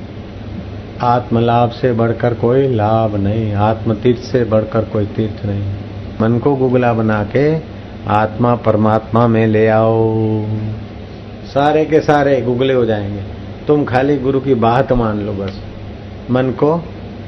[1.03, 5.73] आत्म लाभ से बढ़कर कोई लाभ नहीं आत्म तीर्थ से बढ़कर कोई तीर्थ नहीं।
[6.21, 7.57] मन को गुगला बना के
[8.09, 10.15] आत्मा परमात्मा में ले आओ।
[11.47, 13.23] सारे के सारे गुगले हो जाएँगे।
[13.67, 15.61] तुम खाली गुरु की बात मान लो बस।
[16.31, 16.85] मन को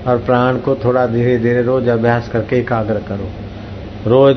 [0.06, 3.28] और प्राण को थोड़ा धीरे धीरे रोज अभ्यास करके एकाग्र करो।
[4.06, 4.36] रोज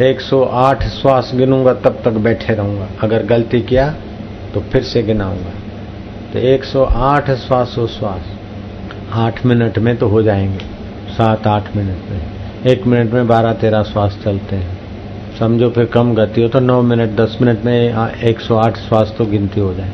[0.00, 3.88] 108 श्वास गिनूँगा, तब तक बैठे रहूँगा। अगर गलती किया
[4.54, 5.50] तो फिर से गिनाऊँगा।
[6.32, 7.30] तो 108
[7.88, 8.34] श्वास
[9.12, 10.64] आठ मिनट में तो हो जाएँगे।
[11.10, 12.20] सात आठ मिनट में।
[12.66, 14.78] एक मिनट में बारह तेरह श्वास चलते हैं।
[15.38, 19.14] समझो फिर कम गति हो तो नौ मिनट, दस मिनट में एक सौ आठ श्वास
[19.18, 19.90] तो गिनती हो जाए।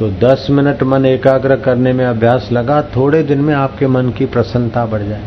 [0.00, 4.26] तो दस मिनट मन एकाग्र करने में अभ्यास लगा, थोड़े दिन में आपके मन की
[4.26, 5.24] प्रसन्नता बढ़ जाए।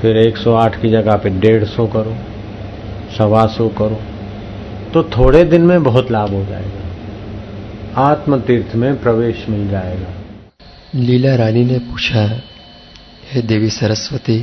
[0.00, 2.14] फिर 108 की जगह पे डेढ़ सौ करो,
[3.16, 4.00] सवा सौ करो
[4.94, 10.12] तो थोड़े दिन में बहुत लाभ हो जाएगा। आत्म तीर्थ में प्रवेश मिल जाएगा।
[10.94, 12.22] लीला रानी ने पूछा,
[13.30, 14.38] हे देवी सरस्वती,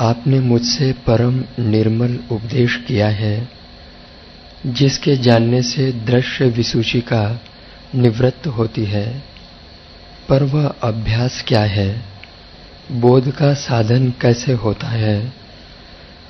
[0.00, 3.48] आपने मुझसे परम निर्मल उपदेश किया है,
[4.66, 7.22] जिसके जानने से दृश्य विसूची का
[7.94, 9.22] निवृत्त होती है।
[10.28, 12.02] पर वह अभ्यास क्या है?
[12.90, 15.32] बोध का साधन कैसे होता है?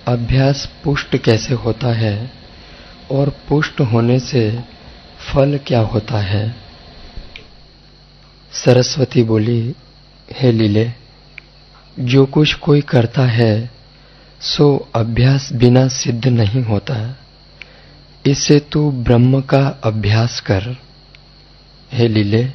[0.09, 2.31] अभ्यास पुष्ट कैसे होता है?
[3.11, 4.61] और पुष्ट होने से
[5.33, 6.57] फल क्या होता है?
[8.53, 9.75] सरस्वती बोली,
[10.33, 10.93] हे लीले,
[11.99, 13.71] जो कुछ कोई करता है,
[14.41, 17.17] सो अभ्यास बिना सिद्ध नहीं होता।
[18.27, 20.77] इससे तू ब्रह्म का अभ्यास कर।
[21.93, 22.49] हे लीले,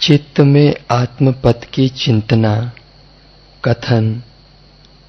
[0.00, 2.72] चित्त में आत्मपद की चिंतना,
[3.64, 4.22] कथन,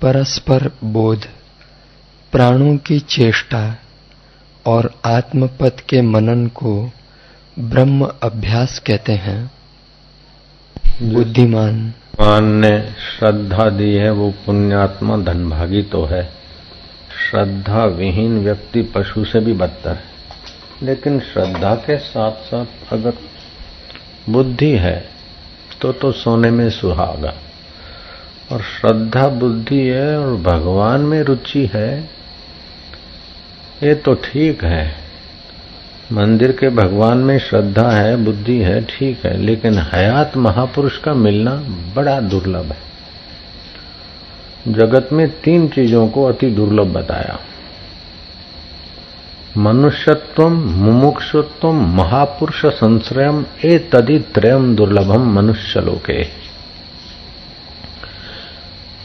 [0.02, 1.26] परस्पर बोध,
[2.32, 3.78] प्राणों की चेष्टा
[4.66, 6.92] और आत्मपद के मनन को
[7.60, 9.52] ब्रह्म अभ्यास कहते हैं।
[11.02, 16.24] बुद्धिमान। मान ने श्रद्धा दी है, वो पुण्यात्मा धनभागी तो है।
[17.32, 20.15] श्रद्धा विहीन व्यक्ति पशु से भी बदतर है।
[20.84, 23.14] लेकिन श्रद्धा के साथ साथ अगर
[24.30, 25.10] बुद्धि है
[25.82, 27.34] तो तो सोने में सुहागा
[28.52, 32.10] और श्रद्धा बुद्धि है और भगवान में रुचि है,
[33.84, 34.96] ये तो ठीक है।
[36.12, 41.64] मंदिर के भगवान में श्रद्धा है, बुद्धि है, ठीक है, लेकिन हयात महापुरुष का मिलना
[41.96, 42.78] बड़ा दुर्लभ है।
[44.74, 47.40] जगत में तीन चीज़ों को अति दुर्लभ बताया।
[49.58, 56.24] मनुष्यत्व, मुमुक्षुत्व महापुरुष संश्रयम ए तदि त्रयम दुर्लभम मनुष्य लोके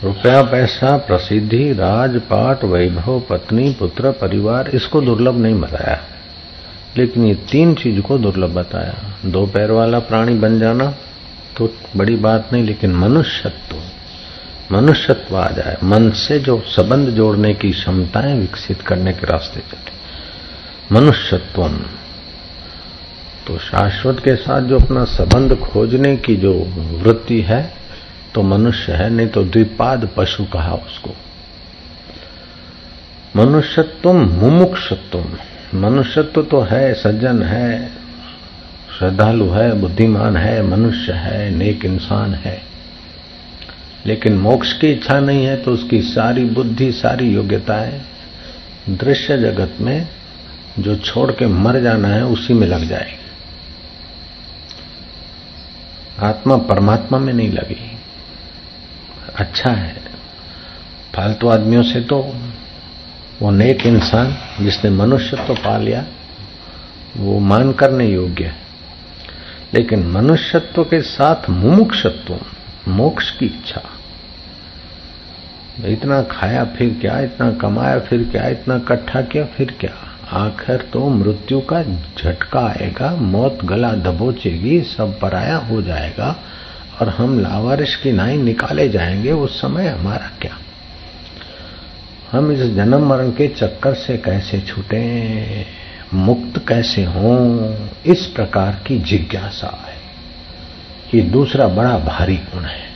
[0.04, 6.00] रुपया, पैसा, प्रसिद्धि, राजपाट, वैभव, पत्नी, पुत्र, परिवार, इसको दुर्लभ नहीं बताया।
[6.96, 8.94] लेकिन ये तीन चीज़ को दुर्लभ बताया।
[9.26, 10.94] दो पैर वाला प्राणी बन जाना
[11.56, 13.76] तो बड़ी बात नहीं, लेकिन मनुष्यत्व
[14.76, 19.99] मनुष्यत्व आ जाए। मन से जो संबंध जोड़ने की क्षमताएँ विकसित करने के रास्ते चले।
[20.92, 21.68] मनुष्यत्व
[23.46, 27.74] तो शाश्वत के साथ जो अपना संबंध खोजने की जो वृत्ति है
[28.34, 31.10] तो मनुष्य है, नहीं तो द्विपाद पशु कहा उसको।
[33.36, 35.24] मनुष्यत्व मुमुक्षत्व
[35.74, 37.88] मनुष्यत्व तो है, सज्जन है,
[38.98, 42.62] श्रद्धालु है, बुद्धिमान है, मनुष्य है, नेक इंसान है।
[44.06, 48.00] लेकिन मोक्ष की इच्छा नहीं है तो उसकी सारी बुद्धि, सारी योग्यताएँ
[48.88, 50.08] दृश्य जगत में
[50.80, 53.16] जो छोड़ के मर जाना है, उसी में लग जाएगी।
[56.20, 57.98] आत्मा परमात्मा में नहीं लगी।
[59.36, 59.96] अच्छा है।
[61.14, 62.34] फालतू आदमियों से तो
[63.42, 66.06] वो नेक इंसान जिसने मनुष्य तो पा लिया,
[67.16, 68.54] वो मान करने योग्य है।
[69.74, 72.40] लेकिन मनुष्यत्व के साथ मुमुक्षत्व,
[72.88, 73.82] मोक्ष की इच्छा।
[75.84, 80.09] इतना खाया फिर क्या, इतना कमाया फिर क्या, इतना इकट्ठा किया फिर क्या?
[80.32, 86.36] आखिर तो मृत्यु का झटका आएगा, मौत गला दबोचेगी, सब पराया हो जाएगा
[87.00, 90.58] और हम लावारिश की नाई निकाले जाएँगे, उस समय हमारा क्या?
[92.32, 95.66] हम इस जन्म मरण के चक्कर से कैसे छूटे,
[96.14, 97.74] मुक्त कैसे हों,
[98.06, 100.00] इस प्रकार की जिज्ञासा है
[101.14, 102.90] ये दूसरा बड़ा भारी गुण है।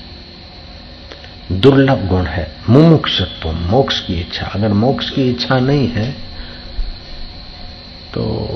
[1.52, 6.33] दुर्लभ गुण है, मुमुक्षत्व, मोक्ष की इच्छा। अगर मोक्ष की इच्छा नहीं है
[8.14, 8.48] तो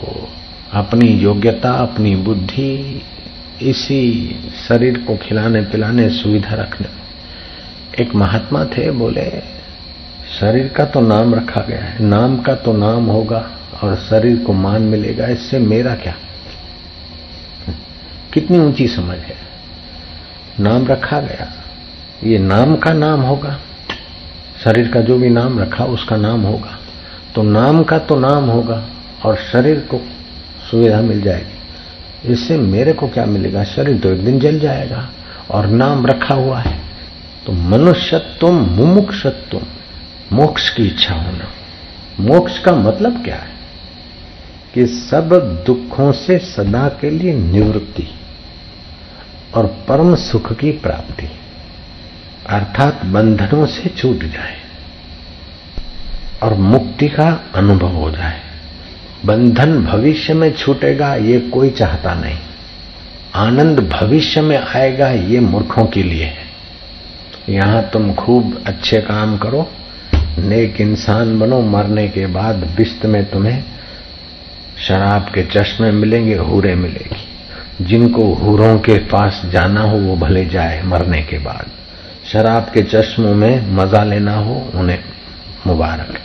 [0.72, 3.02] अपनी योग्यता, अपनी बुद्धि
[3.62, 4.36] इसी
[4.68, 6.86] शरीर को खिलाने पिलाने सुविधा रखने।
[8.02, 9.42] एक महात्मा थे, बोले,
[10.40, 13.50] शरीर का तो नाम रखा गया है। नाम का तो नाम होगा
[13.82, 16.14] और शरीर को मान मिलेगा। इससे मेरा क्या?
[18.32, 19.36] कितनी ऊँची समझ है।
[20.60, 21.52] नाम रखा गया।
[22.24, 23.58] ये नाम का नाम होगा।
[24.64, 26.78] शरीर का जो भी नाम रखा, उसका नाम होगा।
[27.34, 28.84] तो नाम का तो नाम होगा।
[29.24, 29.98] और शरीर को
[30.70, 31.58] सुविधा मिल जाएगी।
[32.32, 33.64] इससे मेरे को क्या मिलेगा?
[33.64, 35.08] शरीर तो एक दिन जल जाएगा
[35.50, 36.80] और नाम रखा हुआ है।
[37.46, 39.60] तो मनुष्यत्व मुमुक्षत्व
[40.32, 41.48] मोक्ष की इच्छा होना।
[42.20, 43.58] मोक्ष का मतलब क्या है?
[44.74, 45.28] कि सब
[45.66, 48.08] दुखों से सदा के लिए निवृत्ति
[49.54, 51.28] और परम सुख की प्राप्ति,
[52.48, 54.56] अर्थात बंधनों से छूट जाए
[56.42, 58.47] और मुक्ति का अनुभव हो जाए।
[59.26, 62.38] बंधन भविष्य में छूटेगा, ये कोई चाहता नहीं।
[63.34, 66.48] आनंद भविष्य में आएगा, ये मूर्खों के लिए है।
[67.48, 69.70] यहाँ तुम खूब अच्छे काम करो,
[70.38, 73.64] नेक इंसान बनो, मरने के बाद बिस्त में तुम्हें
[74.88, 77.24] शराब के चश्मे मिलेंगे, हूरे मिलेगी।
[77.84, 81.66] जिनको हूरों के पास जाना हो, वो भले जाए मरने के बाद।
[82.32, 84.98] शराब के चश्मों में मज़ा लेना हो, उन्हें
[85.66, 86.18] मुबारक।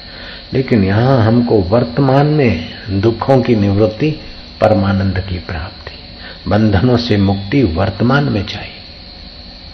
[0.54, 4.10] लेकिन यहाँ हमको वर्तमान में दुखों की निवृत्ति,
[4.62, 8.72] परमानंद की प्राप्ति। बंधनों से मुक्ति वर्तमान में चाहिए।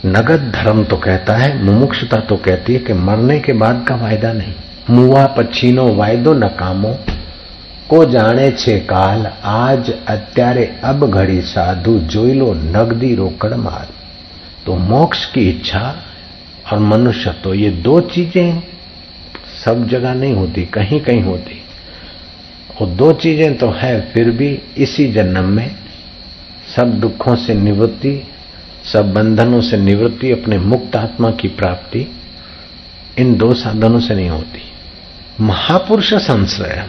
[0.07, 4.33] नगद धर्म तो कहता है, मुमुक्षता तो कहती है कि मरने के बाद का वायदा
[4.33, 4.53] नहीं।
[4.89, 6.93] मुआ पछीनो वायदो नकामो
[7.89, 13.87] को जाने छे काल, आज अत्यारे अब घड़ी साधु जोइलो नगदी रोकड़ मार
[14.65, 15.95] तो मोक्ष की इच्छा
[16.71, 18.61] और मनुष्य तो ये दो चीज़ें
[19.65, 21.61] सब जगह नहीं होती, कहीं कहीं होती।
[22.81, 25.75] और दो चीज़ें तो है, फिर भी इसी जन्म में
[26.75, 28.23] सब दुखों से निवृत्ति,
[28.93, 32.07] सब बंधनों से निवृत्ति, अपने मुक्त आत्मा की प्राप्ति,
[33.19, 34.61] इन दो साधनों से नहीं होती।
[35.41, 36.85] महापुरुष संश्रय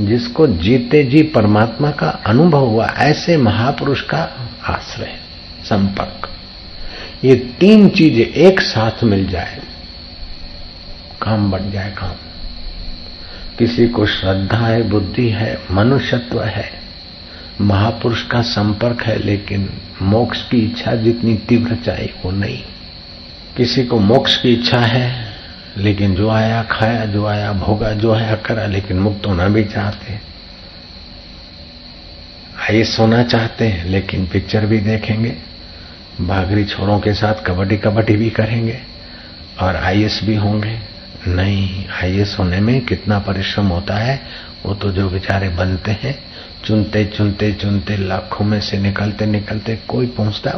[0.00, 4.22] जिसको जीते जी परमात्मा का अनुभव हुआ, ऐसे महापुरुष का
[4.64, 5.12] आश्रय,
[5.64, 6.28] संपर्क।
[7.24, 9.58] ये तीन चीज़ें एक साथ मिल जाए।
[11.22, 12.12] काम बढ़ जाए काम।
[13.58, 16.70] किसी को श्रद्धा है, बुद्धि है, मनुष्यत्व है,
[17.60, 19.70] महापुरुष का संपर्क है, लेकिन
[20.02, 22.62] मोक्ष की इच्छा जितनी तीव्र चाहिए वो नहीं।
[23.56, 25.32] किसी को मोक्ष की इच्छा है,
[25.76, 30.12] लेकिन जो आया खाया, जो आया भोगा, जो आया करा, लेकिन मुक्त होना भी चाहते
[32.60, 35.36] आइए सोना चाहते हैं, लेकिन पिक्चर भी देखेंगे
[36.20, 38.78] भागरी छोरों के साथ कबड्डी कबड्डी भी करेंगे,
[39.60, 40.89] और आईएएस भी होंगे।
[41.28, 44.20] नहीं आईएएस होने में कितना परिश्रम होता है।
[44.66, 46.14] वो तो जो बेचारे बनते हैं,
[46.64, 50.50] चुनते चुनते चुनते लाखों में से निकलते निकलते कोई पहुँचता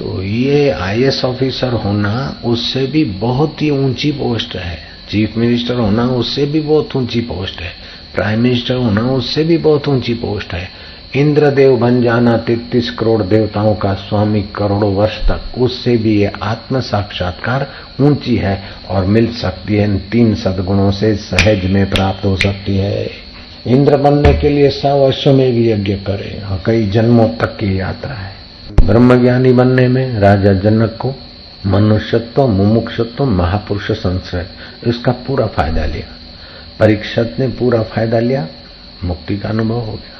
[0.00, 4.78] तो ये आईएएस ऑफिसर होना उससे भी बहुत ही ऊँची पोस्ट है।
[5.08, 7.72] चीफ मिनिस्टर होना उससे भी बहुत ऊँची पोस्ट है।
[8.14, 10.68] प्राइम मिनिस्टर होना उससे भी बहुत ऊँची पोस्ट है।
[11.16, 16.80] इंद्रदेव बन जाना तैतीस करोड़ देवताओं का स्वामी करोड़ों वर्ष तक। उससे भी ये आत्म
[16.80, 17.66] साक्षात्कार
[18.00, 22.76] ऊँची है और मिल सकती है इन तीन सदगुणों से सहज में प्राप्त हो सकती
[22.76, 23.10] है।
[23.66, 27.80] इंद्र बनने के लिए सौ वर्षों में भी यज्ञ करे और कई जन्मों तक की
[27.80, 28.32] यात्रा है।
[28.86, 31.14] ब्रह्मज्ञानी बनने में राजा जनक को
[31.66, 34.46] मनुष्यत्व, मुमुक्षत्व, महापुरुष संश्रय,
[34.86, 36.06] इसका पूरा फ़ायदा लिया।
[36.78, 38.48] परीक्षत ने पूरा फ़ायदा लिया,
[39.04, 40.19] मुक्ति का अनुभव हो गया।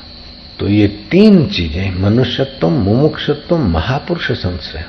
[0.61, 4.85] तो ये तीन चीज़ें, मनुष्यत्व, मुमुक्षत्व महापुरुष संश्रय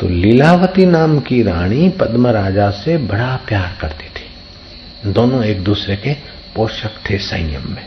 [0.00, 5.96] तो लीलावती नाम की रानी पद्म राजा से बड़ा प्यार करती थी। दोनों एक दूसरे
[5.96, 6.14] के
[6.56, 7.86] पोषक थे संयम में।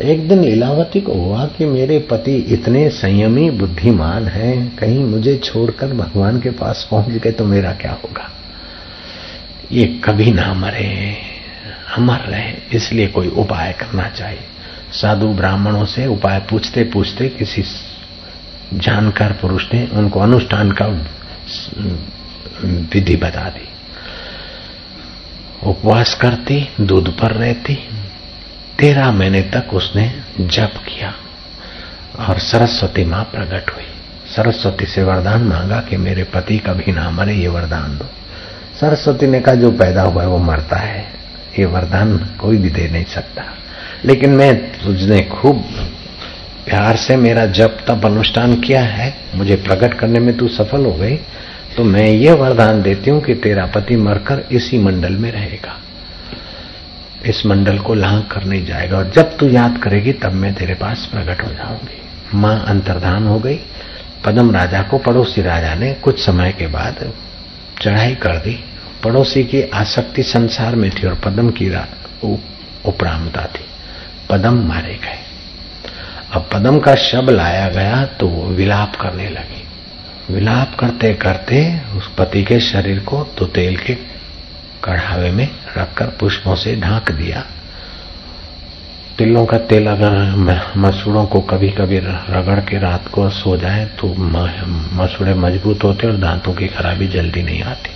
[0.00, 5.86] एक दिन लीलावती को हुआ कि मेरे पति इतने संयमी, बुद्धिमान हैं, कहीं मुझे छोड़कर
[5.86, 8.30] भगवान के पास पहुँच गए तो मेरा क्या होगा?
[9.72, 11.16] ये कभी ना मरे,
[11.96, 14.55] अमर रहे, इसलिए कोई उपाय करना चाहिए।
[14.96, 17.64] साधु ब्राह्मणों से उपाय पूछते पूछते किसी
[18.74, 20.86] जानकार पुरुष ने उनको अनुष्ठान का
[22.64, 23.68] विधि बता दी।
[25.68, 27.78] उपवास करती, दूध पर रहती।
[28.78, 31.14] तेरह महीने तक उसने जप किया
[32.28, 33.84] और सरस्वती माँ प्रकट हुई।
[34.36, 38.06] सरस्वती से वरदान मांगा कि मेरे पति कभी ना मरे, ये वरदान दो।
[38.80, 41.04] सरस्वती ने कहा, जो पैदा हुआ है वो मरता है।
[41.58, 43.42] ये वरदान कोई भी दे नहीं सकता।
[44.04, 45.64] लेकिन मैं तुझने खूब
[46.66, 50.92] प्यार से मेरा जप तप अनुष्ठान किया है, मुझे प्रकट करने में तू सफल हो
[50.92, 51.16] गई
[51.76, 55.76] तो मैं ये वरदान देती हूँ कि तेरा पति मरकर इसी मंडल में रहेगा।
[57.26, 60.74] इस मंडल को लांग कर नहीं जाएगा, और जब तू याद करेगी, तब मैं तेरे
[60.74, 62.00] पास प्रकट हो जाऊँगी।
[62.34, 63.58] माँ अंतर्धान हो गई,
[64.24, 67.12] पदम राजा को पड़ोसी राजा ने कुछ समय के बाद
[67.82, 68.58] चढ़ाई कर दी।
[69.04, 71.70] पड़ोसी की आसक्ति संसार में थी और पदम की
[72.84, 73.64] उपरामता थी।
[74.30, 75.18] पदम मारे गए।
[76.32, 79.62] अब पदम का शब लाया गया तो वो विलाप करने लगी।
[80.30, 81.58] विलाप करते करते
[81.96, 83.94] उस पति के शरीर को तो तेल के
[84.84, 87.44] कढ़ावे में रखकर पुष्पों से ढांक दिया।
[89.18, 90.14] तिलों का तेल अगर
[90.78, 94.14] मसूड़ों को कभी कभी रगड़ के रात को सो जाए तो
[94.94, 97.90] मसूड़े मज़बूत होते और दांतों की खराबी जल्दी नहीं आती।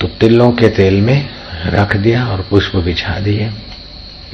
[0.00, 1.28] तो तिलों के तेल में
[1.66, 3.50] रख दिया और पुष्प बिछा दिए।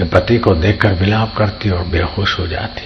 [0.01, 2.83] पति को देखकर विलाप करती और बेहोश हो जाती।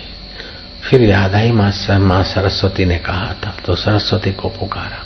[0.88, 5.04] फिर याद आई माँ माँ सरस्वती ने कहा था तो सरस्वती को पुकारा।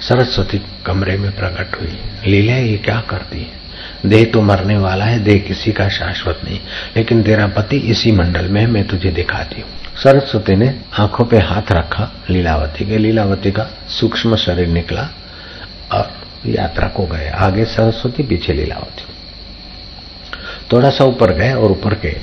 [0.00, 3.60] सरस्वती कमरे में प्रकट हुई। लीला, ये क्या करती है?
[4.06, 6.60] देह तो मरने वाला है, देह किसी का शाश्वत नहीं,
[6.96, 11.38] लेकिन तेरा पति इसी मंडल में है, मैं तुझे दिखाती हूँ। सरस्वती ने आँखों पे
[11.38, 15.08] हाथ रखा लीलावती के। लीलावती का सूक्ष्म शरीर निकला
[15.92, 16.12] और
[16.46, 19.04] यात्रा को गए। आगे सरस्वती, पीछे लीलावती।
[20.72, 22.16] थोड़ा सा ऊपर गए और ऊपर के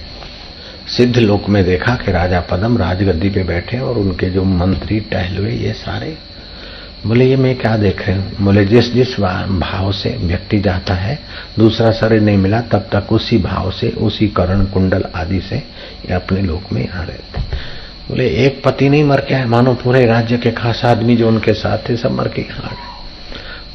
[0.88, 5.52] सिद्ध लोक में देखा कि राजा पदम राजगद्दी पे बैठे और उनके जो मंत्री, टहलुए,
[5.52, 6.18] ये सारे।
[7.08, 8.32] बोले, ये मैं क्या देख रहे हूँ?
[8.42, 11.20] बोले, जिस जिस भाव से व्यक्ति जाता है,
[11.60, 16.14] दूसरा शरीर नहीं मिला, तब तक उसी भाव से, उसी करण, कुंडल आदि से ये
[16.14, 17.42] अपने लोक में आ रहे थे।
[18.10, 21.78] बोले, एक पति नहीं मर के मानो पूरे राज्य के खास आदमी जो उनके साथ
[21.90, 22.97] थे, सब मर के आ गए।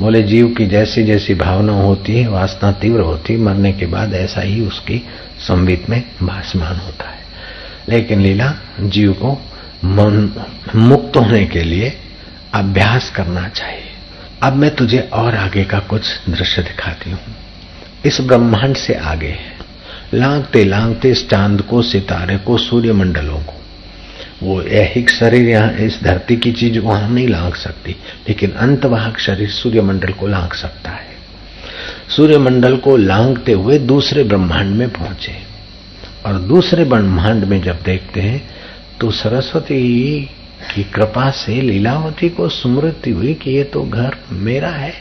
[0.00, 4.14] बोले, जीव की जैसी जैसी भावना होती है, वासना तीव्र होती है, मरने के बाद
[4.14, 5.06] ऐसा ही उसकी
[5.38, 7.18] संबित में भाषमान होता है।
[7.88, 9.32] लेकिन लीला, जीव को
[9.84, 10.44] मन
[10.76, 11.92] मुक्त होने के लिए
[12.54, 13.84] अभ्यास करना चाहिए।
[14.42, 17.20] अब मैं तुझे और आगे का कुछ दृश्य दिखाती हूँ।
[18.04, 19.58] इस ब्रह्मांड से आगे है।
[20.14, 23.61] लांगते लांगते इस चाँद को, सितारे को सूर्य मंडलों को।
[24.42, 27.96] वो ऐहिक शरीर यहाँ, इस धरती की चीज़ वहाँ नहीं लांग सकती,
[28.28, 31.10] लेकिन अंतवाहक शरीर सूर्यमंडल को लांग सकता है।
[32.08, 35.36] सूर्यमंडल को लांगते हुए दूसरे ब्रह्मांड में पहुँचे।
[36.26, 38.42] और दूसरे ब्रह्मांड में जब देखते हैं
[39.00, 40.20] तो सरस्वती
[40.74, 44.92] की कृपा से लीलावती को स्मृति हुई कि ये तो घर मेरा है।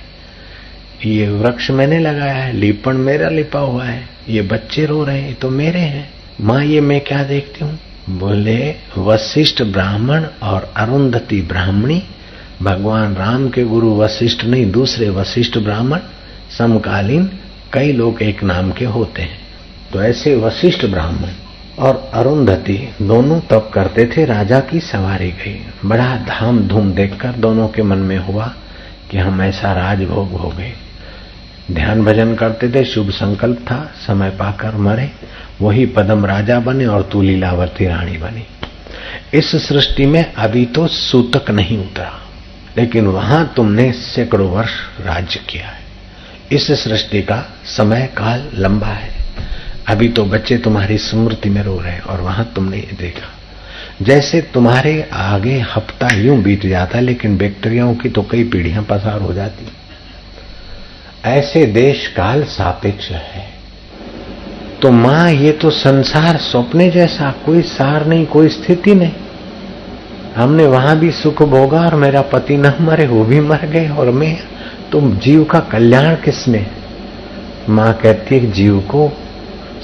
[1.06, 5.36] ये वृक्ष मैंने लगाया है, लिपण मेरा लिपा हुआ है, ये बच्चे रो रहे हैं
[5.36, 6.10] तो मेरे हैं।
[6.42, 7.78] माँ, ये मैं क्या देखती हूँ?
[8.12, 12.04] बोले, वशिष्ठ ब्राह्मण और अरुंधति ब्राह्मणी,
[12.62, 16.00] भगवान राम के गुरु वशिष्ठ नहीं, दूसरे वशिष्ठ ब्राह्मण,
[16.58, 17.32] समकालीन
[17.74, 19.40] कई लोग एक नाम के होते हैं।
[19.94, 21.30] तो ऐसे वशिष्ठ ब्राह्मण
[21.80, 27.68] और अरुंधति दोनों तप करते थे, राजा की सवारी गई। बड़ा धाम धूम देखकर दोनों
[27.68, 28.54] के मन में हुआ
[29.12, 30.74] कि हम ऐसा राजभोग हो गए।
[31.70, 35.10] ध्यान भजन करते थे, शुभ संकल्प था, समय पाकर मरे।
[35.62, 38.46] वही पदम राजा बने और तू लीलावती रानी बनी।
[39.34, 42.12] इस सृष्टि में अभी तो सूतक नहीं उतरा,
[42.78, 44.72] लेकिन वहाँ तुमने सैकड़ों वर्ष
[45.02, 45.80] राज्य किया है।
[46.52, 49.10] इस सृष्टि का समय काल लंबा है।
[49.88, 53.30] अभी तो बच्चे तुम्हारी स्मृति में रो रहे हैं और वहाँ तुमने देखा।
[54.02, 59.22] जैसे तुम्हारे आगे हफ़्ता यूँ बीत जाता है लेकिन बैक्टीरियाओं की तो कई पीढ़ियाँ पसार
[59.22, 59.68] हो जाती।
[61.26, 63.46] ऐसे देश काल सापेक्ष है।
[64.82, 69.12] तो माँ, ये तो संसार सपने जैसा, कोई सार नहीं, कोई स्थिति नहीं।
[70.36, 74.10] हमने वहाँ भी सुख भोगा और मेरा पति न मरे, वो भी मर गए, और
[74.12, 74.38] मैं,
[74.92, 76.68] तुम जीव का कल्याण किसने
[77.70, 79.18] माँ कहती है, जीव को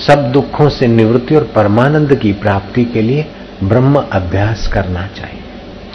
[0.08, 3.26] सब दुखों से निवृत्ति और परमानंद की प्राप्ति के लिए
[3.64, 5.42] ब्रह्म अभ्यास करना चाहिए।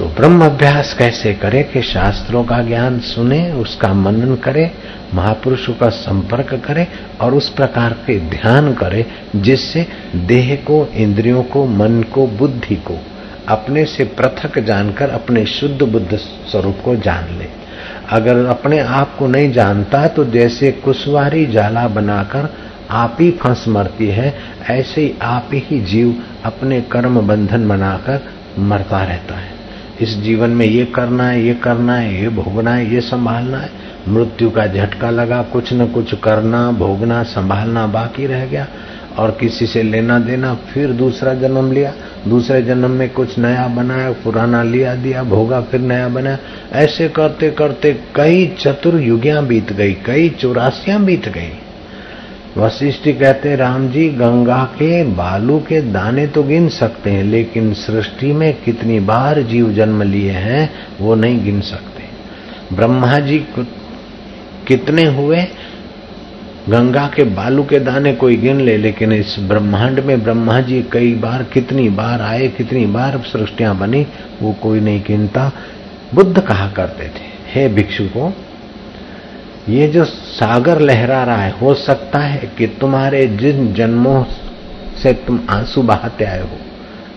[0.02, 4.64] तो ब्रह्म अभ्यास कैसे करे कि शास्त्रों का ज्ञान सुने, उसका मनन करे,
[5.14, 6.86] महापुरुषों का संपर्क करे
[7.20, 9.04] और उस प्रकार के ध्यान करे
[9.36, 9.86] जिससे
[10.26, 12.98] देह को, इंद्रियों को, मन को, बुद्धि को
[13.48, 17.48] अपने से पृथक जानकर अपने शुद्ध बुद्ध स्वरूप को जान ले।
[18.10, 22.52] अगर अपने आप को नहीं जानता तो जैसे कुशवारी जाला बनाकर
[22.90, 24.34] आप ही फंस मरती है,
[24.70, 26.14] ऐसे ही आप ही जीव
[26.44, 29.51] अपने कर्म बंधन बनाकर मरता रहता है।
[30.00, 33.70] इस जीवन में ये करना है, ये करना है, ये भोगना है, ये संभालना है।
[34.08, 38.66] मृत्यु का झटका लगा, कुछ न कुछ करना, भोगना, संभालना बाकी रह गया।
[39.18, 41.92] और किसी से लेना देना, फिर दूसरा जन्म लिया।
[42.28, 46.38] दूसरे जन्म में कुछ नया बनाया, पुराना लिया, दिया, भोगा, फिर नया बनाया।
[46.72, 51.61] ऐसे करते करते कई चतुर्युगियाँ बीत गई, कई चौरासियाँ बीत गई।
[52.56, 58.32] वशिष्ठ कहते, राम जी, गंगा के बालू के दाने तो गिन सकते हैं, लेकिन सृष्टि
[58.32, 60.70] में कितनी बार जीव जन्म लिए हैं,
[61.00, 62.02] वो नहीं गिन सकते।
[62.76, 63.38] ब्रह्मा जी
[64.66, 65.46] कितने हुए?
[66.68, 71.14] गंगा के बालू के दाने कोई गिन ले, लेकिन इस ब्रह्मांड में ब्रह्मा जी कई
[71.14, 74.06] बार, कितनी बार आए, कितनी बार सृष्टियाँ बनी,
[74.42, 75.52] वो कोई नहीं गिनता।
[76.14, 78.32] बुद्ध कहा करते थे, हे भिक्षु को
[79.68, 84.24] ये जो सागर लहरा रहा है, हो सकता है कि तुम्हारे जिन जन्मों
[85.02, 86.58] से तुम आँसू बहाते आए हो,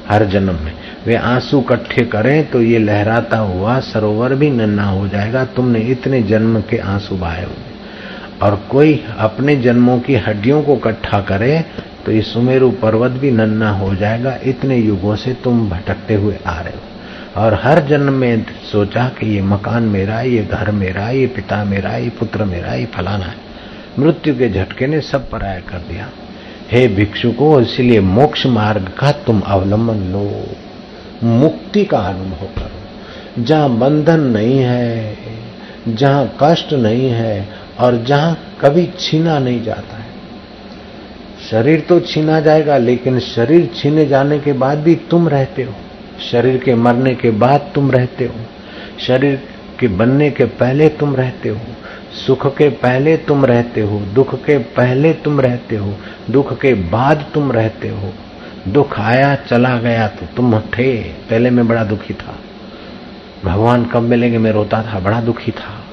[0.09, 0.73] हर जन्म में।
[1.05, 6.21] वे आँसू इकट्ठे करें तो ये लहराता हुआ सरोवर भी नन्ना हो जाएगा, तुमने इतने
[6.23, 7.73] जन्म के आँसू बहाए हुए
[8.41, 11.63] और कोई अपने जन्मों की हड्डियों को इकट्ठा करे
[12.05, 16.59] तो ये सुमेरु पर्वत भी नन्ना हो जाएगा, इतने युगों से तुम भटकते हुए आ
[16.59, 16.84] रहे हो।
[17.35, 21.95] और हर जन्म में सोचा कि ये मकान मेरा ये घर मेरा ये पिता मेरा
[21.97, 23.35] ये पुत्र मेरा ये फलाना है।
[23.99, 26.09] मृत्यु के झटके ने सब पराया कर दिया।
[26.71, 30.45] हे भिक्षु को इसलिए मोक्ष मार्ग का तुम अवलंबन लो।
[31.23, 35.17] मुक्ति का अनुभव करो। जहाँ बंधन नहीं है,
[35.87, 37.49] जहाँ कष्ट नहीं है
[37.79, 40.13] और जहाँ कभी छीना नहीं जाता है।
[41.51, 45.73] शरीर तो छीना जाएगा, लेकिन शरीर छीने जाने के बाद भी तुम रहते हो।
[46.31, 48.35] शरीर के मरने के बाद तुम रहते हो।
[48.99, 49.43] शरीर
[49.79, 51.59] के बनने के पहले तुम रहते हो।
[52.27, 55.97] सुख के पहले तुम रहते हो। दुख के पहले तुम रहते हो।
[56.29, 58.13] दुख के बाद तुम रहते हो।
[58.67, 62.35] दुख आया, चला गया तो तुम थे। पहले मैं बड़ा दुखी था।
[63.45, 64.37] भगवान कब मिलेंगे?
[64.37, 65.85] मैं रोता था, बड़ा दुखी था।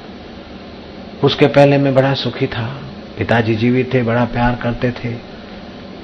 [1.25, 2.81] उसके पहले मैं बड़ा सुखी था।
[3.19, 5.15] पिताजी जीवित थे, बड़ा प्यार करते थे।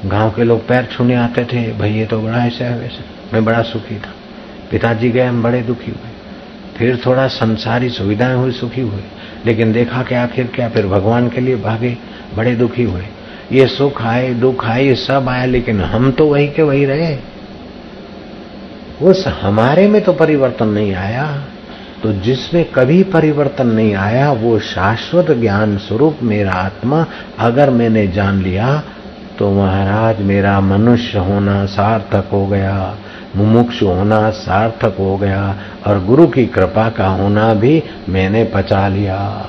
[0.04, 3.44] गाँव के लोग पैर छूने आते थे, भाई, ये तो बड़ा ऐसा है वैसे। मैं
[3.44, 4.10] बड़ा सुखी था।
[4.70, 6.10] पिताजी गए, हम बड़े दुखी हुए।
[6.76, 9.00] फिर थोड़ा संसारी सुविधाएँ हुई, सुखी हुए।
[9.46, 11.96] लेकिन देखा कि आखिर क्या, फिर भगवान के लिए भागे,
[12.36, 13.02] बड़े दुखी हुए।
[13.52, 17.18] ये सुख आए, दुख आए, ये सब आया लेकिन हम तो वही के वही रहे।
[19.02, 21.44] उस हमारे में तो परिवर्तन नहीं आया।
[22.02, 27.06] तो जिसमें कभी परिवर्तन नहीं आया, वो शाश्वत ज्ञान स्वरूप मेरा आत्मा,
[27.38, 28.82] अगर मैंने जान लिया
[29.38, 32.96] तो महाराज मेरा मनुष्य होना सार्थक हो गया।
[33.36, 39.46] मुमुक्ष होना सार्थक हो गया और गुरु की कृपा का होना भी मैंने पचा लिया।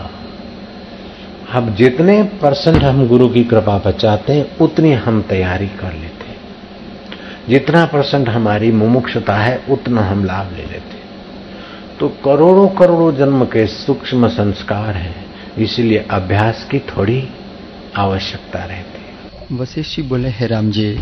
[1.54, 6.38] अब जितने परसेंट हम गुरु की कृपा बचाते हैं, उतनी हम तैयारी कर लेते हैं।
[7.50, 11.00] जितना परसेंट हमारी मुमुक्षता है, उतना हम लाभ ले लेते हैं।
[12.00, 15.26] तो करोड़ों करोड़ों जन्म के सूक्ष्म संस्कार हैं,
[15.58, 17.30] इसलिए अभ्यास की थोड़ी
[17.96, 21.00] आवश्यकता रहती है। वशिष्ठ जी बोले, हे राम जी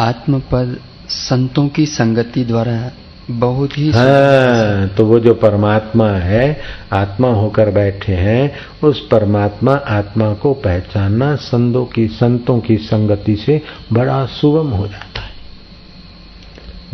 [0.00, 0.80] आत्मपद
[1.12, 2.92] संतों की संगति द्वारा
[3.30, 6.60] बहुत ही हाँ, तो वो जो परमात्मा है
[6.92, 8.52] आत्मा होकर बैठे हैं
[8.84, 13.60] उस परमात्मा आत्मा को पहचानना संतों की संतों की संगति से
[13.92, 15.30] बड़ा सुगम हो जाता है।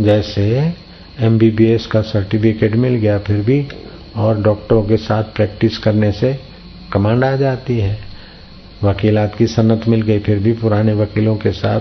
[0.01, 0.75] जैसे
[1.21, 3.67] एमबीबीएस का सर्टिफिकेट मिल गया फिर भी
[4.17, 6.39] और डॉक्टरों के साथ प्रैक्टिस करने से
[6.93, 7.99] कमांड आ जाती है।
[8.83, 11.81] वकीलात की सन्नत मिल गई फिर भी पुराने वकीलों के साथ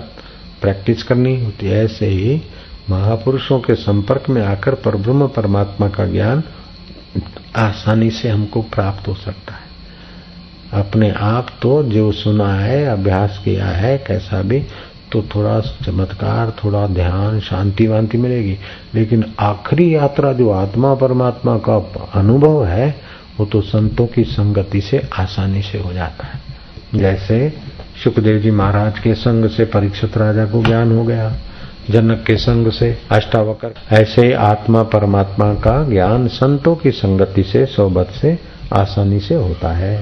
[0.62, 2.42] प्रैक्टिस करनी होती है। ऐसे ही
[2.90, 6.44] महापुरुषों के संपर्क में आकर परब्रह्म परमात्मा का ज्ञान
[7.56, 9.68] आसानी से हमको प्राप्त हो सकता है।
[10.82, 14.64] अपने आप तो जो सुना है, अभ्यास किया है, कैसा भी
[15.12, 18.58] तो थोड़ा चमत्कार, थोड़ा ध्यान, शांति वांति मिलेगी।
[18.96, 23.02] लेकिन आखिरी यात्रा जो आत्मा परमात्मा का अनुभव है,
[23.40, 26.40] वो तो संतों की संगति से आसानी से हो जाता है।
[26.96, 27.54] जैसे
[28.04, 31.30] सुखदेव जी महाराज के संग से परीक्षित राजा को ज्ञान हो गया
[31.90, 38.12] जनक के संग से अष्टावकर। ऐसे आत्मा परमात्मा का ज्ञान संतों की संगति से सोबत
[38.12, 38.38] से
[38.74, 39.96] आसानी से होता है।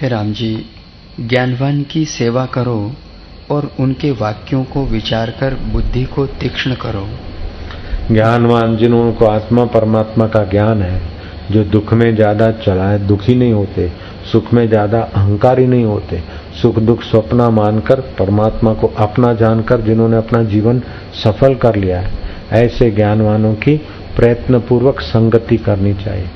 [0.00, 0.54] हे राम जी
[1.20, 2.92] ज्ञानवान की सेवा करो
[3.50, 7.06] और उनके वाक्यों को विचार कर बुद्धि को तीक्ष्ण करो।
[8.10, 11.00] ज्ञानवान जिन्होंने आत्मा परमात्मा का ज्ञान है
[11.50, 13.90] जो दुख में ज़्यादा चला है दुखी नहीं होते
[14.32, 16.22] सुख में ज़्यादा अहंकारी नहीं होते
[16.62, 20.80] सुख दुख स्वप्न मानकर परमात्मा को अपना जानकर जिन्होंने अपना जीवन
[21.24, 22.12] सफल कर लिया है,
[22.52, 23.76] ऐसे ज्ञानवानों की
[24.16, 26.26] प्रयत्न पूर्वक संगति करनी चाहिए,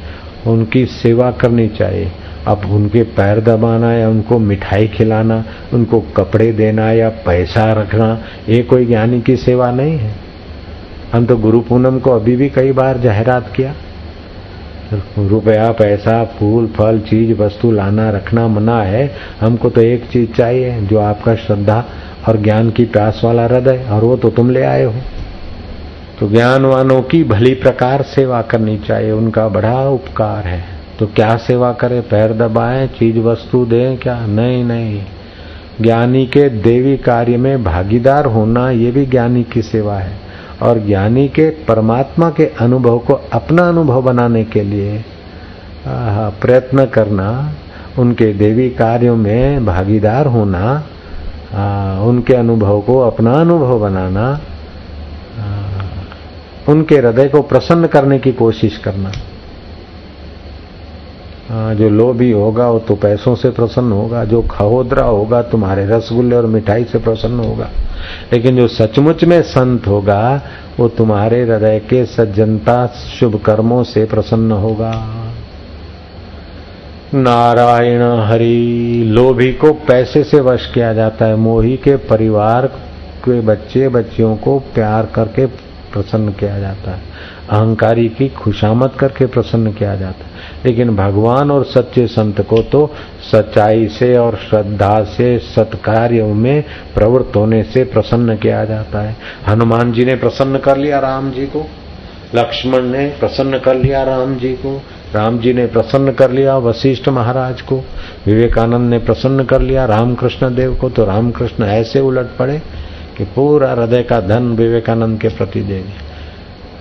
[0.47, 2.11] उनकी सेवा करनी चाहिए।
[2.47, 8.19] अब उनके पैर दबाना या उनको मिठाई खिलाना, उनको कपड़े देना या पैसा रखना,
[8.49, 10.15] ये कोई ज्ञानी की सेवा नहीं है।
[11.13, 13.75] हम तो गुरु पूनम को अभी भी कई बार जाहरात किया।
[15.19, 20.81] रुपया, पैसा, फूल, फल, चीज़, वस्तु लाना, रखना, मना है। हमको तो एक चीज़ चाहिए,
[20.81, 21.85] जो आपका श्रद्धा
[22.29, 24.95] और ज्ञान की प्यास वाला हृदय और वो तो तुम ले आए हो।
[26.21, 30.65] तो ज्ञानवानों की भली प्रकार सेवा करनी चाहिए, उनका बड़ा उपकार है।
[30.99, 32.01] तो क्या सेवा करे?
[32.01, 34.27] पैर दबाए, चीज़, वस्तु दें क्या?
[34.27, 35.03] नहीं नहीं।
[35.81, 40.28] ज्ञानी के देवी कार्य में भागीदार होना, ये भी ज्ञानी की सेवा है।
[40.63, 45.05] और ज्ञानी के परमात्मा के अनुभव को अपना अनुभव बनाने के लिए
[45.89, 47.29] प्रयत्न करना
[47.99, 50.83] उनके देवी कार्यों में भागीदार होना
[51.55, 54.39] आ, उनके अनुभव को अपना अनुभव बनाना आ,
[56.69, 59.13] उनके हृदय को प्रसन्न करने की कोशिश करना।
[61.53, 66.47] जो लोभी होगा, वो तो पैसों से प्रसन्न होगा, जो खहोदरा होगा, तुम्हारे रसगुल्ले और
[66.47, 67.71] मिठाई से प्रसन्न होगा।
[68.33, 70.43] लेकिन जो सचमुच में संत होगा,
[70.81, 75.15] वो तुम्हारे हृदय के सज्जनता, शुभ कर्मों से प्रसन्न होगा।
[77.15, 82.67] नारायण हरि, लोभी को पैसे से वश किया जाता है। मोही के परिवार
[83.25, 85.47] के बच्चे, बच्चियों को प्यार करके
[85.93, 87.01] प्रसन्न किया जाता है।
[87.51, 92.91] अहंकारी की खुशामत करके प्रसन्न किया जाता है। लेकिन भगवान और सच्चे संत को तो
[93.33, 96.65] सच्चाई से और श्रद्धा से, सत्कार्यों में
[96.95, 99.17] प्रवृत्त होने से प्रसन्न किया जाता है।
[99.49, 101.67] हनुमान जी ने प्रसन्न कर लिया राम जी को।
[102.35, 104.83] लक्ष्मण ने प्रसन्न कर लिया राम जी को।
[105.15, 107.77] राम जी ने प्रसन्न कर लिया वशिष्ठ महाराज को।
[108.27, 112.63] विवेकानंद ने प्रसन्न कर लिया रामकृष्ण देव को। तो रामकृष्ण ऐसे उलट पड़े
[113.17, 116.08] कि पूरा हृदय का धन विवेकानंद के प्रति दे दिया।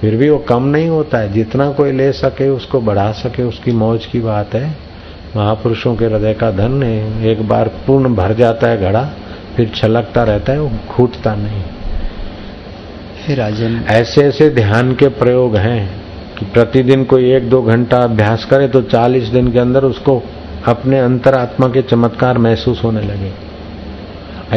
[0.01, 3.71] फिर भी वो कम नहीं होता है। जितना कोई ले सके उसको बढ़ा सके उसकी
[3.71, 4.75] मौज की बात है।
[5.35, 9.03] महापुरुषों के हृदय का धन है। एक बार पूर्ण भर जाता है घड़ा
[9.55, 11.63] फिर छलकता रहता है वो खूटता नहीं।
[13.35, 16.01] राजन। ऐसे ऐसे ध्यान के प्रयोग हैं
[16.39, 20.21] कि प्रतिदिन कोई एक दो घंटा अभ्यास करे तो 40 दिन के अंदर उसको
[20.67, 23.31] अपने अंतरात्मा के चमत्कार महसूस होने लगे।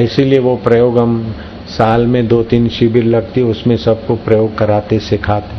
[0.04, 1.34] इसीलिए वो प्रयोग हम
[1.70, 5.58] साल में दो तीन शिविर लगती, उसमें सबको प्रयोग कराते, सिखाते।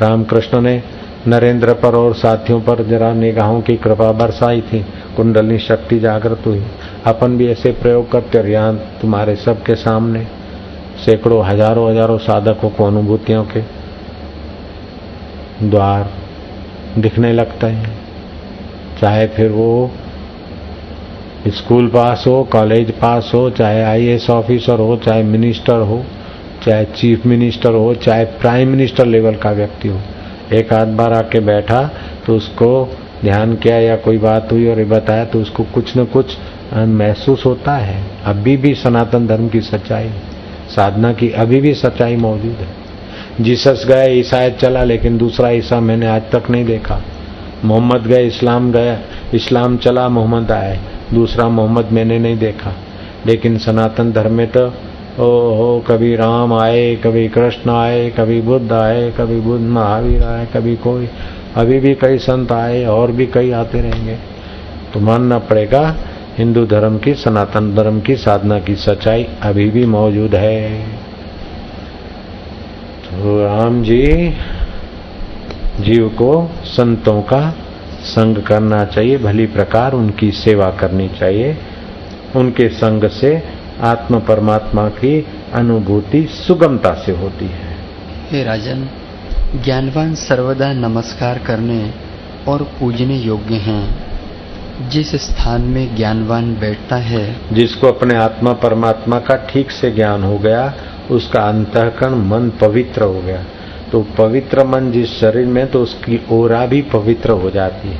[0.00, 0.82] रामकृष्ण ने
[1.28, 4.84] नरेंद्र पर और साथियों पर जरा निगाहों की कृपा बरसाई थी।
[5.16, 6.62] कुंडली शक्ति जागृत हुई।
[7.06, 10.26] अपन भी ऐसे प्रयोग करते और यहाँ तुम्हारे सबके सामने
[11.04, 13.60] सैकड़ों, हज़ारों हज़ारों साधकों को अनुभूतियों के
[15.62, 16.10] द्वार
[16.98, 17.96] दिखने लगता है।
[19.00, 19.90] चाहे फिर वो
[21.48, 26.02] स्कूल पास हो, कॉलेज पास हो, चाहे आईएएस ऑफिसर हो, चाहे मिनिस्टर हो,
[26.64, 29.98] चाहे चीफ मिनिस्टर हो, चाहे प्राइम मिनिस्टर लेवल का व्यक्ति हो।
[30.52, 31.82] एक आध बार आके बैठा
[32.26, 32.68] तो उसको
[33.22, 36.36] ध्यान किया या कोई बात हुई और ये बताया तो उसको कुछ न कुछ
[36.74, 40.10] महसूस होता है। अभी भी सनातन धर्म की सच्चाई,
[40.68, 42.68] साधना की अभी भी सच्चाई मौजूद है।
[43.40, 47.02] जीसस गए ईसाइत चला, लेकिन दूसरा ईसा मैंने आज तक नहीं देखा।
[47.64, 48.98] मोहम्मद गए, इस्लाम गए
[49.34, 50.78] इस्लाम चला, मोहम्मद आए।
[51.14, 52.72] दूसरा मोहम्मद मैंने नहीं देखा।
[53.26, 54.74] लेकिन सनातन धर्म में तो
[55.18, 60.46] ओ हो कभी राम आए, कभी कृष्ण आए, कभी बुद्ध आए, कभी बुद्ध महावीर आए,
[60.46, 61.08] कभी कोई।
[61.56, 64.14] अभी भी कई संत आए, और भी कई आते रहेंगे।
[64.94, 65.96] तो मानना पड़ेगा,
[66.38, 70.82] हिंदू धर्म की, सनातन धर्म की साधना की सच्चाई अभी भी मौजूद है।
[73.04, 74.34] तो राम जी,
[75.80, 77.54] जीव को संतों का
[78.02, 81.58] संग करना चाहिए भली प्रकार उनकी सेवा करनी चाहिए।
[82.36, 83.42] उनके संग से
[83.80, 87.76] आत्म परमात्मा की अनुभूति सुगमता से होती है।
[88.30, 88.88] हे राजन
[89.64, 91.90] ज्ञानवान सर्वदा नमस्कार करने
[92.48, 94.12] और पूजने योग्य हैं।
[94.90, 100.38] जिस स्थान में ज्ञानवान बैठता है जिसको अपने आत्मा परमात्मा का ठीक से ज्ञान हो
[100.38, 100.74] गया
[101.10, 103.44] उसका अंतकरण मन पवित्र हो गया।
[103.92, 107.98] तो पवित्र मन जिस शरीर में तो उसकी ओरा भी पवित्र हो जाती है।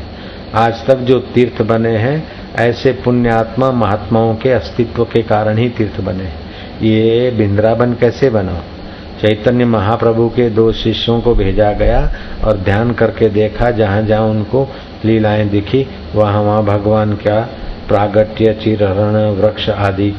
[0.55, 6.01] आज तक जो तीर्थ बने हैं, ऐसे पुण्यात्मा महात्माओं के अस्तित्व के कारण ही तीर्थ
[6.01, 6.29] बने
[6.89, 8.63] ये बिंद्रावन कैसे बना?
[9.21, 12.01] चैतन्य महाप्रभु के दो शिष्यों को भेजा गया
[12.45, 14.69] और ध्यान करके देखा, जहाँ जहाँ उनको
[15.05, 17.41] लीलाएँ दिखी, वहाँ वहाँ भगवान का
[17.89, 20.11] प्रागट्य चिरण वृक्ष आदि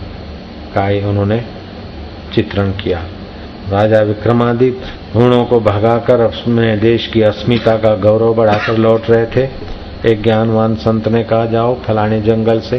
[0.78, 1.44] का उन्होंने
[2.34, 3.04] चित्रण किया।
[3.70, 9.50] राजा विक्रमादित्य गुणों को भगाकर उसमें देश की अस्मिता का गौरव बढ़ाकर लौट रहे थे।
[10.12, 12.78] एक ज्ञानवान संत ने कहा, जाओ फलाने जंगल से,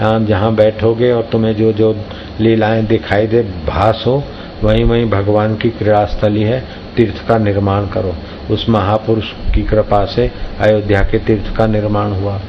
[0.00, 1.94] यहाँ जहाँ बैठोगे और तुम्हें जो जो
[2.40, 4.22] लीलाएँ दिखाई दे, भास हो
[4.64, 6.60] वहीं वहीं भगवान की क्रीड़ास्थली है,
[6.96, 8.14] तीर्थ का निर्माण करो।
[8.50, 10.30] उस महापुरुष की कृपा से
[10.60, 12.40] अयोध्या के तीर्थ का निर्माण हुआ।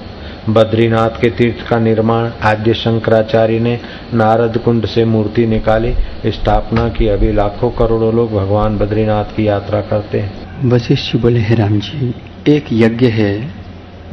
[0.49, 3.79] बद्रीनाथ के तीर्थ का निर्माण आद्य शंकराचार्य ने
[4.13, 5.93] नारद कुंड से मूर्ति निकाली।
[6.25, 11.55] स्थापना की अभी लाखों करोड़ों लोग भगवान बद्रीनाथ की यात्रा करते हैं। वशिष्ठ बोले, हे
[11.55, 12.13] राम जी,
[12.47, 13.51] एक यज्ञ है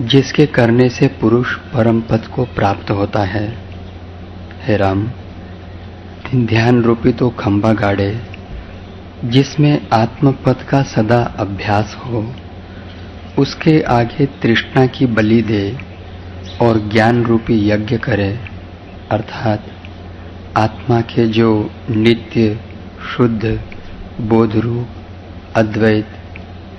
[0.01, 3.59] जिसके करने से पुरुष परम पद को प्राप्त होता है।
[4.67, 5.07] हे राम,
[6.37, 8.21] ध्यान रूपी तो खंबा गाड़े,
[9.25, 12.27] जिसमें आत्म पद का सदा अभ्यास हो,
[13.39, 15.92] उसके आगे तृष्णा की बलि दे
[16.63, 18.39] और ज्ञान रूपी यज्ञ करे,
[19.11, 19.65] अर्थात
[20.57, 22.61] आत्मा के जो नित्य,
[23.17, 23.61] शुद्ध
[24.21, 24.89] बोध रूप
[25.57, 26.07] अद्वैत,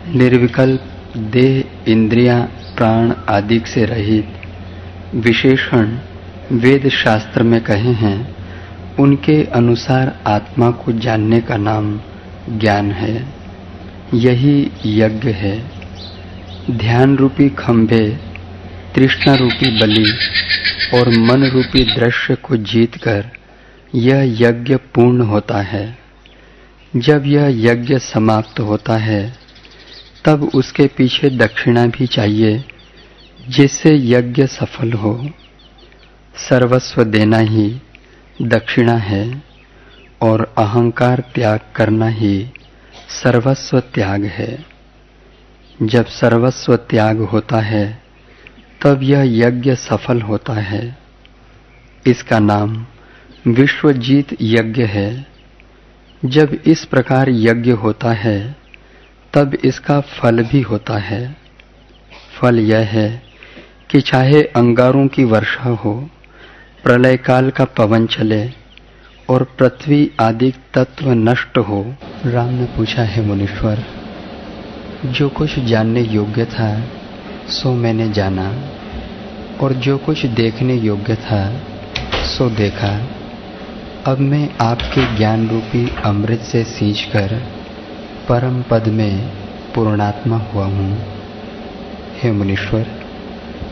[0.07, 0.81] निर्विकल्प
[1.17, 2.41] देह, इंद्रियाँ,
[2.77, 4.27] प्राण आदि से रहित
[5.15, 5.97] विशेषण
[6.51, 8.35] वेद शास्त्र में कहे हैं,
[8.99, 12.01] उनके अनुसार आत्मा को जानने का नाम
[12.49, 13.25] ज्ञान है।
[14.13, 15.71] यही यज्ञ है।
[16.71, 18.32] ध्यान रूपी खंभे
[18.95, 20.17] तृष्णा रूपी बलि
[20.93, 23.25] और मन रूपी दृश्य को जीतकर
[23.95, 25.97] यह यज्ञ पूर्ण होता है।
[26.95, 29.37] जब यह यज्ञ समाप्त होता है,
[30.25, 32.65] तब उसके पीछे दक्षिणा भी चाहिए,
[33.49, 35.29] जिससे यज्ञ सफल हो।
[36.49, 37.81] सर्वस्व देना ही
[38.41, 39.43] दक्षिणा है
[40.21, 42.49] और अहंकार त्याग करना ही
[43.23, 44.65] सर्वस्व त्याग है।
[45.83, 48.02] जब सर्वस्व त्याग होता है
[48.83, 50.97] तब यह यज्ञ सफल होता है।
[52.07, 52.85] इसका नाम
[53.47, 55.25] विश्वजीत यज्ञ है।
[56.25, 58.55] जब इस प्रकार यज्ञ होता है,
[59.33, 61.35] तब इसका फल भी होता है।
[62.39, 63.23] फल यह है
[63.89, 66.09] कि चाहे अंगारों की वर्षा हो,
[66.83, 68.51] प्रलय काल का पवन चले
[69.29, 71.95] और पृथ्वी आदि तत्व नष्ट हो।
[72.25, 73.83] राम ने पूछा, है मुनीश्वर,
[75.05, 76.87] जो कुछ जानने योग्य था,
[77.49, 78.72] सो मैंने जाना।
[79.63, 81.61] और जो कुछ देखने योग्य था
[82.25, 83.07] सो देखा।
[84.07, 87.41] अब मैं आपके ज्ञान रूपी अमृत से सींच कर
[88.29, 89.31] परम पद में
[89.75, 90.97] पूर्णात्मा हुआ हूँ।
[92.23, 92.85] हे मुनीश्वर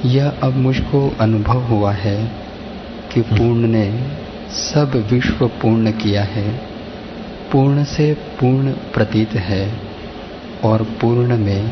[0.06, 2.32] यह अब मुझको अनुभव हुआ है
[3.14, 4.04] कि पूर्ण ने
[4.50, 6.50] सब विश्व पूर्ण किया है।
[7.52, 9.80] पूर्ण से पूर्ण प्रतीत है
[10.64, 11.70] और पूर्ण में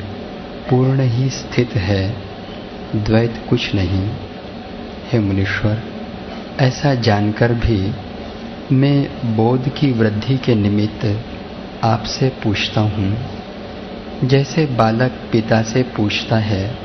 [0.70, 2.29] पूर्ण ही स्थित है।
[2.96, 4.10] द्वैत कुछ नहीं।
[5.12, 5.82] हे मुनीश्वर,
[6.60, 7.94] ऐसा जानकर भी
[8.72, 11.22] मैं बोध की वृद्धि के निमित्त
[11.84, 13.18] आपसे पूछता हूँ।
[14.24, 16.78] जैसे बालक पिता से पूछता है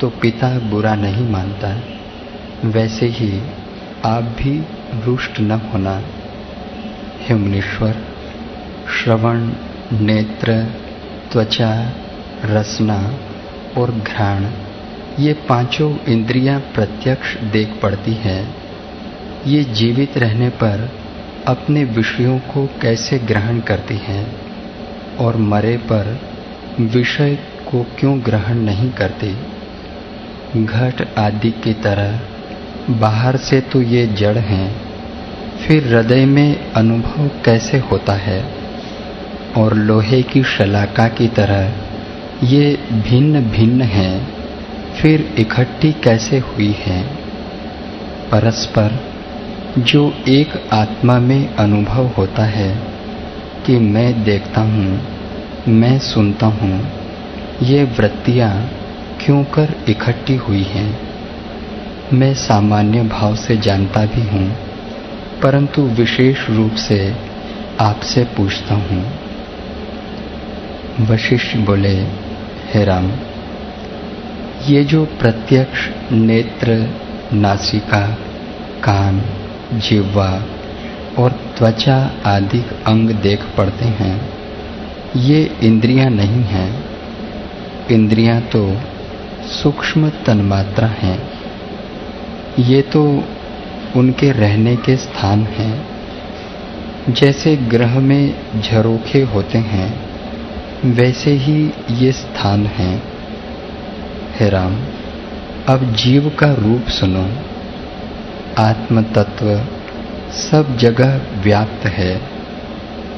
[0.00, 1.74] तो पिता बुरा नहीं मानता।
[2.64, 3.42] वैसे ही
[4.04, 4.62] आप भी
[5.04, 6.02] रुष्ट न होना।
[7.20, 7.96] हे मुनीश्वर,
[8.90, 9.50] श्रवण,
[9.92, 10.64] नेत्र,
[11.32, 11.92] त्वचा,
[12.44, 13.14] रसना
[13.78, 14.67] और घ्राण
[15.18, 18.56] ये पाँचों इंद्रियाँ प्रत्यक्ष देख पड़ती हैं।
[19.46, 20.90] ये जीवित रहने पर
[21.46, 24.26] अपने विषयों को कैसे ग्रहण करती हैं
[25.16, 26.20] और मरे पर
[26.80, 27.38] विषय
[27.70, 29.34] को क्यों ग्रहण नहीं करती?
[30.64, 32.20] घट आदि की तरह
[32.90, 34.80] बाहर से तो ये जड़ हैं,
[35.58, 38.42] फिर हृदय में अनुभव कैसे होता है?
[39.56, 41.72] और लोहे की शलाका की तरह
[42.44, 44.37] ये भिन्न भिन्न हैं।
[45.02, 47.16] फिर इकट्ठी कैसे हुई हैं?
[48.30, 49.00] परस्पर,
[49.78, 52.78] जो एक आत्मा में अनुभव होता है
[53.66, 55.00] कि मैं देखता हूँ,
[55.68, 56.88] मैं सुनता हूँ,
[57.62, 58.70] ये वृत्तियाँ
[59.20, 60.98] क्यों कर इकट्ठी हुई हैं?
[62.12, 64.56] मैं सामान्य भाव से जानता भी हूँ,
[65.42, 67.16] परंतु विशेष रूप से
[67.80, 69.12] आपसे पूछता हूँ।
[71.06, 71.96] वशिष्ठ बोले,
[72.72, 73.10] हे राम
[74.66, 76.88] ये जो प्रत्यक्ष नेत्र,
[77.32, 78.06] नासिका,
[78.84, 79.22] कान,
[79.72, 80.42] जिह्वा
[81.18, 84.28] और त्वचा आदि अंग देख पड़ते हैं,
[85.16, 86.84] ये इंद्रियाँ नहीं हैं।
[87.90, 88.76] इंद्रियाँ तो
[89.62, 91.30] सूक्ष्म तन्मात्रा हैं।
[92.58, 93.24] ये तो
[93.96, 95.86] उनके रहने के स्थान हैं।
[97.10, 100.10] जैसे ग्रह में झरोखे होते हैं,
[100.84, 103.07] वैसे ही ये स्थान हैं।
[104.40, 104.76] हे राम,
[105.68, 107.24] अब जीव का रूप सुनो।
[108.58, 109.64] आत्म तत्व
[110.32, 112.16] सब जगह व्याप्त है,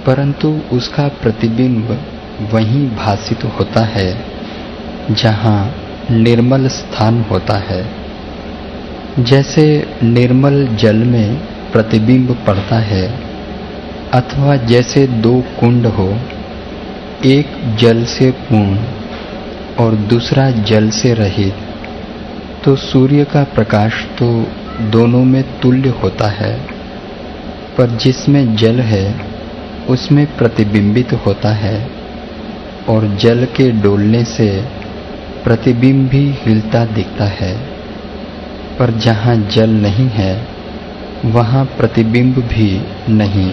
[0.06, 1.98] परंतु उसका प्रतिबिंब
[2.52, 4.24] वहीं भाषित होता है,
[5.10, 5.74] जहाँ
[6.10, 7.84] निर्मल स्थान होता है।
[9.18, 11.36] जैसे निर्मल जल में
[11.72, 13.20] प्रतिबिंब पड़ता है,
[14.12, 16.18] अथवा जैसे दो कुंड हो,
[17.24, 18.99] एक जल से पूर्ण
[19.81, 21.55] और दूसरा जल से रहित।
[22.65, 24.47] तो सूर्य का प्रकाश तो
[24.90, 26.61] दोनों में तुल्य होता है,
[27.78, 29.20] पर जिसमें जल है,
[29.89, 31.90] उसमें प्रतिबिंबित होता है,
[32.89, 34.65] और जल के डोलने से
[35.44, 37.57] प्रतिबिंब भी हिलता दिखता है।
[38.78, 40.47] पर जहाँ जल नहीं है,
[41.24, 43.51] वहाँ प्रतिबिंब भी नहीं।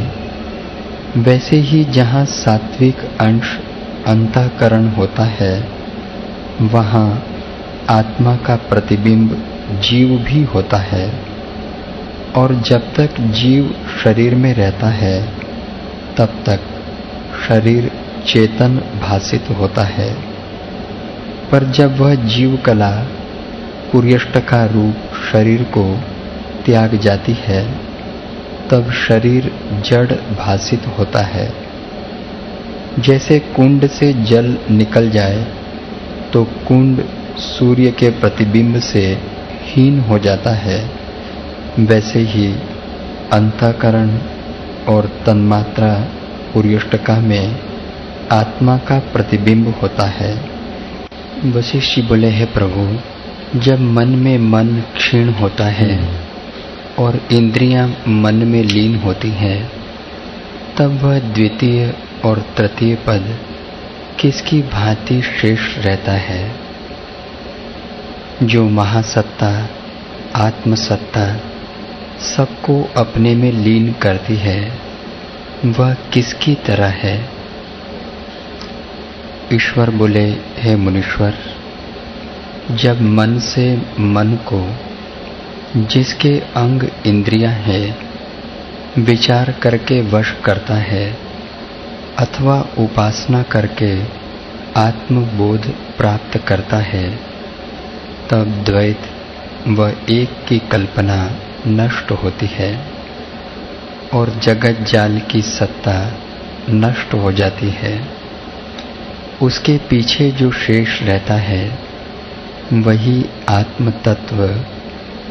[1.18, 3.58] वैसे ही जहाँ सात्विक अंश
[4.08, 5.77] अंतकरण होता है
[6.62, 7.24] वहाँ
[7.90, 9.44] आत्मा का प्रतिबिंब
[9.80, 11.20] जीव भी होता है
[12.36, 15.30] और जब तक जीव शरीर में रहता है,
[16.18, 16.60] तब तक
[17.48, 17.92] शरीर
[18.26, 20.16] चेतन भाषित होता है।
[21.52, 22.92] पर जब वह जीव कला,
[23.92, 24.96] कुर्यष्ट का रूप
[25.32, 26.00] शरीर को
[26.66, 27.72] त्याग जाती है,
[28.70, 29.52] तब शरीर
[29.86, 31.54] जड़ भाषित होता है।
[33.00, 35.48] जैसे कुंड से जल निकल जाए
[36.34, 37.04] तो कुंड
[37.38, 39.18] सूर्य के प्रतिबिंब से
[39.64, 40.90] हीन हो जाता है।
[41.80, 42.48] वैसे ही
[43.34, 44.20] अंतकरण
[44.88, 46.08] और तन्मात्रा
[46.54, 47.60] पुर्यष्टका में
[48.32, 50.50] आत्मा का प्रतिबिंब होता है।
[51.46, 52.98] वशिष्ठ बोले, है प्रभु,
[53.60, 56.22] जब मन में मन क्षीण होता है
[57.00, 59.72] और इंद्रियाँ मन में लीन होती हैं,
[60.78, 61.94] तब वह द्वितीय
[62.26, 63.38] और तृतीय पद
[64.20, 66.56] किसकी भांति श्रेष्ठ रहता है?
[68.44, 69.70] जो महासत्ता,
[70.36, 71.38] आत्मसत्ता
[72.20, 74.72] सबको अपने में लीन करती है,
[75.66, 77.30] वह किसकी तरह है?
[79.54, 81.34] ईश्वर बोले, हे मुनीश्वर,
[82.72, 84.76] जब मन से मन को,
[85.76, 87.98] जिसके अंग इंद्रियाँ हैं,
[88.98, 91.27] विचार करके वश करता है
[92.20, 94.04] अथवा उपासना करके
[94.78, 95.68] आत्मबोध
[95.98, 97.20] प्राप्त करता है,
[98.30, 99.02] तब द्वैत
[99.68, 101.32] व एक की कल्पना
[101.68, 102.88] नष्ट होती है
[104.14, 106.14] और जगत जाल की सत्ता
[106.70, 108.08] नष्ट हो जाती है।
[109.42, 111.80] उसके पीछे जो शेष रहता है,
[112.74, 114.48] वही आत्म तत्व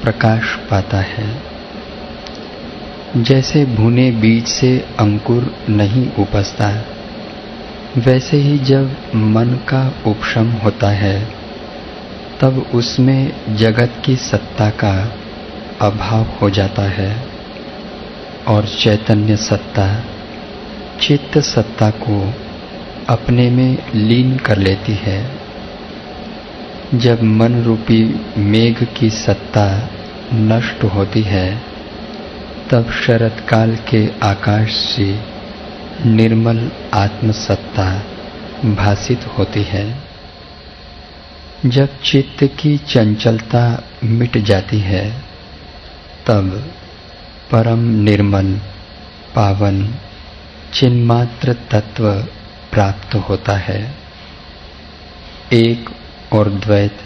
[0.02, 1.55] प्रकाश पाता है।
[3.16, 6.84] जैसे भुने बीज से अंकुर नहीं उपजता,
[7.98, 11.28] वैसे ही जब मन का उपशम होता है,
[12.40, 15.12] तब उसमें जगत की सत्ता का
[15.80, 17.26] अभाव हो जाता है
[18.48, 20.04] और चैतन्य सत्ता,
[21.00, 22.34] चित्त सत्ता को
[23.08, 25.30] अपने में लीन कर लेती है।
[26.94, 29.88] जब मन रूपी मेघ की सत्ता
[30.34, 31.75] नष्ट होती है
[32.70, 35.20] तब शरत काल के आकाश से
[36.06, 38.02] निर्मल आत्मसत्ता
[38.64, 39.98] भाषित होती है।
[41.66, 45.10] जब चित्त की चंचलता मिट जाती है,
[46.26, 46.72] तब
[47.52, 48.52] परम निर्मल
[49.34, 49.94] पावन
[50.74, 52.12] चिन्मात्र तत्व
[52.72, 53.94] प्राप्त होता है।
[55.52, 55.90] एक
[56.32, 56.98] और द्वैत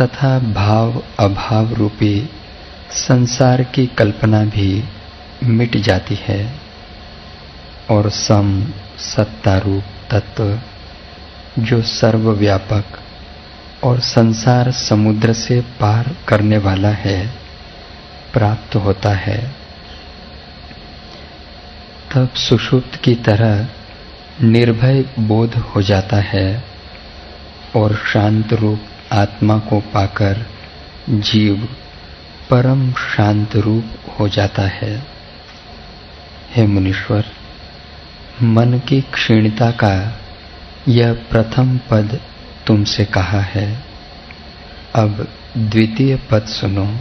[0.00, 2.30] तथा भाव अभाव रूपी
[2.92, 4.84] संसार की कल्पना भी
[5.44, 6.60] मिट जाती है
[7.90, 10.60] और सम सत्तारूप तत्व
[11.58, 12.84] जो सर्वव्यापक
[13.84, 17.34] और संसार समुद्र से पार करने वाला है,
[18.32, 19.54] प्राप्त होता है।
[22.14, 23.68] तब सुषुप्त की तरह
[24.42, 26.64] निर्भय बोध हो जाता है
[27.76, 28.80] और शांत रूप
[29.12, 30.46] आत्मा को पाकर
[31.10, 31.68] जीव
[32.50, 33.84] परम शांत रूप
[34.20, 35.06] हो जाता है।
[36.54, 37.24] हे मुनीश्वर,
[38.42, 40.20] मन की क्षीणता का
[40.88, 42.20] यह प्रथम पद
[42.66, 43.84] तुमसे कहा है।
[44.94, 46.96] अब द्वितीय पद सुनो।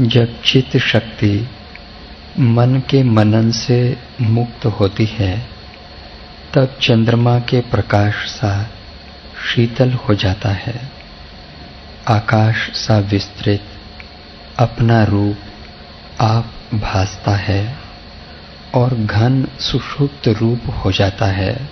[0.00, 1.48] जब चित्त शक्ति
[2.38, 5.48] मन के मनन से मुक्त होती है,
[6.54, 8.70] तब चंद्रमा के प्रकाश सा
[9.46, 10.90] शीतल हो जाता है।
[12.08, 13.60] आकाश सा विस्तृत
[14.60, 15.36] अपना रूप
[16.20, 17.76] आप भासता है
[18.74, 21.68] और घन सुषुप्त रूप हो जाता है।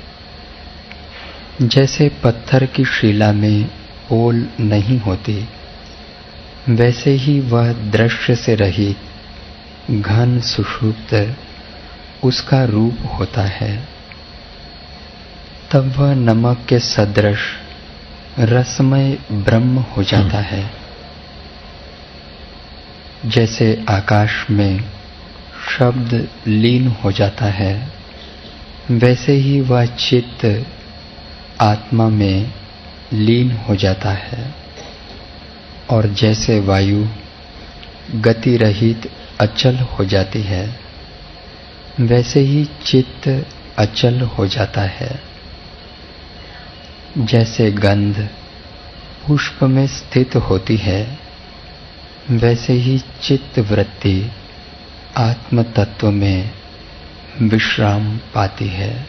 [1.62, 3.70] जैसे पत्थर की शिला में
[4.12, 5.48] ओल नहीं होती,
[6.69, 8.97] वैसे ही वह दृश्य से रहित
[9.90, 11.36] घन सुषुप्त
[12.24, 13.89] उसका रूप होता है।
[15.73, 17.40] तब वह नमक के सदृश
[18.39, 20.78] रसमय ब्रह्म हो जाता है।
[23.27, 24.81] जैसे आकाश में
[25.78, 27.89] शब्द लीन हो जाता है,
[28.90, 30.66] वैसे ही वह चित्त
[31.61, 32.53] आत्मा में
[33.12, 34.55] लीन हो जाता है।
[35.90, 37.07] और जैसे वायु
[38.15, 40.81] गति रहित अचल हो जाती है,
[42.01, 43.47] वैसे ही चित्त
[43.78, 45.23] अचल हो जाता है।
[47.19, 48.28] जैसे गंध
[49.27, 51.28] पुष्प में स्थित होती है
[52.31, 54.33] वैसे ही चित्त वृत्ति
[55.17, 56.51] आत्म तत्व में
[57.43, 59.07] विश्राम पाती है।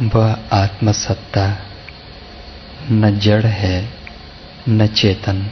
[0.00, 1.58] वह आत्मसत्ता
[2.90, 3.90] न जड़ है,
[4.68, 5.50] न चेतन।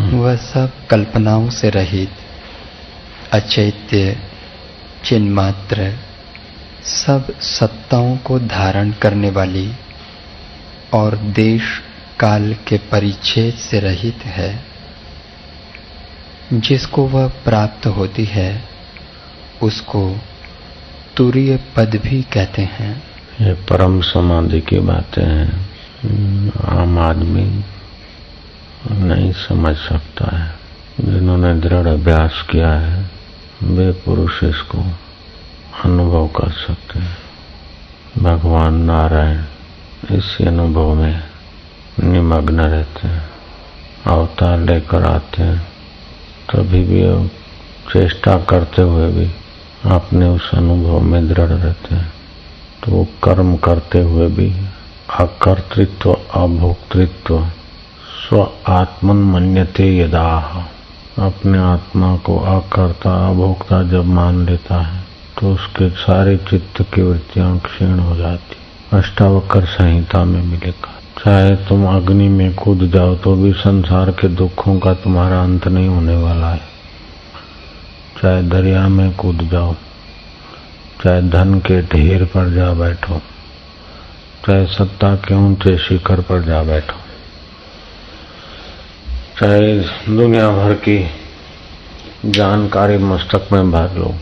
[0.00, 2.10] वह सब कल्पनाओं से रहित,
[3.32, 4.16] अचैत्य,
[5.04, 5.98] चिन्मात्र,
[6.84, 9.72] सब सत्ताओं को धारण करने वाली
[10.92, 11.62] और देश
[12.22, 14.64] काल के परिच्छेद से रहित है।
[16.52, 18.64] जिसको वह प्राप्त होती है,
[19.62, 20.16] उसको
[21.16, 23.02] तुरीय पद भी कहते हैं।
[23.40, 25.70] ये परम समाधि की बातें हैं।
[26.68, 27.64] आम आदमी
[28.90, 30.54] नहीं समझ सकता है।
[31.00, 33.10] जिन्होंने दृढ़ अभ्यास किया है,
[33.62, 34.82] वे पुरुष इसको
[35.84, 37.18] अनुभव कर सकते हैं।
[38.18, 39.42] भगवान नारायण
[40.18, 41.31] इसी अनुभव में
[42.00, 43.22] निमग्न रहते हैं,
[44.06, 45.58] अवतार लेकर आते हैं,
[46.50, 47.02] तभी भी
[47.92, 49.30] चेष्टा करते हुए भी
[49.90, 52.12] अपने उस अनुभव में दृढ़ रहते हैं।
[52.84, 54.48] तो वो कर्म करते हुए भी
[55.20, 57.38] अकर्तृत्व, अभोक्तृत्व,
[58.22, 60.28] स्व आत्मन मन्यते यदा
[61.18, 65.04] अपने आत्मा को अकर्ता, अभोक्ता जब मान लेता है
[65.38, 68.56] तो उसके सारे चित्त की वृत्तियाँ क्षीण हो जाती
[68.96, 74.78] अष्टावकर संहिता में मिलेगा चाहे तुम अग्नि में कूद जाओ तो भी संसार के दुखों
[74.78, 76.60] का तुम्हारा अंत नहीं होने वाला है।
[78.22, 79.74] चाहे दरिया में कूद जाओ,
[81.04, 83.18] चाहे धन के ढेर पर जा बैठो,
[84.46, 86.98] चाहे सत्ता के ऊँचे शिखर पर जा बैठो,
[89.38, 90.98] चाहे दुनिया भर की
[92.26, 94.14] जानकारी मस्तक में भर लो,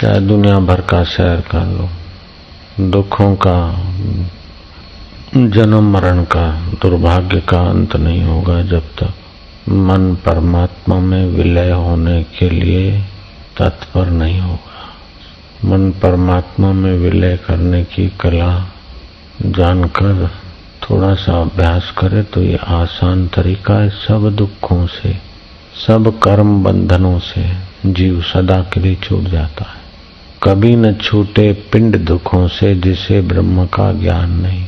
[0.00, 1.88] चाहे दुनिया भर का सैर कर लो,
[2.90, 3.56] दुखों का
[5.36, 9.14] जन्म मरण का, दुर्भाग्य का अंत नहीं होगा जब तक
[9.68, 13.00] मन परमात्मा में विलय होने के लिए
[13.58, 14.88] तत्पर नहीं होगा।
[15.64, 18.68] मन परमात्मा में विलय करने की कला
[19.42, 20.30] जानकर,
[20.82, 25.16] थोड़ा सा अभ्यास करे तो ये आसान तरीका है सब दुखों से,
[25.86, 27.46] सब कर्म बंधनों से
[27.86, 29.80] जीव सदा के लिए छूट जाता है।
[30.42, 34.66] कभी न छूटे पिंड दुखों से जिसे ब्रह्म का ज्ञान नहीं।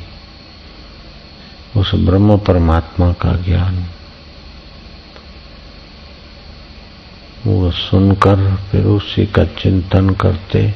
[1.76, 3.84] उस ब्रह्म परमात्मा का ज्ञान।
[7.46, 10.74] वो सुनकर फिर उसी का चिंतन करते,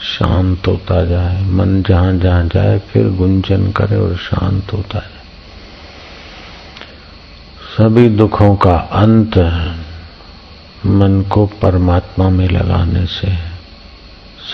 [0.00, 5.20] शांत होता जाए, मन जहाँ जहाँ जाए, फिर गुंजन करे और शांत होता जाए।
[7.76, 9.38] सभी दुखों का अंत
[10.86, 13.50] मन को परमात्मा में लगाने से है।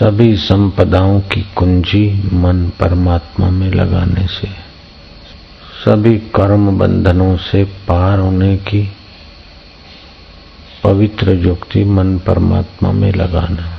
[0.01, 4.66] सभी संपदाओं की कुंजी मन परमात्मा में लगाने से
[5.89, 8.89] सभी कर्म बंधनों से पार होने की
[10.85, 13.79] पवित्र युक्ति मन परमात्मा में लगाना।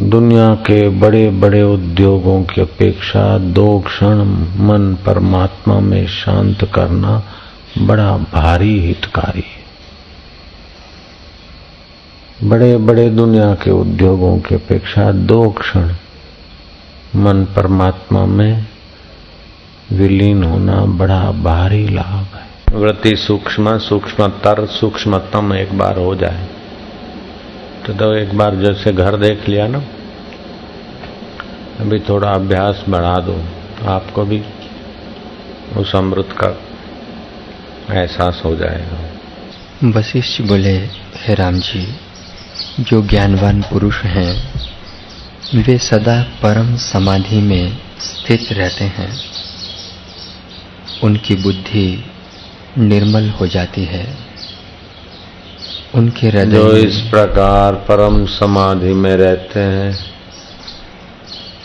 [0.00, 4.18] दुनिया के बड़े बड़े उद्योगों की अपेक्षा दो क्षण
[4.58, 7.22] मन परमात्मा में शांत करना
[7.78, 9.62] बड़ा भारी हितकारी है।
[12.48, 15.94] बड़े बड़े दुनिया के उद्योगों की अपेक्षा दो क्षण
[17.16, 18.71] मन परमात्मा में
[19.92, 26.46] विलीन होना बड़ा भारी लाभ है। वृत्ति सूक्ष्म सूक्ष्मतर सूक्ष्मतम एक बार हो जाए।
[27.86, 29.78] तो तो एक बार जैसे घर देख लिया ना
[31.80, 33.36] अभी थोड़ा अभ्यास बढ़ा दो
[33.90, 34.42] आपको भी
[35.76, 36.48] उस अमृत का
[37.94, 40.76] एहसास हो जाएगा। वशिष्ठ बोले
[41.16, 41.86] हे राम जी
[42.80, 44.32] जो ज्ञानवान पुरुष हैं
[45.56, 49.12] वे सदा परम समाधि में स्थित रहते हैं।
[51.04, 52.04] उनकी बुद्धि
[52.78, 54.06] निर्मल हो जाती है।
[55.94, 59.92] उनके हृदय जो इस प्रकार परम समाधि में रहते हैं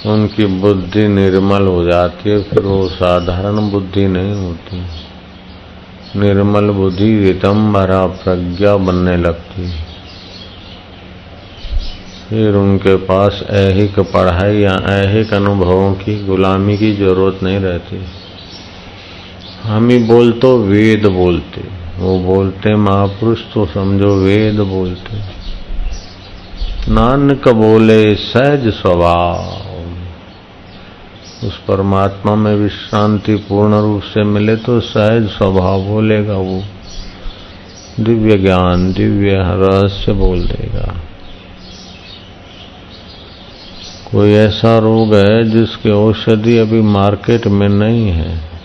[0.06, 4.82] उनकी बुद्धि निर्मल हो जाती है फिर वो साधारण बुद्धि नहीं होती।
[6.20, 9.70] निर्मल बुद्धि रितम भरा प्रज्ञा बनने लगती
[12.30, 18.06] फिर उनके पास ऐहिक पढ़ाई या ऐहिक अनुभवों की गुलामी की ज़रूरत नहीं रहती।
[19.64, 21.62] हम ही बोल तो वेद बोलते।
[21.98, 25.18] वो बोलते महापुरुष तो समझो वेद बोलते।
[26.92, 29.68] नानक बोले सहज स्वभाव।
[31.48, 36.64] उस परमात्मा में विश्रांति पूर्ण रूप से मिले तो सहज स्वभाव बोलेगा वो।
[38.00, 41.02] दिव्य ज्ञान, दिव्य रहस्य बोल देगा।
[44.12, 48.57] कोई ऐसा रोग है जिसकी औषधि अभी मार्केट में नहीं है।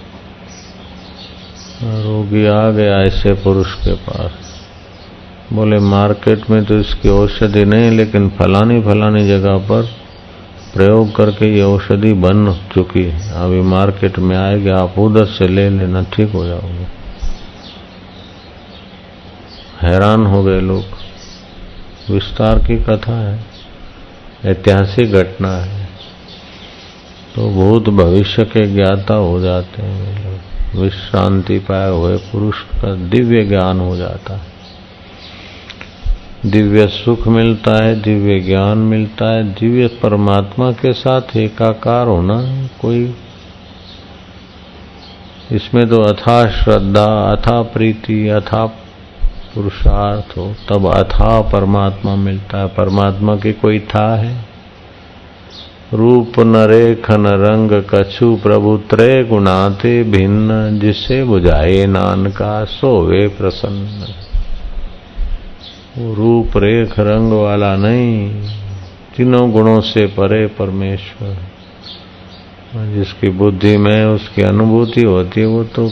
[1.85, 4.31] रोगी आ गया ऐसे पुरुष के पास।
[5.53, 9.83] बोले, मार्केट में तो इसकी औषधि नहीं, लेकिन फलानी फलानी जगह पर
[10.75, 15.71] प्रयोग करके ये औषधि बन चुकी है। अभी मार्केट में आएगी, आप उधर से ले
[15.71, 16.87] लेना, ठीक हो जाओगे।
[19.83, 20.83] हैरान हो गए लोग।
[22.11, 23.45] विस्तार की कथा है,
[24.45, 25.89] ऐतिहासिक घटना है।
[27.35, 33.45] तो भूत भविष्य के ज्ञाता हो जाते हैं लोग। विश्रांति पाए हुए पुरुष का दिव्य
[33.45, 34.53] ज्ञान हो जाता है।
[36.47, 43.15] दिव्य सुख मिलता है, दिव्य ज्ञान मिलता है, दिव्य परमात्मा के साथ एकाकार होना कोई
[45.53, 48.67] इसमें तो अथा श्रद्धा, अथा प्रीति, अथा
[49.55, 54.52] पुरुषार्थ हो, तब अथा परमात्मा मिलता है। परमात्मा की कोई था है?
[55.95, 64.05] रूप न नरेखन रंग कछु प्रभु त्रय गुणाते भिन्न, जिसे बुझाए नानका सोवे प्रसन्न।
[66.15, 68.43] रूप रेख रंग वाला नहीं,
[69.17, 71.37] तीनों गुणों से परे परमेश्वर।
[72.95, 75.89] जिसकी बुद्धि में उसकी अनुभूति होती है, वो तो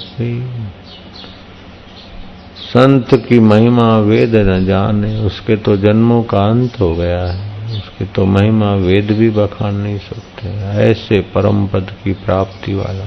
[2.56, 8.05] संत की महिमा वेद न जाने, उसके तो जन्मों का अंत हो गया है। उसकी
[8.05, 10.49] तो महिमा वेद भी बखान नहीं सकते।
[10.91, 13.05] ऐसे परम पद की प्राप्ति वाला।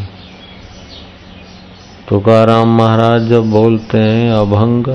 [2.09, 4.85] तुकाराम महाराज जब बोलते हैं, अभंग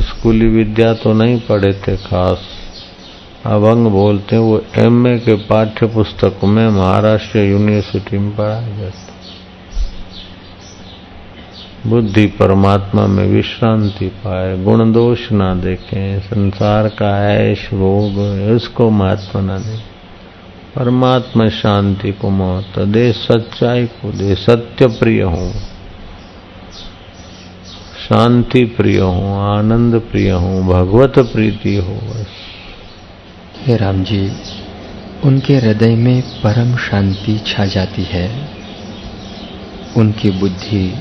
[0.00, 2.38] स्कूली विद्या तो नहीं पढ़े थे खास।
[3.46, 9.17] अभंग बोलते हैं, वो एमए के पाठ्य पुस्तक में महाराष्ट्र यूनिवर्सिटी में पढ़ाया जाता
[11.86, 18.18] बुद्धि परमात्मा में विश्रांति पाए, गुण दोष ना देखें, संसार का ऐश भोग,
[18.56, 19.98] उसको महत्व ना दे
[20.76, 25.52] परमात्मा शांति को महत्व दे, सच्चाई को दे, सत्य प्रिय हो।
[28.08, 32.26] शांति प्रिय हो, आनंद प्रिय हो, भगवत प्रीति हो बस।
[33.66, 34.32] हे राम जी
[35.24, 38.48] उनके हृदय में परम शांति छा जाती है।
[39.96, 40.94] उनकी बुद्धि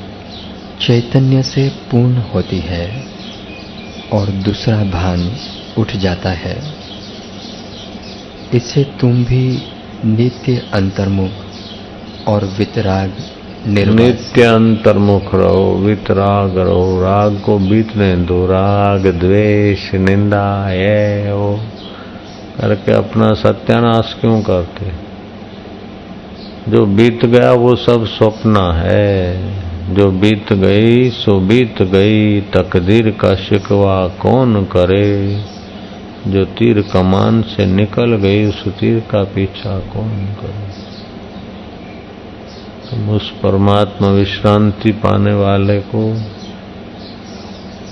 [0.81, 3.03] चैतन्य से पूर्ण होती है
[4.13, 5.31] और दूसरा भान
[5.77, 6.63] उठ जाता है।
[8.53, 9.61] इससे तुम भी
[10.05, 11.29] नित्य अंतर्मुख
[12.27, 13.13] और वितराग
[13.67, 21.59] नित्य अंतर्मुख रहो, वितराग रहो, राग को बीतने दो, राग, द्वेष, निंदा ये वो
[22.57, 25.07] करके अपना सत्यानाश क्यों करते?
[26.71, 33.35] जो बीत गया वो सब स्वप्न है। जो बीत गई, सो बीत गई। तकदीर का
[33.35, 35.41] शिकवा कौन करे?
[36.27, 40.87] जो तीर कमान से निकल गई, उस तीर का पीछा कौन करे?
[42.89, 46.21] तुम उस परमात्मा विश्रांति पाने वाले को,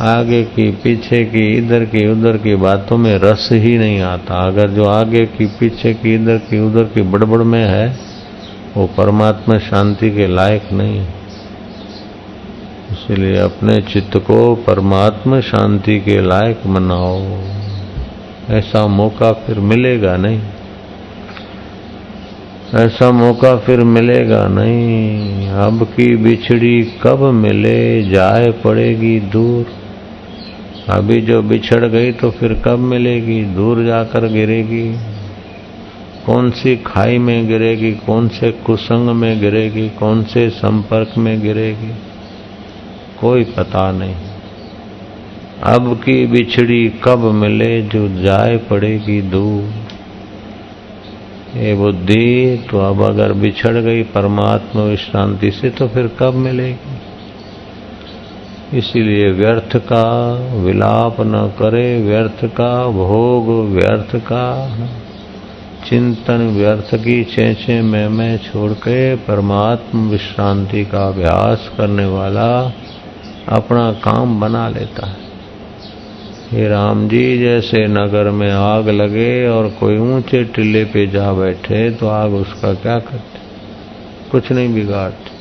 [0.02, 4.70] आगे की, पीछे की, इधर की, उधर की बातों में रस ही नहीं आता। अगर
[4.70, 7.98] जो आगे की, पीछे की, इधर की, उधर की बड़बड़ में है,
[8.78, 11.00] वो परमात्मा शांति के लायक नहीं
[12.92, 17.22] इसलिए अपने चित्त को परमात्मा शांति के लायक बनाओ।
[18.50, 20.42] ऐसा मौका फिर मिलेगा नहीं।
[22.76, 29.66] ऐसा मौका फिर मिलेगा नहीं। अब की बिछड़ी कब मिले, जाए पड़ेगी दूर।
[30.90, 34.96] अभी जो बिछड़ गई तो फिर कब मिलेगी, दूर जाकर गिरेगी।
[36.26, 41.94] कौन सी खाई में गिरेगी, कौन से कुसंग में गिरेगी, कौन से संपर्क में गिरेगी।
[43.22, 44.16] कोई पता नहीं।
[45.64, 49.64] अब की बिछड़ी कब मिले, जो जाए पड़ेगी दूर।
[51.60, 57.00] ये बुद्धि तो अब अगर बिछड़ गई परमात्मा विश्रांति से तो फिर कब मिलेगी?
[58.78, 64.78] इसीलिए व्यर्थ का विलाप न करे, व्यर्थ का भोग व्यर्थ का।
[65.90, 72.74] चिंतन व्यर्थ की चेचे में मैं छोड़ के परमात्म विश्रांति का अभ्यास करने वाला
[73.50, 75.26] अपना काम बना लेता है।
[76.52, 81.92] हे राम जी जैसे नगर में आग लगे और कोई ऊँचे टिल्ले पे जा बैठे
[81.92, 83.40] तो आग उसका क्या करते?
[84.32, 85.36] कुछ नहीं बिगाड़ते।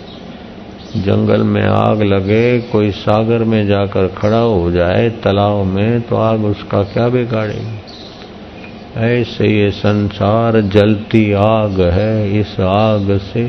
[1.01, 6.45] जंगल में आग लगे, कोई सागर में जाकर खड़ा हो जाए तालाब में तो आग
[6.45, 7.81] उसका क्या बिगाड़ेगी?
[8.97, 13.49] ऐसे ये संसार जलती आग है, इस आग से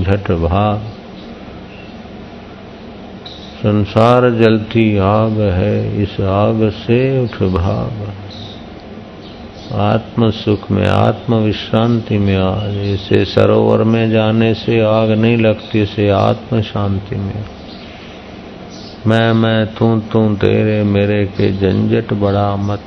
[0.00, 0.91] झट भाग।
[3.62, 8.12] संसार जलती आग है, इस आग से उठ भाग।
[9.78, 15.86] आत्म सुख में, आत्म विश्रांति में आ जैसे सरोवर में जाने से आग नहीं लगती
[15.86, 17.44] से आत्म शांति में।
[19.06, 22.80] मैं मैं, तू तू, तेरे, मेरे के झंझट बड़ा मत।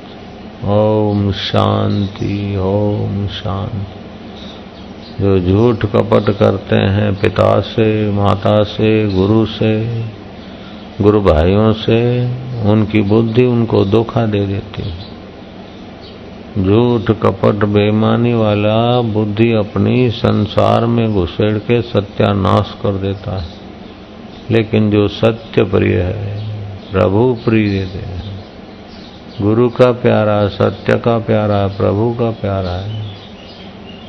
[0.64, 4.00] ओम शांति ओम शांति।
[5.22, 10.04] जो झूठ कपट करते हैं पिता से, माता से, गुरु से
[11.00, 12.28] गुरु भाइयों से
[12.70, 15.16] उनकी बुद्धि उनको धोखा दे देती है।
[16.64, 23.48] झूठ, कपट, बेईमानी वाला बुद्धि अपनी संसार में घुसेड़ के सत्यानाश कर देता है।
[24.50, 26.44] लेकिन जो सत्य प्रिय है,
[26.92, 28.22] प्रभु प्रिय है।
[29.42, 33.06] गुरु का प्यारा, सत्य का प्यारा, प्रभु का प्यारा है।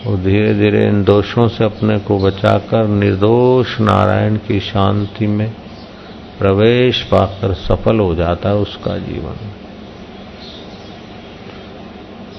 [0.07, 5.51] वो धीरे धीरे इन दोषों से अपने को बचाकर निर्दोष नारायण की शांति में
[6.39, 9.35] प्रवेश पाकर सफल हो जाता है उसका जीवन।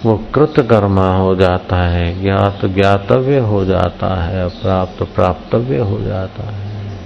[0.05, 6.99] वो कृतकर्मा हो जाता है, ज्ञात ज्ञातव्य हो जाता है, प्राप्त प्राप्तव्य हो जाता है।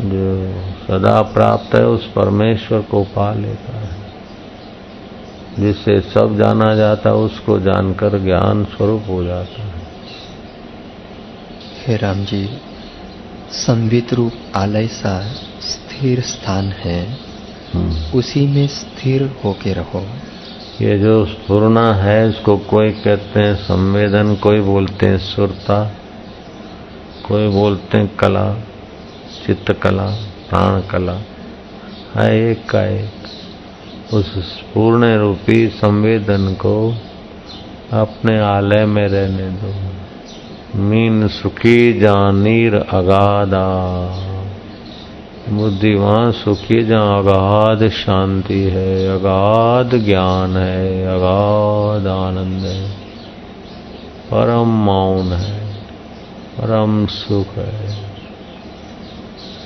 [0.00, 3.96] जो सदा प्राप्त है, उस परमेश्वर को पा लेता है।
[5.58, 9.82] जिससे सब जाना जाता है, उसको जानकर ज्ञान स्वरूप हो जाता है।
[11.86, 12.58] हे राम जी
[13.54, 17.18] संवित रूप आलय सा स्थिर स्थान है।
[17.72, 20.06] हम्म। उसी में स्थिर होके रहो।
[20.80, 25.92] ये जो स्फुरना है इसको कोई कहते हैं संवेदन कोई बोलते हैं सुरता
[27.28, 28.54] कोई बोलते हैं कला
[29.46, 30.06] चित्त कला
[30.50, 31.20] प्राण कला
[32.16, 33.10] है एक का एक।
[34.14, 36.94] उस पूर्ण रूपी संवेदन को
[37.92, 40.03] अपने आलय में रहने दो।
[40.76, 43.66] मीन सुखी जानीर अगाधा।
[45.48, 52.90] बुद्धिवान सुखी जहाँ अगाध शांति है, अगाध ज्ञान है, अगाध आनंद है।
[54.30, 55.74] परम मौन है,
[56.58, 57.88] परम सुख है।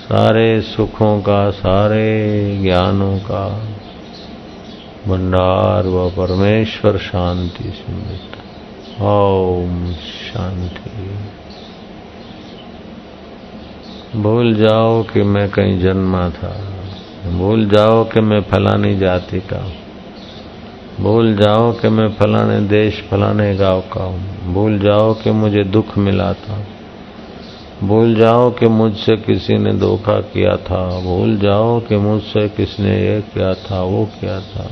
[0.09, 3.63] सारे सुखों का, सारे ज्ञानों का,
[5.09, 8.38] भंडार व परमेश्वर शांति से मिलता
[9.01, 11.19] ओम शांति।
[14.19, 16.61] भूल जाओ कि मैं कहीं जन्मा था।
[17.31, 19.73] भूल जाओ कि मैं फलानी जाति का
[21.01, 25.99] भूल जाओ कि मैं फलाने देश, फलाने गाँव का हूँ। भूल जाओ कि मुझे दुख
[25.99, 26.65] मिला था।
[27.85, 33.21] भूल जाओ कि मुझसे किसी ने धोखा किया था। भूल जाओ कि मुझसे किसने ये
[33.21, 34.71] किया था, वो किया था।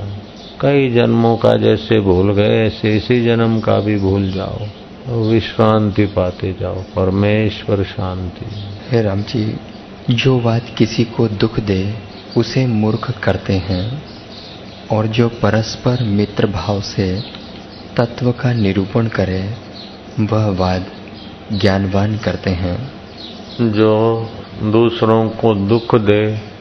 [0.61, 4.59] कई जन्मों का जैसे भूल गए ऐसे इसी जन्म का भी भूल जाओ।
[5.31, 8.47] विश्रांति पाते जाओ परमेश्वर शांति।
[8.91, 9.57] हे राम जी
[10.11, 11.95] जो बात किसी को दुख दे
[12.37, 14.03] उसे मूर्ख करते हैं।
[14.93, 17.23] और जो परस्पर मित्र भाव से
[17.97, 19.51] तत्व का निरूपण करे
[20.21, 20.87] वह वाद
[21.53, 22.93] ज्ञानवान करते हैं।
[23.61, 24.27] जो
[24.63, 26.56] दूसरों को दुख दे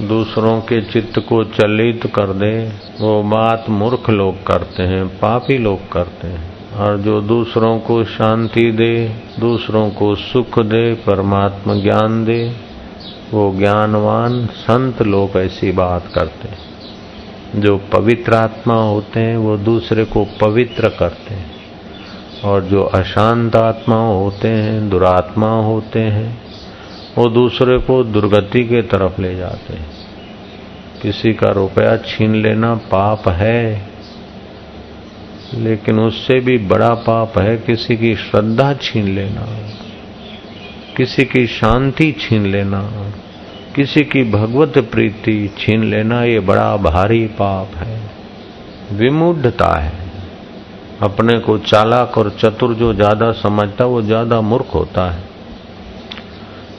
[0.00, 5.92] दूसरों के चित्त को चलित कर दे। वो बात मूर्ख लोग करते हैं, पापी लोग
[5.92, 12.56] करते हैं। और जो दूसरों को शांति दे, दूसरों को सुख दे, परमात्मा ज्ञान दे,
[13.32, 16.58] वो ज्ञानवान संत लोग ऐसी बात करते हैं।
[17.60, 21.52] जो पवित्र आत्मा होते हैं, वो दूसरे को पवित्र करते हैं।
[22.44, 26.51] और जो अशांत आत्मा होते हैं, दुरात्मा होते हैं
[27.18, 29.86] वो दूसरे को दुर्गति के तरफ़ ले जाते हैं।
[31.02, 33.90] किसी का रुपया छीन लेना पाप है,
[35.54, 39.46] लेकिन उससे भी बड़ा पाप है किसी की श्रद्धा छीन लेना,
[40.96, 42.80] किसी की शांति छीन लेना,
[43.76, 48.00] किसी की भगवत प्रीति छीन लेना, ये बड़ा भारी पाप है।
[48.92, 50.00] विमुढ़ता है।
[51.02, 55.31] अपने को चालाक और चतुर जो ज़्यादा समझता, वो ज़्यादा मूर्ख होता है।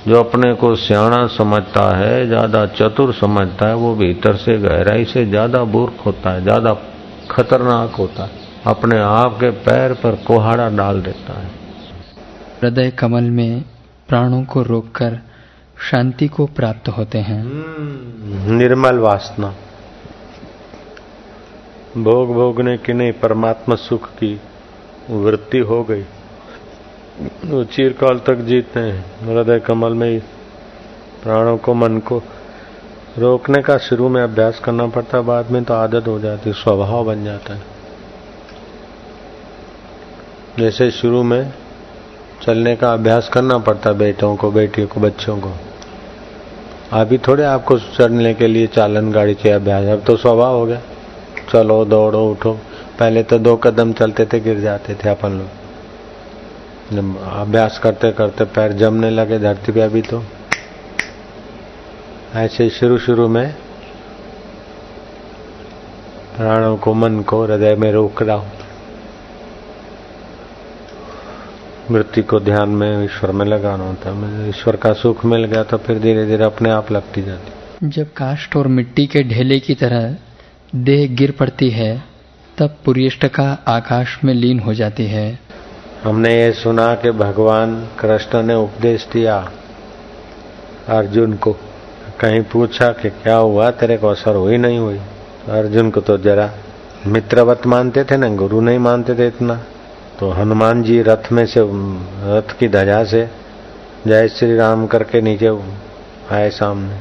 [0.07, 5.25] जो अपने को सियाणा समझता है ज़्यादा चतुर समझता है वो भीतर से गहराई से
[5.25, 6.73] ज़्यादा मूर्ख होता है ज़्यादा
[7.31, 11.49] खतरनाक होता है। अपने आप के पैर पर कोहाड़ा डाल देता है।
[12.61, 13.63] हृदय कमल में
[14.09, 15.19] प्राणों को रोककर
[15.91, 19.53] शांति को प्राप्त होते हैं। हम्म, निर्मल वासना।
[21.97, 24.39] भोग भोगने की नहीं परमात्मा सुख की
[25.09, 26.03] वृत्ति हो गई।
[27.21, 30.19] वो चिरकाल तक जीते हैं। हृदय कमल में ही,
[31.23, 32.21] प्राणों को, मन को।
[33.17, 37.05] रोकने का शुरू में अभ्यास करना पड़ता है बाद में तो आदत हो जाती, स्वभाव
[37.05, 37.61] बन जाता है।
[40.59, 41.53] जैसे शुरू में
[42.41, 45.51] चलने का अभ्यास करना पड़ता बेटों को, बेटियों को, बच्चों को।
[46.93, 50.81] अभी थोड़े आपको चढ़ने के लिए चालन गाड़ी चाहिए अभ्यास, अब तो स्वभाव हो गया।
[51.51, 52.53] चलो, दौड़ो, उठो।
[52.99, 55.62] पहले तो दो कदम चलते थे, गिर जाते थे अपन लोग।
[56.91, 60.23] अभ्यास करते करते पैर जमने लगे धरती पे अभी तो।
[62.35, 63.53] ऐसे शुरू शुरू में
[66.37, 68.51] प्राणों को, मन को, हृदय में रोक रहा हूँ।
[71.91, 75.77] मृत्यु को ध्यान में, ईश्वर में लगाना होता है। ईश्वर का सुख मिल गया तो
[75.77, 80.15] फिर धीरे धीरे अपने आप लगती जाती जब काष्ट और मिट्टी के ढेले की तरह
[80.75, 82.03] देह गिर पड़ती है,
[82.57, 85.39] तब पुरिष्ट का आकाश में लीन हो जाती है।
[86.03, 89.51] हमने ये सुना कि भगवान कृष्ण ने उपदेश दिया
[90.89, 91.51] अर्जुन को।
[92.19, 93.71] कहीं पूछा कि क्या हुआ?
[93.71, 94.97] तेरे को असर हुई नहीं हुई?
[95.49, 96.51] अर्जुन को तो जरा
[97.07, 99.55] मित्रवत मानते थे ना, गुरु नहीं मानते थे इतना।
[100.19, 101.59] तो हनुमान जी रथ में से,
[102.37, 103.29] रथ की ध्वजा से
[104.07, 105.59] जय श्री राम करके नीचे
[106.31, 106.97] आए सामने।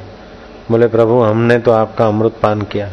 [0.71, 2.87] बोले, प्रभु, हमने तो आपका अमृत पान किया।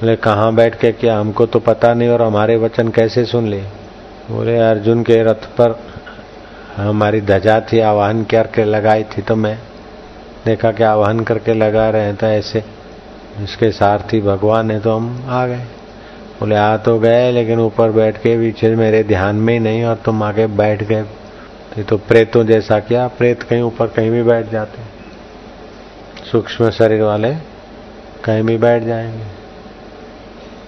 [0.00, 1.18] बोले, कहाँ बैठ के किया?
[1.18, 3.66] हमको तो पता नहीं और हमारे वचन कैसे सुन लिए?
[4.30, 5.78] बोले अर्जुन के रथ पर
[6.76, 9.22] हमारी ध्वजा थी आवाहन करके लगाई थी?
[9.22, 9.56] तो मैं
[10.44, 12.62] देखा कि आवाहन करके लगा रहे हैं तो ऐसे
[13.42, 15.64] इसके सारथी भगवान है तो हम आ गए।
[16.40, 19.96] बोले आ तो गए लेकिन ऊपर बैठ के पीछे मेरे ध्यान में ही नहीं और
[19.96, 24.50] तुम आगे बैठ गए तो, तो प्रेतों जैसा क्या प्रेत कहीं ऊपर कहीं भी बैठ
[24.50, 24.82] जाते
[26.30, 27.32] सूक्ष्म शरीर वाले
[28.24, 29.24] कहीं भी बैठ जाएँगे।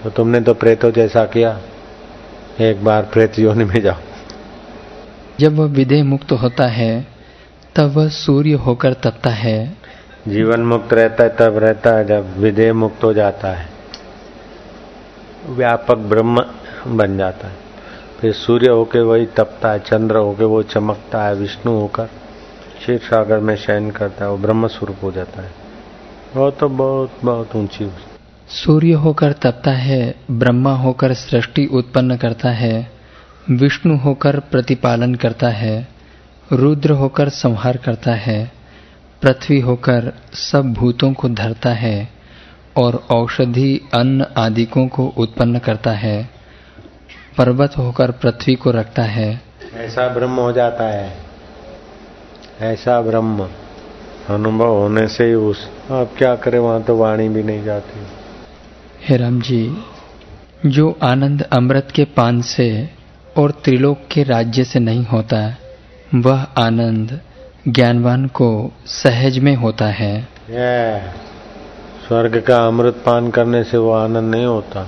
[0.05, 1.59] तो तुमने तो प्रेतों जैसा किया
[2.61, 3.97] एक बार प्रेत योनि में जाओ।
[5.41, 7.07] जब वह विदेह मुक्त होता है
[7.77, 9.77] तब वह सूर्य होकर तपता है।
[10.29, 13.69] जीवन मुक्त रहता है तब रहता है जब विदेह मुक्त हो जाता है।
[15.49, 16.45] व्यापक ब्रह्म
[16.97, 17.57] बन जाता है।
[18.21, 22.07] फिर सूर्य होके वही तपता है चंद्र होके वो चमकता है विष्णु होकर
[22.79, 25.51] क्षीर सागर में शयन करता है वो ब्रह्म स्वरूप हो जाता है।
[26.37, 27.85] वो तो बहुत बहुत ऊँची
[28.49, 32.93] सूर्य होकर तपता है, ब्रह्मा होकर सृष्टि उत्पन्न करता है,
[33.51, 35.89] विष्णु होकर प्रतिपालन करता है,
[36.53, 38.53] रुद्र होकर संहार करता है,
[39.23, 42.09] पृथ्वी होकर सब भूतों को धरता है
[42.77, 46.31] और औषधि, अन्न आदिकों को उत्पन्न करता है,
[47.39, 49.41] पर्वत होकर पृथ्वी को रखता है।
[49.75, 51.17] ऐसा ब्रह्म हो जाता है।
[52.61, 53.49] ऐसा ब्रह्म।
[54.29, 58.18] अनुभव होने से ही उस अब क्या करें, वहाँ तो वाणी भी नहीं जाती।
[59.09, 59.77] हे राम जी
[60.67, 62.91] जो आनंद अमृत के पान से
[63.37, 65.57] और त्रिलोक के राज्य से नहीं होता
[66.15, 67.21] वह आनंद
[67.69, 70.29] ज्ञानवान को सहज में होता है।
[72.09, 74.85] स्वर्ग का अमृत पान करने से वो आनंद नहीं होता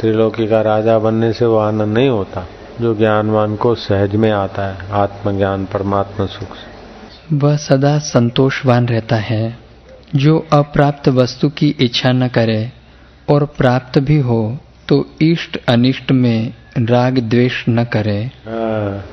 [0.00, 2.46] त्रिलोकी का राजा बनने से वो आनंद नहीं होता
[2.80, 9.16] जो ज्ञानवान को सहज में आता है आत्मज्ञान परमात्मा सुख से। वह सदा संतोषवान रहता
[9.16, 9.58] है
[10.16, 12.72] जो अप्राप्त वस्तु की इच्छा न करे
[13.28, 19.04] और प्राप्त भी हो तो इष्ट अनिष्ट में राग द्वेष न करे। हाँ,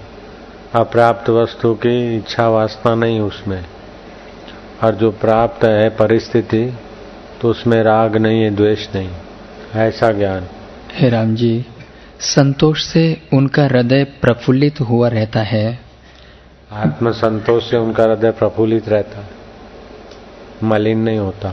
[0.75, 3.65] अप्राप्त वस्तु की इच्छा वासना नहीं उसमें।
[4.83, 6.77] और जो प्राप्त है परिस्थिति
[7.41, 9.09] तो उसमें राग नहीं है द्वेष नहीं।
[9.75, 10.47] ऐसा ज्ञान।
[10.93, 11.65] हे राम जी
[12.19, 15.79] संतोष से उनका हृदय प्रफुल्लित हुआ रहता है।
[16.71, 19.29] आत्म संतोष से उनका हृदय प्रफुल्लित रहता। है
[20.63, 21.49] मलिन नहीं होता।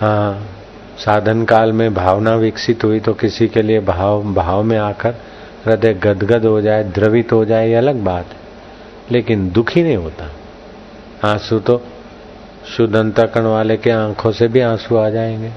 [0.00, 0.53] हाँ
[0.98, 5.14] साधन काल में भावना विकसित हुई तो किसी के लिए भाव भाव में आकर
[5.64, 8.36] हृदय गदगद हो जाए, द्रवित हो जाए, ये अलग बात है।
[9.12, 10.30] लेकिन दुखी नहीं होता।
[11.28, 11.82] आँसू तो
[12.76, 15.50] शुद्ध अंतकरण वाले के आँखों से भी आँसू आ जाएँगे।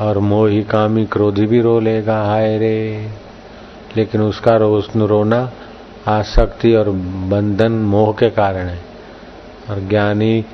[0.00, 3.08] और मोही कामी क्रोधी भी रो लेगा, हाय रे।
[3.96, 5.50] लेकिन उसका रोज रोना
[6.08, 6.90] आसक्ति और
[7.28, 8.80] बंधन मोह के कारण है।
[9.70, 10.44] और ज्ञानी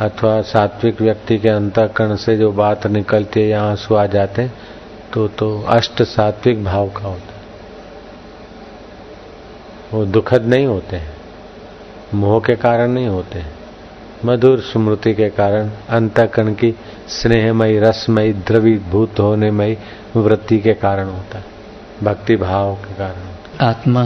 [0.00, 4.48] अथवा सात्विक व्यक्ति के अंतकरण से जो बात निकलती है या आँसू आ जाते
[5.12, 7.30] तो तो अष्ट सात्विक भाव का होता
[9.92, 11.12] वो दुखद नहीं होते हैं,
[12.14, 13.52] मोह के कारण नहीं होते हैं,
[14.24, 16.70] मधुर स्मृति के कारण, अंतकरण की
[17.08, 19.76] स्नेहमयी, रसमयी, द्रवीभूत होने मई
[20.16, 21.44] वृत्ति के कारण होता है,
[22.02, 24.04] भक्ति भाव के कारण होता है। आत्मा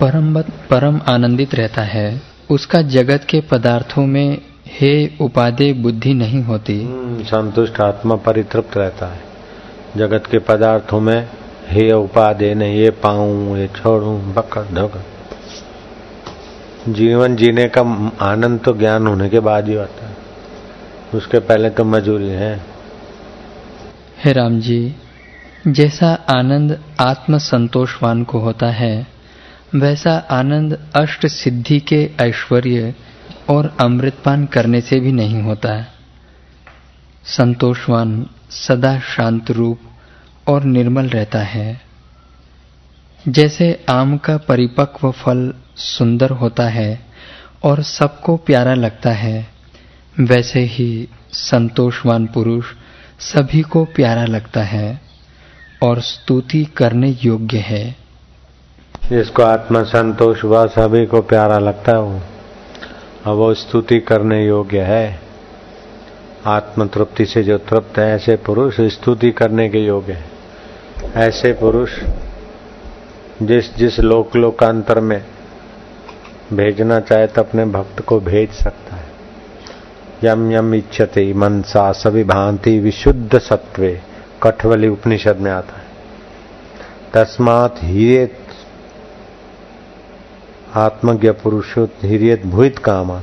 [0.00, 0.34] परम
[0.70, 4.38] परम आनंदित रहता है, उसका जगत के पदार्थों में
[4.70, 9.20] हे उपाधि बुद्धि नहीं होती। हम्म, संतुष्ट आत्मा परितृप्त रहता है।
[9.96, 11.28] जगत के पदार्थों में
[11.68, 15.04] हे उपाधि नहीं ये पाऊँ ये छोड़ू बकड़ धोकर
[16.88, 17.80] जीवन जीने का
[18.20, 20.16] आनंद तो ज्ञान होने के बाद ही आता है।
[21.14, 22.54] उसके पहले तो मजूरी है।
[24.24, 24.96] हे राम जी
[25.68, 29.06] जैसा आनंद आत्म संतोषवान को होता है
[29.74, 32.94] वैसा आनंद अष्ट सिद्धि के ऐश्वर्य
[33.50, 35.88] और अमृतपान करने से भी नहीं होता है।
[37.24, 39.78] संतोषवान, सदा शांत रूप
[40.48, 41.80] और निर्मल रहता है।
[43.28, 47.06] जैसे आम का परिपक्व फल सुंदर होता है
[47.64, 49.48] और सबको प्यारा लगता है,
[50.20, 52.64] वैसे ही संतोषवान पुरुष
[53.18, 55.00] सभी को प्यारा लगता है
[55.82, 57.96] और स्तुति करने योग्य है।
[59.08, 62.22] जिसको आत्मा संतोष हुआ, सभी को प्यारा लगता है। वो
[63.26, 65.20] वो स्तुति करने योग्य है।
[66.46, 70.30] आत्म तृप्ति से जो तृप्त है, ऐसे पुरुष स्तुति करने के योग्य है।
[71.16, 71.90] ऐसे पुरुष
[73.42, 75.24] जिस जिस लोक, लोकांतर में
[76.52, 79.08] भेजना चाहे तो अपने भक्त को भेज सकता है।
[80.24, 84.00] यम यम इच्छते मनसा सभी भांति विशुद्ध सत्वे
[84.42, 85.88] कठवली उपनिषद में आता है।
[87.14, 88.39] तस्मात हिरेत
[90.76, 93.22] आत्मज्ञ पुरुषो हिरियत भूत कामा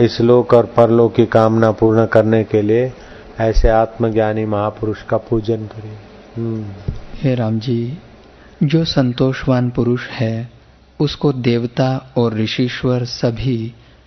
[0.00, 2.92] इस लोक और परलोक की कामना पूर्ण करने के लिए
[3.40, 5.96] ऐसे आत्मज्ञानी महापुरुष का पूजन करिए
[6.36, 6.64] हम्म।
[7.14, 7.76] हे राम जी
[8.64, 10.48] जो संतोषवान पुरुष है
[11.00, 13.58] उसको देवता और ऋषिश्वर सभी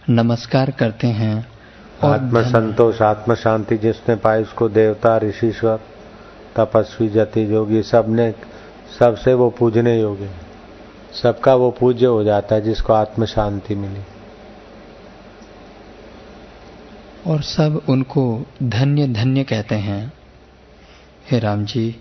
[0.10, 1.36] नमस्कार करते हैं
[2.06, 5.80] आत्म संतोष आत्म शांति जिसने पाई उसको देवता ऋषिश्वर
[6.58, 8.34] तपस्वी जति योगी सबने
[9.00, 10.30] सबसे वो पूजने योग्य
[11.14, 14.02] सबका वो पूज्य हो जाता है जिसको आत्म शांति मिली।
[17.28, 20.14] और सब उनको धन्य धन्य कहते हैं।
[21.32, 21.96] हे राम जी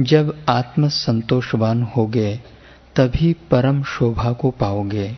[0.00, 2.40] जब आत्म संतोषवान होगे,
[2.96, 5.16] तभी परम शोभा को पाओगे।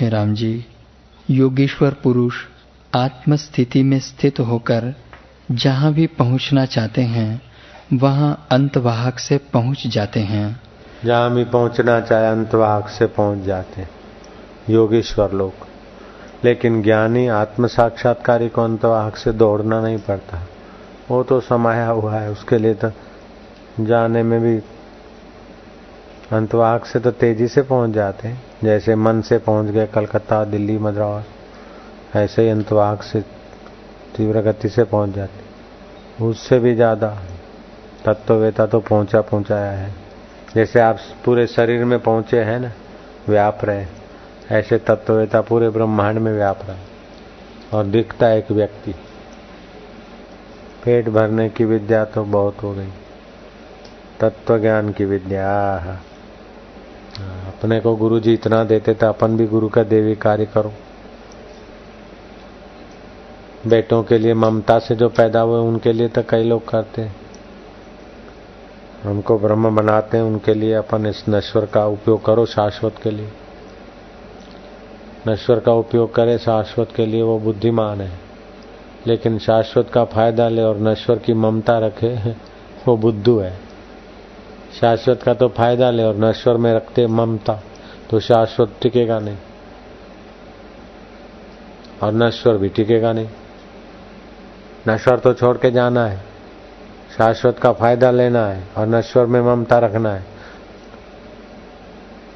[0.00, 0.66] हे राम जी
[1.30, 2.34] योगेश्वर पुरुष
[2.94, 4.94] आत्मस्थिति में स्थित होकर
[5.50, 7.42] जहाँ भी पहुँचना चाहते हैं,
[7.92, 10.63] वहाँ अंतवाहक से पहुँच जाते हैं।
[11.04, 13.88] जहाँ भी पहुँचना चाहे अंतवाहक से पहुँच जाते हैं।
[14.70, 15.66] योगेश्वर लोग।
[16.44, 20.40] लेकिन ज्ञानी आत्म साक्षात्कारी को अंतवाहक से दौड़ना नहीं पड़ता।
[21.10, 22.90] वो तो समाया हुआ है, उसके लिए तो
[23.80, 24.56] जाने में भी
[26.32, 30.78] अंतवाहक से तो तेज़ी से पहुँच जाते हैं। जैसे मन से पहुँच गए कलकत्ता, दिल्ली,
[30.78, 31.24] मद्रास,
[32.16, 33.20] ऐसे ही अंतवाहक से,
[34.16, 37.08] तीव्र गति से पहुँच जाते उससे भी ज़्यादा
[38.04, 40.03] तत्ववेता तो पहुँचा पहुँचाया है।
[40.54, 42.72] जैसे आप पूरे शरीर में पहुँचे हैं ना,
[43.28, 43.86] व्याप रहे
[44.50, 48.94] ऐसे तत्ववेता पूरे ब्रह्मांड में व्याप रहा और दिखता एक व्यक्ति।
[50.84, 52.88] पेट भरने की विद्या तो बहुत हो गई।
[54.20, 55.50] तत्व ज्ञान की विद्या
[57.48, 60.72] अपने को गुरु जी इतना देते थे अपन भी गुरु का देवी कार्य करो।
[63.66, 67.23] बेटों के लिए ममता से जो पैदा हुए, उनके लिए तो कई लोग करते हैं।
[69.04, 73.32] हमको ब्रह्म बनाते हैं, उनके लिए अपन इस नश्वर का उपयोग करो शाश्वत के लिए।
[75.28, 78.18] नश्वर का उपयोग करे, शाश्वत के लिए वो बुद्धिमान है।
[79.06, 82.30] लेकिन शाश्वत का फ़ायदा ले और नश्वर की ममता रखे,
[82.88, 83.60] वो बुद्धू है।
[84.80, 87.60] शाश्वत का तो फ़ायदा ले और नश्वर में रखते ममता
[88.10, 89.36] तो शाश्वत टिकेगा नहीं।
[92.02, 93.28] और नश्वर भी टिकेगा नहीं।
[94.88, 96.33] नश्वर तो छोड़ के जाना है।
[97.18, 100.24] शाश्वत का फ़ायदा लेना है और नश्वर में ममता रखना है।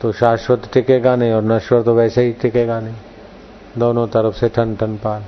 [0.03, 2.95] तो शाश्वत टिकेगा नहीं और नश्वर तो वैसे ही टिकेगा नहीं।
[3.79, 5.25] दोनों तरफ़ से ठन ठन पार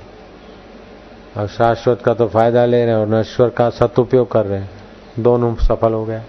[1.37, 4.69] और शाश्वत का तो फ़ायदा ले रहे हैं और नश्वर का सदुपयोग कर रहे हैं।
[5.19, 6.23] दोनों सफल हो गया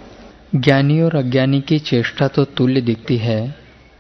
[0.55, 3.55] ज्ञानी और अज्ञानी की चेष्टा तो तुल्य दिखती है,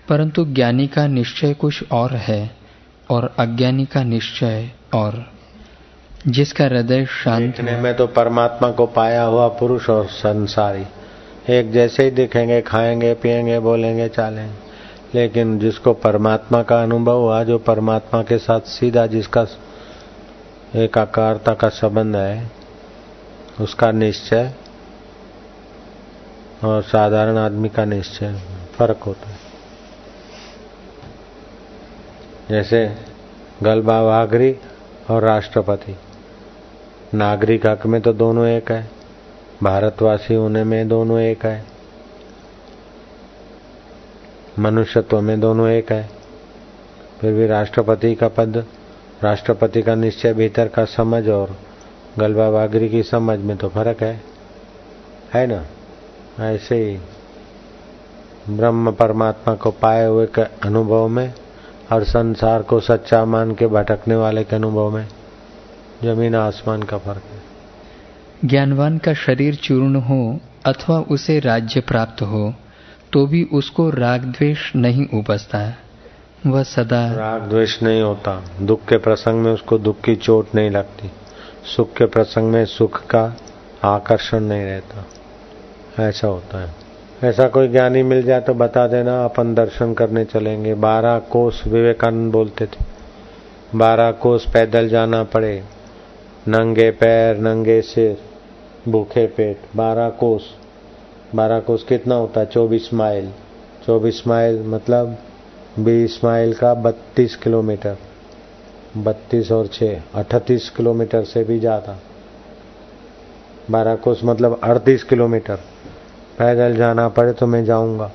[0.08, 2.50] परंतु ज्ञानी का निश्चय कुछ और है
[3.10, 5.14] और अज्ञानी का निश्चय और
[6.26, 10.84] जिसका हृदय शांत में तो परमात्मा को पाया हुआ पुरुष और संसारी।
[11.50, 14.54] एक जैसे ही दिखेंगे खाएँगे पिएँगे बोलेंगे चालेंगे।
[15.14, 19.46] लेकिन जिसको परमात्मा का अनुभव हुआ जो परमात्मा के साथ सीधा जिसका
[20.76, 22.50] एक आकारता का संबंध है
[23.60, 24.52] उसका निश्चय
[26.64, 28.40] और साधारण आदमी का निश्चय
[28.76, 29.38] फ़र्क होता है।
[32.50, 32.86] जैसे
[33.62, 34.56] गलबा वाघरी
[35.10, 35.96] और राष्ट्रपति।
[37.14, 38.90] नागरिक हक में तो दोनों एक है।
[39.62, 41.64] भारतवासी होने में दोनों एक है।
[44.58, 46.10] मनुष्यत्व में दोनों एक है।
[47.20, 48.64] फिर भी राष्ट्रपति का पद,
[49.22, 51.56] राष्ट्रपति का निश्चय भीतर का समझ और
[52.18, 54.22] गलबा बागरी की समझ में तो फ़र्क है।
[55.34, 55.64] है ना?
[56.44, 56.98] ऐसे ही
[58.56, 61.34] ब्रह्म परमात्मा को पाए हुए के अनुभव में
[61.92, 65.08] और संसार को सच्चा मान के भटकने वाले के अनुभव में।
[66.02, 72.54] ज़मीन आसमान का फ़र्क है। ज्ञानवान का शरीर चूर्ण हो अथवा उसे राज्य प्राप्त हो
[73.12, 75.74] तो भी उसको राग द्वेष नहीं उपजता।
[76.46, 80.70] वह सदा राग द्वेष नहीं होता। दुख के प्रसंग में उसको दुख की चोट नहीं
[80.70, 81.10] लगती।
[81.76, 83.36] सुख के प्रसंग में सुख का
[83.84, 85.04] आकर्षण नहीं रहता।
[86.08, 86.74] ऐसा होता है।
[87.24, 92.32] ऐसा कोई ज्ञानी मिल जाए तो बता देना अपन दर्शन करने चलेंगे। बारह कोस विवेकानंद
[92.32, 92.84] बोलते थे।
[93.74, 95.64] बारह कोस पैदल जाना पड़े।
[96.48, 98.16] नंगे पैर, नंगे सिर,
[98.88, 100.44] भूखे पेट, बारह कोस।
[101.34, 102.46] बारह कोस कितना होता है?
[102.46, 103.30] चौबीस माइल।
[103.86, 105.16] चौबीस माइल मतलब
[105.78, 107.96] बीस माइल का बत्तीस किलोमीटर।
[108.96, 111.96] बत्तीस और छः अठतीस किलोमीटर से भी ज़्यादा।
[113.70, 115.56] बारह कोस मतलब अड़तीस किलोमीटर।
[116.38, 118.10] पैदल जाना पड़े तो मैं जाऊँगा।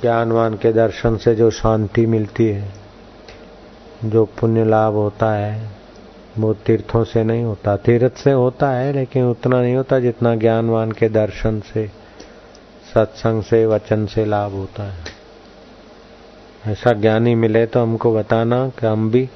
[0.00, 2.72] ज्ञानवान के दर्शन से जो शांति मिलती है,
[4.04, 5.73] जो पुण्य लाभ होता है
[6.38, 10.92] वो तीर्थों से नहीं होता। तीर्थ से होता है, लेकिन उतना नहीं होता जितना ज्ञानवान
[10.92, 11.86] के दर्शन से,
[12.94, 15.04] सत्संग से, वचन से लाभ होता है।
[16.66, 19.28] ऐसा ज्ञानी मिले तो हमको बताना कि हम भी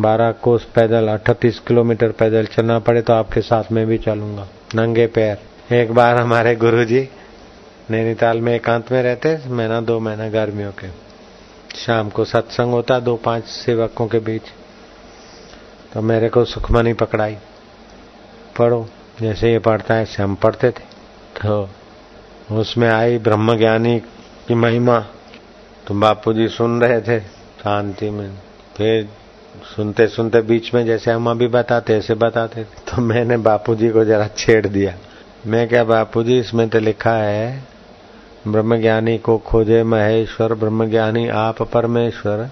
[0.00, 5.06] बारह कोस पैदल, अठतीस किलोमीटर पैदल चलना पड़े तो आपके साथ में भी चलूँगा। नंगे
[5.06, 7.08] पैर। एक बार हमारे गुरु जी
[7.90, 10.88] नैनीताल में एकांत में रहते महीना दो महीना गर्मियों के।
[11.78, 14.42] शाम को सत्संग होता, दो, पाँच सेवकों के बीच।
[15.92, 17.36] तो मेरे को सुखमनी पकड़ाई।
[18.58, 18.88] पढ़ो,
[19.20, 20.84] जैसे ये पढ़ता है, ऐसे हम पढ़ते थे।
[21.40, 21.68] तो
[22.52, 23.98] उसमें आई ब्रह्म ज्ञानी
[24.48, 24.98] की महिमा।
[25.86, 28.30] तो बापू जी सुन रहे थे शांति में।
[28.76, 29.08] फिर
[29.76, 34.28] सुनते सुनते बीच में जैसे हम अभी बताते, ऐसे बताते तो मैंने बापूजी को जरा
[34.36, 34.94] छेड़ दिया।
[35.46, 37.62] मैं क्या बापूजी इसमें तो लिखा है,
[38.48, 42.48] ब्रह्मज्ञानी को खोजे महेश्वर, ब्रह्मज्ञानी आप परमेश्वर।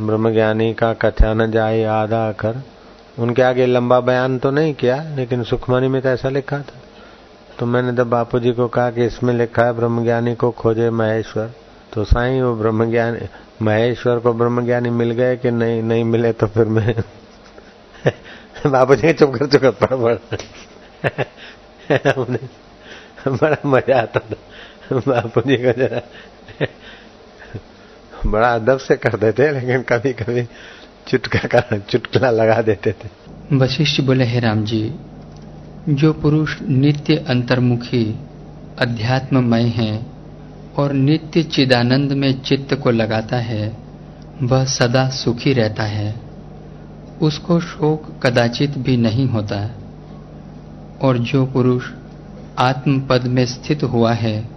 [0.00, 2.62] ब्रह्मज्ञानी का कथा न जाए, आधा कर
[3.18, 6.78] उनके आगे लंबा बयान तो नहीं किया, लेकिन सुखमणि में तो ऐसा लिखा था।
[7.58, 11.50] तो मैंने तो बापू जी को कहा कि इसमें लिखा है, ब्रह्मज्ञानी को खोजे महेश्वर
[11.92, 13.28] तो साई वो ब्रह्मज्ञानी,
[13.62, 15.82] महेश्वर को ब्रह्मज्ञानी मिल गए कि नहीं?
[15.82, 16.94] नहीं मिले तो फिर मैं
[18.66, 20.14] बापू जी चुप कर चुका पड़ पड़
[23.28, 24.36] बड़ा मज़ा आता था।
[25.06, 26.00] बापू जी का जरा
[28.26, 30.48] बड़ा अदब से कर देते लेकिन कभी कभी
[31.08, 33.08] चुटका का चुटकला लगा देते थे।
[33.56, 34.94] वशिष्ठ बोले, हे राम जी,
[35.88, 38.18] जो पुरुष नित्य अंतर्मुखी,
[38.78, 40.06] अध्यात्ममय है
[40.76, 43.76] और नित्य चिदानंद में चित्त को लगाता है,
[44.42, 46.14] वह सदा सुखी रहता है।
[47.22, 49.70] उसको शोक कदाचित भी नहीं होता।
[51.02, 51.84] और जो पुरुष
[52.58, 54.48] आत्म पद में स्थित हुआ है,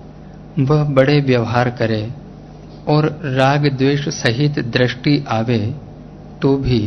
[0.59, 2.11] वह बड़े व्यवहार करे
[2.87, 3.05] और
[3.37, 5.57] राग द्वेष सहित दृष्टि आवे
[6.41, 6.79] तो भी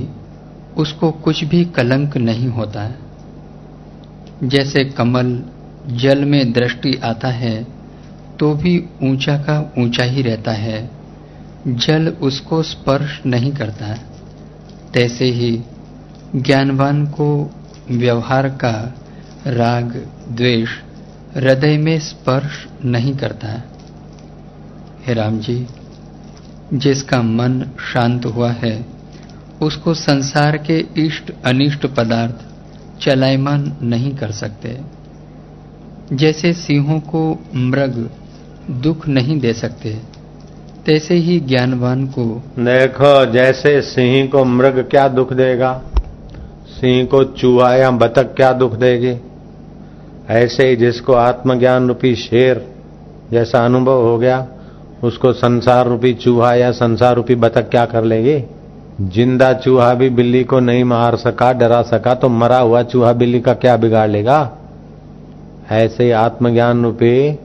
[0.77, 5.43] उसको कुछ भी कलंक नहीं होता है। जैसे कमल
[5.93, 7.57] जल में दृष्टि आता है
[8.41, 10.91] तो भी ऊँचा का ऊँचा ही रहता है।
[11.67, 14.01] जल उसको स्पर्श नहीं करता है।
[14.95, 15.51] तैसे ही
[16.37, 17.29] ज्ञानवान को
[17.91, 18.75] व्यवहार का
[19.47, 19.97] राग
[20.29, 20.69] द्वेष
[21.37, 23.49] हृदय में स्पर्श नहीं करता
[25.07, 25.67] हे। राम जी।
[26.75, 27.63] जिसका मन
[27.93, 28.87] शांत हुआ है,
[29.63, 32.35] उसको संसार के इष्ट अनिष्ट पदार्थ
[33.03, 34.81] चलायमान नहीं कर सकते।
[36.13, 38.11] जैसे सिंहों को मृग
[38.71, 39.99] दुख नहीं दे सकते,
[40.87, 45.83] तैसे ही ज्ञानवान को देखो, जैसे सिंह को मृग क्या दुख देगा?
[46.81, 49.17] सिंह को चूहा या बतख क्या दुख देगी?
[50.29, 52.75] ऐसे ही जिसको आत्मज्ञान रूपी शेर
[53.31, 54.49] जैसा अनुभव हो गया
[55.07, 58.39] उसको संसार रूपी चूहा या संसार रूपी बतख क्या कर लेगी?
[59.15, 63.41] ज़िंदा चूहा भी बिल्ली को नहीं मार सका, डरा सका तो मरा हुआ चूहा बिल्ली
[63.41, 64.39] का क्या बिगाड़ लेगा?
[65.73, 67.39] ऐसे आत्मज्ञान रूपी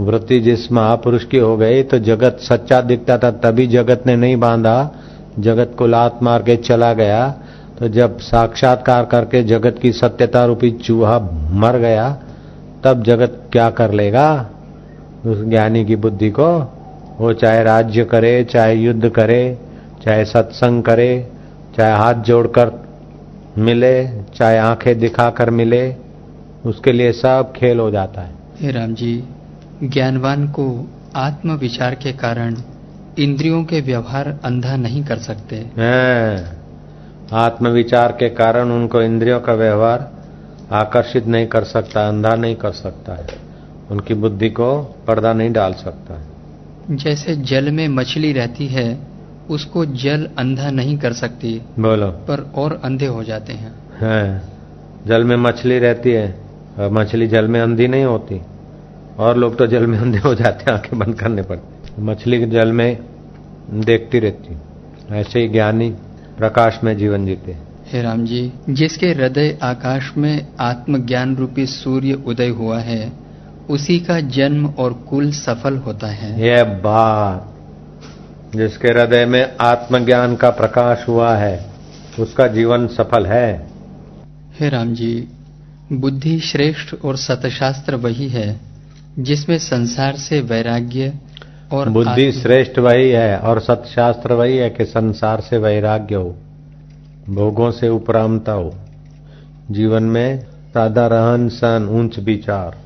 [0.00, 4.36] वृत्ति जिस महापुरुष की हो गई तो जगत सच्चा दिखता था, तभी जगत ने नहीं
[4.36, 4.90] बांधा।
[5.38, 7.28] जगत को लात मार के चला गया
[7.78, 11.18] तो जब साक्षात्कार करके जगत की सत्यता रूपी चूहा
[11.52, 12.10] मर गया,
[12.84, 14.50] तब जगत क्या कर लेगा?
[15.26, 16.48] उस ज्ञानी की बुद्धि को
[17.20, 19.58] वो चाहे राज्य करे चाहे युद्ध करे
[20.04, 21.08] चाहे सत्संग करे
[21.76, 22.70] चाहे हाथ जोड़कर
[23.58, 23.94] मिले
[24.36, 25.82] चाहे आँखें दिखाकर मिले
[26.66, 29.12] उसके लिए सब खेल हो जाता है। हे राम जी
[29.82, 30.64] ज्ञानवान को
[31.16, 32.56] आत्म विचार के कारण
[33.18, 35.60] इंद्रियों के व्यवहार अंधा नहीं कर सकते।
[37.36, 40.10] आत्म विचार के कारण उनको इंद्रियों का व्यवहार
[40.72, 43.26] आकर्षित नहीं कर सकता अंधा नहीं कर सकता है।
[43.90, 44.72] उनकी बुद्धि को
[45.06, 46.29] पर्दा नहीं डाल सकता है।
[46.90, 48.98] जैसे जल में मछली रहती है
[49.50, 54.42] उसको जल अंधा नहीं कर सकती बोलो। पर और अंधे हो जाते हैं। है
[55.06, 56.40] जल में मछली रहती है
[56.78, 58.40] और मछली जल में अंधी नहीं होती।
[59.18, 62.72] और लोग तो जल में अंधे हो जाते हैं आँखें बंद करने पड़ती मछली जल
[62.72, 62.98] में
[63.70, 64.56] देखती रहती
[65.10, 65.90] ऐसे ही ज्ञानी
[66.38, 67.56] प्रकाश में जीवन जीते
[67.92, 73.12] हे राम जी जिसके हृदय आकाश में आत्मज्ञान रूपी सूर्य उदय हुआ है
[73.70, 80.50] उसी का जन्म और कुल सफल होता है। यह बात जिसके हृदय में आत्मज्ञान का
[80.50, 81.58] प्रकाश हुआ है
[82.18, 83.68] उसका जीवन सफल है।
[84.60, 85.28] हे राम जी
[85.92, 88.60] बुद्धि श्रेष्ठ और सतशास्त्र वही है
[89.18, 91.12] जिसमें संसार से वैराग्य
[91.72, 96.34] और बुद्धि श्रेष्ठ वही है और सतशास्त्र वही है कि संसार से वैराग्य हो
[97.28, 98.72] भोगों से उपरामता हो
[99.70, 100.38] जीवन में
[100.74, 102.76] सादा रहन सहन ऊंच विचार।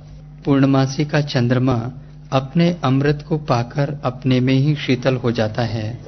[0.45, 1.93] पूर्णमासी का चंद्रमा
[2.33, 5.99] अपने अमृत को पाकर अपने में ही शीतल हो जाता है।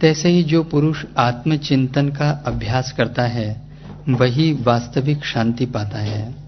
[0.00, 3.62] तैसे ही जो पुरुष आत्मचिंतन का अभ्यास करता है,
[4.08, 6.39] वही वास्तविक शांति पाता है।